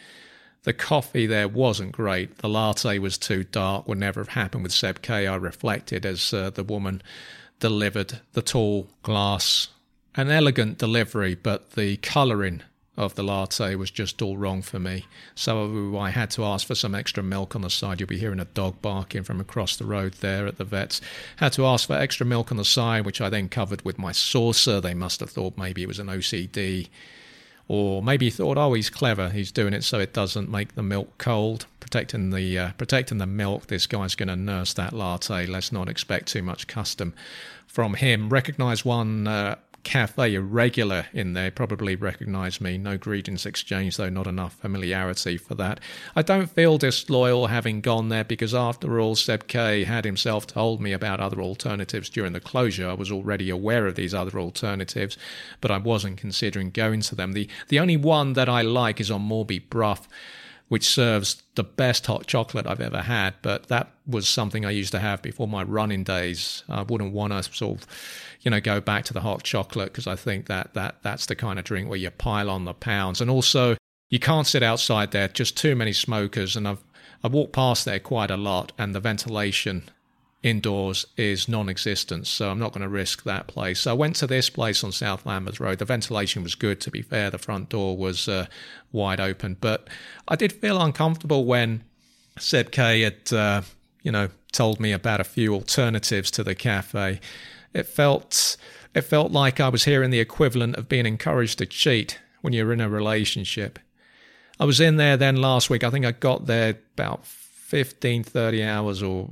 The 0.63 0.73
coffee 0.73 1.25
there 1.25 1.47
wasn't 1.47 1.93
great. 1.93 2.39
The 2.39 2.49
latte 2.49 2.99
was 2.99 3.17
too 3.17 3.43
dark, 3.43 3.87
would 3.87 3.97
never 3.97 4.19
have 4.19 4.29
happened 4.29 4.63
with 4.63 4.73
Seb 4.73 5.01
K. 5.01 5.25
I 5.25 5.35
reflected 5.35 6.05
as 6.05 6.33
uh, 6.33 6.51
the 6.51 6.63
woman 6.63 7.01
delivered 7.59 8.19
the 8.33 8.41
tall 8.41 8.87
glass 9.01 9.69
an 10.19 10.29
elegant 10.29 10.77
delivery, 10.77 11.35
but 11.35 11.71
the 11.71 11.97
colouring 11.97 12.61
of 12.97 13.15
the 13.15 13.23
latte 13.23 13.75
was 13.75 13.89
just 13.89 14.21
all 14.21 14.35
wrong 14.35 14.61
for 14.61 14.77
me. 14.77 15.05
So 15.33 15.97
I 15.97 16.09
had 16.09 16.29
to 16.31 16.43
ask 16.43 16.67
for 16.67 16.75
some 16.75 16.93
extra 16.93 17.23
milk 17.23 17.55
on 17.55 17.61
the 17.61 17.69
side. 17.69 18.01
You'll 18.01 18.09
be 18.09 18.19
hearing 18.19 18.41
a 18.41 18.45
dog 18.45 18.81
barking 18.81 19.23
from 19.23 19.39
across 19.39 19.77
the 19.77 19.85
road 19.85 20.15
there 20.15 20.45
at 20.45 20.57
the 20.57 20.65
vet's. 20.65 20.99
Had 21.37 21.53
to 21.53 21.65
ask 21.65 21.87
for 21.87 21.93
extra 21.93 22.25
milk 22.25 22.51
on 22.51 22.57
the 22.57 22.65
side, 22.65 23.05
which 23.05 23.21
I 23.21 23.29
then 23.29 23.47
covered 23.47 23.85
with 23.85 23.97
my 23.97 24.11
saucer. 24.11 24.81
They 24.81 24.93
must 24.93 25.21
have 25.21 25.29
thought 25.29 25.57
maybe 25.57 25.81
it 25.81 25.87
was 25.87 25.99
an 25.99 26.07
OCD. 26.07 26.89
Or 27.69 28.03
maybe 28.03 28.25
he 28.25 28.31
thought, 28.31 28.57
oh, 28.57 28.73
he's 28.73 28.89
clever. 28.89 29.29
He's 29.29 29.51
doing 29.51 29.73
it 29.73 29.85
so 29.85 29.99
it 29.99 30.13
doesn't 30.13 30.49
make 30.49 30.75
the 30.75 30.83
milk 30.83 31.17
cold, 31.17 31.67
protecting 31.79 32.31
the 32.31 32.57
uh, 32.57 32.71
protecting 32.73 33.19
the 33.19 33.27
milk. 33.27 33.67
This 33.67 33.87
guy's 33.87 34.15
going 34.15 34.27
to 34.27 34.35
nurse 34.35 34.73
that 34.73 34.91
latte. 34.91 35.45
Let's 35.45 35.71
not 35.71 35.87
expect 35.87 36.27
too 36.27 36.41
much 36.41 36.67
custom 36.67 37.13
from 37.67 37.93
him. 37.93 38.29
Recognise 38.29 38.83
one 38.83 39.27
uh, 39.27 39.55
cafe 39.89 40.35
irregular 40.35 41.07
in 41.13 41.33
there. 41.33 41.49
Probably 41.49 41.95
recognise 41.95 42.61
me. 42.61 42.77
No 42.77 42.95
greetings 42.95 43.43
exchange, 43.43 43.97
though, 43.97 44.07
not 44.07 44.27
enough 44.27 44.53
familiarity 44.53 45.35
for 45.35 45.55
that. 45.55 45.79
I 46.15 46.21
don't 46.21 46.45
feel 46.45 46.77
disloyal 46.77 47.47
having 47.47 47.81
gone 47.81 48.09
there 48.09 48.23
because, 48.23 48.53
after 48.53 48.99
all, 48.99 49.15
Seb 49.15 49.47
K 49.47 49.85
had 49.85 50.05
himself 50.05 50.45
told 50.45 50.79
me 50.79 50.91
about 50.91 51.19
other 51.19 51.41
alternatives 51.41 52.07
during 52.07 52.33
the 52.33 52.39
closure. 52.39 52.87
I 52.87 52.93
was 52.93 53.11
already 53.11 53.49
aware 53.49 53.87
of 53.87 53.95
these 53.95 54.13
other 54.13 54.39
alternatives, 54.39 55.17
but 55.59 55.71
I 55.71 55.79
wasn't 55.79 56.17
considering 56.17 56.69
going 56.69 57.01
to 57.01 57.15
them. 57.15 57.31
The, 57.31 57.49
the 57.69 57.79
only 57.79 57.97
one 57.97 58.33
that 58.33 58.47
I 58.47 58.61
like 58.61 59.01
is 59.01 59.09
on 59.09 59.27
Morby 59.27 59.71
Brough 59.71 60.05
which 60.69 60.87
serves 60.87 61.43
the 61.55 61.63
best 61.63 62.05
hot 62.05 62.25
chocolate 62.25 62.65
I've 62.65 62.79
ever 62.79 63.01
had. 63.01 63.33
But 63.41 63.67
that 63.67 63.91
was 64.07 64.27
something 64.27 64.65
I 64.65 64.71
used 64.71 64.91
to 64.93 64.99
have 64.99 65.21
before 65.21 65.47
my 65.47 65.63
running 65.63 66.03
days. 66.03 66.63
I 66.69 66.83
wouldn't 66.83 67.13
want 67.13 67.33
to 67.33 67.43
sort 67.43 67.81
of, 67.81 67.87
you 68.41 68.51
know, 68.51 68.61
go 68.61 68.79
back 68.79 69.03
to 69.05 69.13
the 69.13 69.21
hot 69.21 69.43
chocolate 69.43 69.91
because 69.91 70.07
I 70.07 70.15
think 70.15 70.47
that 70.47 70.73
that 70.75 70.97
that's 71.01 71.25
the 71.25 71.35
kind 71.35 71.59
of 71.59 71.65
drink 71.65 71.89
where 71.89 71.97
you 71.97 72.09
pile 72.11 72.49
on 72.49 72.65
the 72.65 72.73
pounds, 72.73 73.19
and 73.19 73.29
also 73.29 73.75
you 74.09 74.19
can't 74.19 74.47
sit 74.47 74.63
outside 74.63 75.11
there. 75.11 75.27
Just 75.27 75.57
too 75.57 75.75
many 75.75 75.91
smokers, 75.91 76.55
and 76.55 76.67
I've 76.67 76.83
I've 77.23 77.33
walked 77.33 77.53
past 77.53 77.85
there 77.85 77.99
quite 77.99 78.31
a 78.31 78.37
lot, 78.37 78.71
and 78.77 78.95
the 78.95 78.99
ventilation 78.99 79.89
indoors 80.41 81.05
is 81.17 81.49
non-existent, 81.49 82.25
so 82.25 82.49
I'm 82.49 82.59
not 82.59 82.71
going 82.71 82.81
to 82.81 82.89
risk 82.89 83.23
that 83.23 83.47
place. 83.47 83.81
So 83.81 83.91
I 83.91 83.93
went 83.93 84.15
to 84.17 84.27
this 84.27 84.49
place 84.49 84.83
on 84.83 84.91
South 84.91 85.25
Lambeth 85.25 85.59
Road. 85.59 85.79
The 85.79 85.85
ventilation 85.85 86.43
was 86.43 86.55
good, 86.55 86.79
to 86.81 86.91
be 86.91 87.01
fair. 87.01 87.29
The 87.29 87.37
front 87.37 87.69
door 87.69 87.97
was 87.97 88.27
uh, 88.27 88.45
wide 88.91 89.19
open, 89.19 89.57
but 89.59 89.87
I 90.27 90.35
did 90.35 90.53
feel 90.53 90.81
uncomfortable 90.81 91.45
when 91.45 91.83
Seb 92.37 92.71
K 92.71 93.01
had, 93.01 93.33
uh, 93.33 93.61
you 94.01 94.11
know, 94.11 94.29
told 94.51 94.79
me 94.79 94.93
about 94.93 95.19
a 95.19 95.25
few 95.25 95.53
alternatives 95.53 96.31
to 96.31 96.43
the 96.43 96.55
cafe. 96.55 97.19
It 97.73 97.85
felt 97.85 98.57
it 98.95 99.01
felt 99.01 99.31
like 99.31 99.59
I 99.59 99.69
was 99.69 99.85
hearing 99.85 100.09
the 100.09 100.19
equivalent 100.19 100.75
of 100.75 100.89
being 100.89 101.05
encouraged 101.05 101.59
to 101.59 101.65
cheat 101.65 102.19
when 102.41 102.53
you're 102.53 102.73
in 102.73 102.81
a 102.81 102.89
relationship. 102.89 103.77
I 104.59 104.65
was 104.65 104.79
in 104.79 104.97
there 104.97 105.17
then 105.17 105.35
last 105.35 105.69
week. 105.69 105.83
I 105.83 105.89
think 105.89 106.05
I 106.05 106.11
got 106.11 106.47
there 106.47 106.79
about 106.93 107.25
15, 107.69 108.23
30 108.23 108.63
hours 108.63 109.03
or 109.03 109.27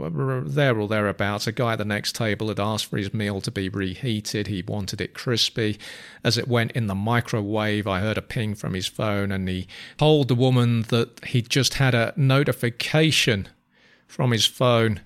there 0.46 0.80
or 0.80 0.88
thereabouts. 0.88 1.48
A 1.48 1.52
guy 1.52 1.74
at 1.74 1.80
the 1.80 1.86
next 1.86 2.14
table 2.14 2.50
had 2.50 2.60
asked 2.60 2.86
for 2.86 2.98
his 2.98 3.12
meal 3.12 3.42
to 3.42 3.50
be 3.50 3.68
reheated. 3.68 4.46
He 4.46 4.62
wanted 4.62 5.02
it 5.02 5.16
crispy. 5.16 5.80
As 6.24 6.38
it 6.38 6.48
went 6.48 6.74
in 6.74 6.86
the 6.86 6.94
microwave, 6.94 7.88
I 7.88 8.00
heard 8.00 8.16
a 8.16 8.22
ping 8.22 8.54
from 8.54 8.76
his 8.76 8.86
phone 8.86 9.32
and 9.32 9.50
he 9.50 9.68
told 9.98 10.28
the 10.28 10.36
woman 10.36 10.84
that 10.90 11.26
he'd 11.26 11.50
just 11.50 11.76
had 11.76 11.96
a 11.96 12.14
notification 12.16 13.48
from 14.06 14.30
his 14.30 14.46
phone 14.46 15.02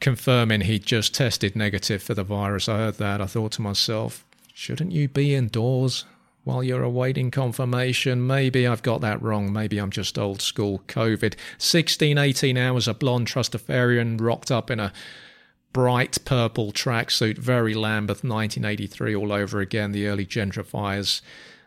confirming 0.00 0.62
he'd 0.62 0.86
just 0.86 1.14
tested 1.14 1.54
negative 1.54 2.02
for 2.02 2.14
the 2.14 2.24
virus. 2.24 2.66
I 2.66 2.78
heard 2.78 2.94
that. 2.94 3.20
I 3.20 3.26
thought 3.26 3.52
to 3.52 3.62
myself, 3.62 4.24
shouldn't 4.54 4.92
you 4.92 5.06
be 5.06 5.34
indoors? 5.34 6.06
While 6.44 6.62
you're 6.62 6.82
awaiting 6.82 7.30
confirmation. 7.30 8.26
Maybe 8.26 8.66
I've 8.66 8.82
got 8.82 9.00
that 9.00 9.22
wrong. 9.22 9.52
Maybe 9.52 9.78
I'm 9.78 9.90
just 9.90 10.18
old 10.18 10.42
school 10.42 10.82
COVID. 10.88 11.34
16, 11.58 12.18
18 12.18 12.58
hours, 12.58 12.88
a 12.88 12.94
blonde 12.94 13.28
Trustafarian 13.28 14.20
rocked 14.20 14.50
up 14.50 14.70
in 14.70 14.80
a 14.80 14.92
bright 15.72 16.18
purple 16.24 16.72
tracksuit, 16.72 17.38
very 17.38 17.74
Lambeth 17.74 18.24
1983 18.24 19.14
all 19.14 19.32
over 19.32 19.60
again, 19.60 19.92
the 19.92 20.06
early 20.06 20.26
gentrifiers. 20.26 21.22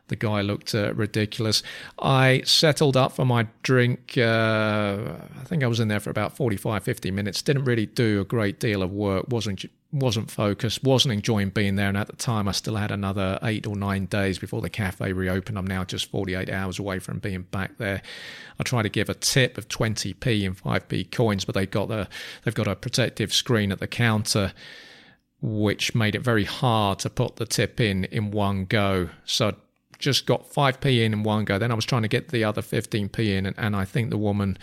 The 0.08 0.16
guy 0.16 0.41
looked 0.41 0.76
uh, 0.76 0.93
ridiculous. 0.93 1.64
I 1.97 2.43
settled 2.45 2.95
up 2.95 3.14
for 3.14 3.26
my 3.26 3.47
drink. 3.64 4.18
Uh, 4.18 5.14
I 5.39 5.43
think 5.45 5.64
I 5.64 5.68
was 5.68 5.80
in 5.80 5.88
there 5.88 5.99
for 5.99 6.12
about 6.12 6.36
45, 6.36 6.84
50 6.84 7.12
minutes. 7.12 7.41
Didn't 7.41 7.66
really 7.66 7.88
do 7.88 8.22
a 8.22 8.26
great 8.26 8.60
deal 8.60 8.84
of 8.84 8.91
work. 8.91 9.26
wasn't 9.30 9.66
wasn't 9.95 10.30
focused, 10.30 10.84
wasn't 10.84 11.14
enjoying 11.14 11.49
being 11.49 11.76
there. 11.78 11.88
And 11.88 11.97
at 11.97 12.08
the 12.08 12.16
time, 12.16 12.47
I 12.47 12.51
still 12.51 12.76
had 12.76 12.91
another 12.91 13.39
eight 13.43 13.66
or 13.66 13.76
nine 13.76 14.06
days 14.06 14.38
before 14.38 14.62
the 14.62 14.70
cafe 14.70 15.14
reopened. 15.14 15.58
I'm 15.58 15.66
now 15.66 15.86
just 15.86 16.12
48 16.12 16.49
hours 16.49 16.80
away 16.80 16.99
from 16.99 17.20
being 17.20 17.43
back 17.43 17.78
there. 17.78 18.01
I 18.60 18.64
try 18.64 18.82
to 18.82 18.89
give 18.89 19.10
a 19.10 19.14
tip 19.14 19.58
of 19.58 19.68
20p 19.70 20.45
and 20.45 20.58
5p 20.58 21.12
coins, 21.12 21.45
but 21.45 21.56
they 21.56 21.66
got 21.66 21.88
the 21.88 22.08
they've 22.43 22.53
got 22.53 22.68
a 22.68 22.76
protective 22.76 23.34
screen 23.34 23.72
at 23.72 23.80
the 23.80 23.88
counter, 23.88 24.53
which 25.41 25.95
made 25.95 26.14
it 26.14 26.22
very 26.22 26.43
hard 26.43 26.99
to 26.99 27.10
put 27.10 27.38
the 27.38 27.45
tip 27.45 27.80
in 27.80 28.06
in 28.06 28.32
one 28.32 28.66
go. 28.66 29.10
So 29.24 29.49
I 29.49 29.53
just 30.00 30.26
got 30.26 30.50
5p 30.50 31.04
in 31.04 31.14
in 31.14 31.24
one 31.24 31.46
go. 31.46 31.58
Then 31.58 31.72
I 31.72 31.76
was 31.76 31.86
trying 31.86 32.04
to 32.04 32.08
get 32.08 32.30
the 32.30 32.43
other 32.43 32.62
15p 32.62 33.20
in, 33.20 33.46
and, 33.46 33.56
and 33.58 33.76
I 33.76 33.86
think 33.86 34.10
the 34.10 34.18
woman 34.18 34.58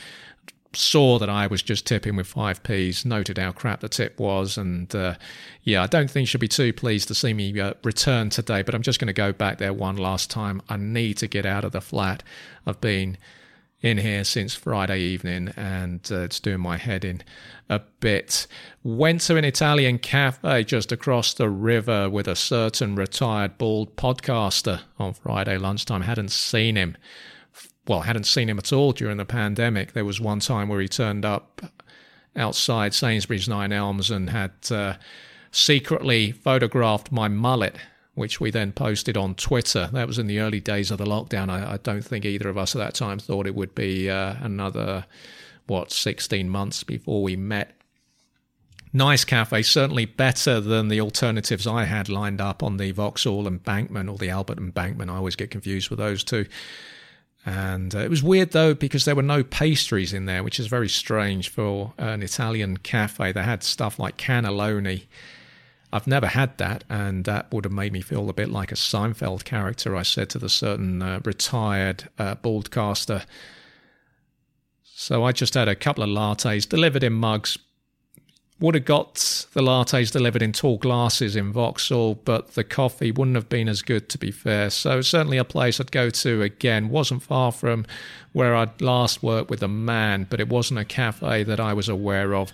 saw 0.74 1.18
that 1.18 1.28
I 1.28 1.46
was 1.46 1.62
just 1.62 1.86
tipping 1.86 2.16
with 2.16 2.26
five 2.26 2.62
P's, 2.62 3.04
noted 3.04 3.38
how 3.38 3.52
crap 3.52 3.80
the 3.80 3.88
tip 3.88 4.18
was, 4.18 4.56
and 4.56 4.94
uh, 4.94 5.14
yeah, 5.62 5.82
I 5.82 5.86
don't 5.86 6.10
think 6.10 6.28
she'll 6.28 6.38
be 6.38 6.48
too 6.48 6.72
pleased 6.72 7.08
to 7.08 7.14
see 7.14 7.34
me 7.34 7.58
uh, 7.60 7.74
return 7.84 8.30
today. 8.30 8.62
But 8.62 8.74
I'm 8.74 8.82
just 8.82 8.98
going 8.98 9.08
to 9.08 9.12
go 9.12 9.32
back 9.32 9.58
there 9.58 9.72
one 9.72 9.96
last 9.96 10.30
time. 10.30 10.62
I 10.68 10.76
need 10.76 11.18
to 11.18 11.26
get 11.26 11.46
out 11.46 11.64
of 11.64 11.72
the 11.72 11.80
flat. 11.80 12.22
I've 12.66 12.80
been 12.80 13.18
in 13.82 13.98
here 13.98 14.24
since 14.24 14.54
Friday 14.54 15.00
evening, 15.00 15.52
and 15.56 16.08
uh, 16.10 16.20
it's 16.20 16.40
doing 16.40 16.60
my 16.60 16.76
head 16.76 17.04
in 17.04 17.22
a 17.68 17.80
bit. 18.00 18.46
Went 18.84 19.22
to 19.22 19.36
an 19.36 19.44
Italian 19.44 19.98
cafe 19.98 20.64
just 20.64 20.92
across 20.92 21.34
the 21.34 21.50
river 21.50 22.08
with 22.08 22.28
a 22.28 22.36
certain 22.36 22.94
retired 22.94 23.58
bald 23.58 23.96
podcaster 23.96 24.80
on 24.98 25.14
Friday 25.14 25.58
lunchtime. 25.58 26.02
Hadn't 26.02 26.30
seen 26.30 26.76
him 26.76 26.96
well, 27.86 28.02
hadn't 28.02 28.24
seen 28.24 28.48
him 28.48 28.58
at 28.58 28.72
all 28.72 28.92
during 28.92 29.16
the 29.16 29.24
pandemic. 29.24 29.92
There 29.92 30.04
was 30.04 30.20
one 30.20 30.40
time 30.40 30.68
where 30.68 30.80
he 30.80 30.88
turned 30.88 31.24
up 31.24 31.62
outside 32.36 32.94
Sainsbury's 32.94 33.48
Nine 33.48 33.72
Elms 33.72 34.10
and 34.10 34.30
had 34.30 34.52
uh, 34.70 34.94
secretly 35.50 36.32
photographed 36.32 37.10
my 37.10 37.28
mullet, 37.28 37.76
which 38.14 38.40
we 38.40 38.50
then 38.50 38.72
posted 38.72 39.16
on 39.16 39.34
Twitter. 39.34 39.88
That 39.92 40.06
was 40.06 40.18
in 40.18 40.26
the 40.26 40.40
early 40.40 40.60
days 40.60 40.90
of 40.90 40.98
the 40.98 41.04
lockdown. 41.04 41.48
I, 41.48 41.74
I 41.74 41.76
don't 41.78 42.04
think 42.04 42.24
either 42.24 42.48
of 42.48 42.58
us 42.58 42.74
at 42.74 42.78
that 42.78 42.94
time 42.94 43.18
thought 43.18 43.46
it 43.46 43.54
would 43.54 43.74
be 43.74 44.10
uh, 44.10 44.34
another, 44.40 45.06
what, 45.66 45.90
16 45.90 46.48
months 46.48 46.84
before 46.84 47.22
we 47.22 47.36
met. 47.36 47.74
Nice 48.92 49.24
cafe, 49.24 49.62
certainly 49.62 50.04
better 50.04 50.60
than 50.60 50.88
the 50.88 51.00
alternatives 51.00 51.66
I 51.66 51.84
had 51.84 52.10
lined 52.10 52.42
up 52.42 52.62
on 52.62 52.76
the 52.76 52.90
Vauxhall 52.90 53.46
Embankment 53.46 54.10
or 54.10 54.18
the 54.18 54.28
Albert 54.28 54.58
Embankment. 54.58 55.10
I 55.10 55.16
always 55.16 55.36
get 55.36 55.50
confused 55.50 55.88
with 55.88 55.98
those 55.98 56.22
two. 56.22 56.44
And 57.46 57.94
uh, 57.94 58.00
it 58.00 58.10
was 58.10 58.22
weird 58.22 58.52
though 58.52 58.74
because 58.74 59.04
there 59.04 59.16
were 59.16 59.22
no 59.22 59.42
pastries 59.42 60.12
in 60.12 60.26
there, 60.26 60.44
which 60.44 60.60
is 60.60 60.66
very 60.66 60.88
strange 60.88 61.48
for 61.48 61.94
an 61.96 62.22
Italian 62.22 62.76
cafe. 62.76 63.32
They 63.32 63.42
had 63.42 63.62
stuff 63.62 63.98
like 63.98 64.18
cannelloni. 64.18 65.04
I've 65.92 66.06
never 66.06 66.26
had 66.26 66.56
that, 66.58 66.84
and 66.88 67.24
that 67.26 67.52
would 67.52 67.64
have 67.64 67.72
made 67.72 67.92
me 67.92 68.00
feel 68.00 68.28
a 68.30 68.32
bit 68.32 68.48
like 68.48 68.72
a 68.72 68.76
Seinfeld 68.76 69.44
character. 69.44 69.94
I 69.94 70.02
said 70.02 70.30
to 70.30 70.38
the 70.38 70.48
certain 70.48 71.02
uh, 71.02 71.20
retired 71.24 72.08
uh, 72.18 72.36
baldcaster. 72.36 73.24
So 74.84 75.24
I 75.24 75.32
just 75.32 75.54
had 75.54 75.68
a 75.68 75.74
couple 75.74 76.02
of 76.02 76.08
lattes 76.08 76.66
delivered 76.66 77.02
in 77.02 77.12
mugs, 77.12 77.58
would 78.62 78.76
have 78.76 78.84
got 78.84 79.14
the 79.52 79.60
lattes 79.60 80.12
delivered 80.12 80.40
in 80.40 80.52
tall 80.52 80.78
glasses 80.78 81.34
in 81.34 81.52
Vauxhall, 81.52 82.14
but 82.14 82.54
the 82.54 82.62
coffee 82.64 83.10
wouldn't 83.10 83.34
have 83.34 83.48
been 83.48 83.68
as 83.68 83.82
good, 83.82 84.08
to 84.10 84.18
be 84.18 84.30
fair. 84.30 84.70
So, 84.70 85.02
certainly 85.02 85.36
a 85.36 85.44
place 85.44 85.80
I'd 85.80 85.90
go 85.90 86.08
to 86.08 86.42
again. 86.42 86.88
Wasn't 86.88 87.22
far 87.22 87.50
from 87.50 87.84
where 88.32 88.54
I'd 88.54 88.80
last 88.80 89.22
worked 89.22 89.50
with 89.50 89.62
a 89.62 89.68
man, 89.68 90.26
but 90.30 90.40
it 90.40 90.48
wasn't 90.48 90.80
a 90.80 90.84
cafe 90.84 91.42
that 91.42 91.60
I 91.60 91.72
was 91.74 91.88
aware 91.88 92.34
of. 92.34 92.52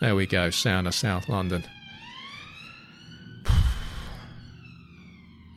There 0.00 0.16
we 0.16 0.26
go, 0.26 0.48
sound 0.48 0.88
of 0.88 0.94
South 0.94 1.28
London. 1.28 1.64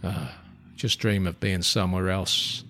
Uh, 0.03 0.27
just 0.75 0.99
dream 0.99 1.27
of 1.27 1.39
being 1.39 1.61
somewhere 1.61 2.09
else. 2.09 2.63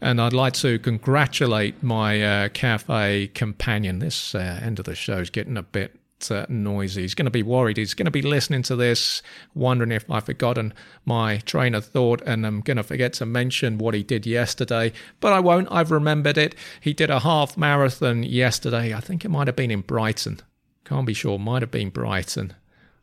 And 0.00 0.20
I'd 0.20 0.32
like 0.32 0.52
to 0.54 0.78
congratulate 0.78 1.82
my 1.82 2.22
uh, 2.22 2.48
cafe 2.50 3.28
companion. 3.28 3.98
This 3.98 4.34
uh, 4.34 4.60
end 4.62 4.78
of 4.78 4.84
the 4.84 4.94
show 4.94 5.18
is 5.18 5.30
getting 5.30 5.56
a 5.56 5.62
bit 5.62 5.98
uh, 6.30 6.46
noisy. 6.48 7.02
He's 7.02 7.14
going 7.14 7.26
to 7.26 7.30
be 7.30 7.42
worried. 7.42 7.76
He's 7.76 7.94
going 7.94 8.06
to 8.06 8.10
be 8.10 8.22
listening 8.22 8.62
to 8.62 8.76
this, 8.76 9.22
wondering 9.54 9.92
if 9.92 10.08
I've 10.10 10.24
forgotten 10.24 10.74
my 11.04 11.38
train 11.38 11.74
of 11.74 11.84
thought 11.84 12.22
and 12.26 12.46
I'm 12.46 12.60
going 12.60 12.76
to 12.76 12.82
forget 12.82 13.12
to 13.14 13.26
mention 13.26 13.78
what 13.78 13.94
he 13.94 14.02
did 14.02 14.26
yesterday. 14.26 14.92
But 15.20 15.32
I 15.32 15.40
won't. 15.40 15.68
I've 15.70 15.90
remembered 15.90 16.38
it. 16.38 16.54
He 16.80 16.92
did 16.92 17.10
a 17.10 17.20
half 17.20 17.56
marathon 17.56 18.22
yesterday. 18.22 18.94
I 18.94 19.00
think 19.00 19.24
it 19.24 19.30
might 19.30 19.46
have 19.46 19.56
been 19.56 19.70
in 19.70 19.82
Brighton. 19.82 20.40
Can't 20.84 21.06
be 21.06 21.14
sure. 21.14 21.38
Might 21.38 21.62
have 21.62 21.70
been 21.70 21.90
Brighton. 21.90 22.54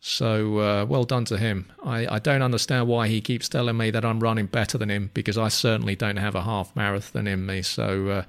So 0.07 0.59
uh, 0.59 0.85
well 0.85 1.03
done 1.03 1.25
to 1.25 1.37
him. 1.37 1.71
I, 1.83 2.05
I 2.05 2.19
don't 2.19 2.43
understand 2.43 2.87
why 2.87 3.07
he 3.07 3.21
keeps 3.21 3.49
telling 3.49 3.75
me 3.75 3.89
that 3.89 4.05
I'm 4.05 4.19
running 4.19 4.45
better 4.45 4.77
than 4.77 4.91
him 4.91 5.09
because 5.15 5.35
I 5.35 5.47
certainly 5.47 5.95
don't 5.95 6.17
have 6.17 6.35
a 6.35 6.43
half 6.43 6.75
marathon 6.75 7.25
in 7.25 7.47
me. 7.47 7.63
So 7.63 8.09
uh, 8.09 8.23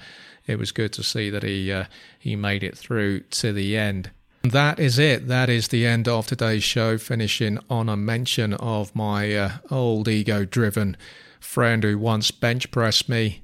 it 0.47 0.59
was 0.59 0.73
good 0.73 0.95
to 0.95 1.03
see 1.03 1.29
that 1.29 1.43
he 1.43 1.71
uh, 1.71 1.85
he 2.19 2.35
made 2.35 2.65
it 2.65 2.79
through 2.79 3.21
to 3.21 3.53
the 3.53 3.77
end. 3.77 4.11
That 4.43 4.81
is 4.81 4.99
it. 4.99 5.29
That 5.29 5.51
is 5.51 5.69
the 5.69 5.85
end 5.85 6.09
of 6.09 6.27
today's 6.27 6.65
show, 6.65 6.97
finishing 6.97 7.59
on 7.69 7.91
a 7.91 7.97
mention 7.97 8.55
of 8.55 8.97
my 8.97 9.35
uh, 9.35 9.51
old 9.71 10.09
ego 10.09 10.47
driven 10.47 10.97
friend 11.41 11.85
who 11.85 11.99
once 11.99 12.31
bench 12.31 12.71
pressed 12.71 13.07
me 13.07 13.43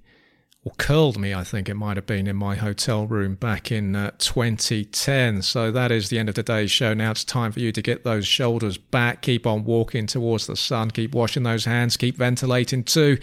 or 0.64 0.72
curled 0.78 1.18
me, 1.18 1.34
I 1.34 1.42
think 1.42 1.68
it 1.68 1.74
might 1.74 1.96
have 1.96 2.06
been, 2.06 2.28
in 2.28 2.36
my 2.36 2.54
hotel 2.54 3.06
room 3.06 3.34
back 3.34 3.72
in 3.72 3.96
uh, 3.96 4.12
2010. 4.18 5.42
So 5.42 5.72
that 5.72 5.90
is 5.90 6.08
the 6.08 6.18
end 6.18 6.28
of 6.28 6.36
today's 6.36 6.70
show. 6.70 6.94
Now 6.94 7.10
it's 7.10 7.24
time 7.24 7.50
for 7.50 7.58
you 7.58 7.72
to 7.72 7.82
get 7.82 8.04
those 8.04 8.26
shoulders 8.26 8.78
back, 8.78 9.22
keep 9.22 9.44
on 9.44 9.64
walking 9.64 10.06
towards 10.06 10.46
the 10.46 10.56
sun, 10.56 10.92
keep 10.92 11.14
washing 11.14 11.42
those 11.42 11.64
hands, 11.64 11.96
keep 11.96 12.16
ventilating 12.16 12.84
too. 12.84 13.18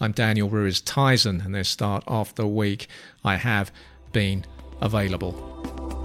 I'm 0.00 0.12
Daniel 0.12 0.48
Ruiz 0.48 0.80
Tyson, 0.80 1.40
and 1.44 1.54
this 1.54 1.68
start 1.68 2.04
off 2.06 2.34
the 2.34 2.46
week 2.46 2.86
I 3.24 3.36
have 3.36 3.72
been 4.12 4.44
available. 4.80 6.03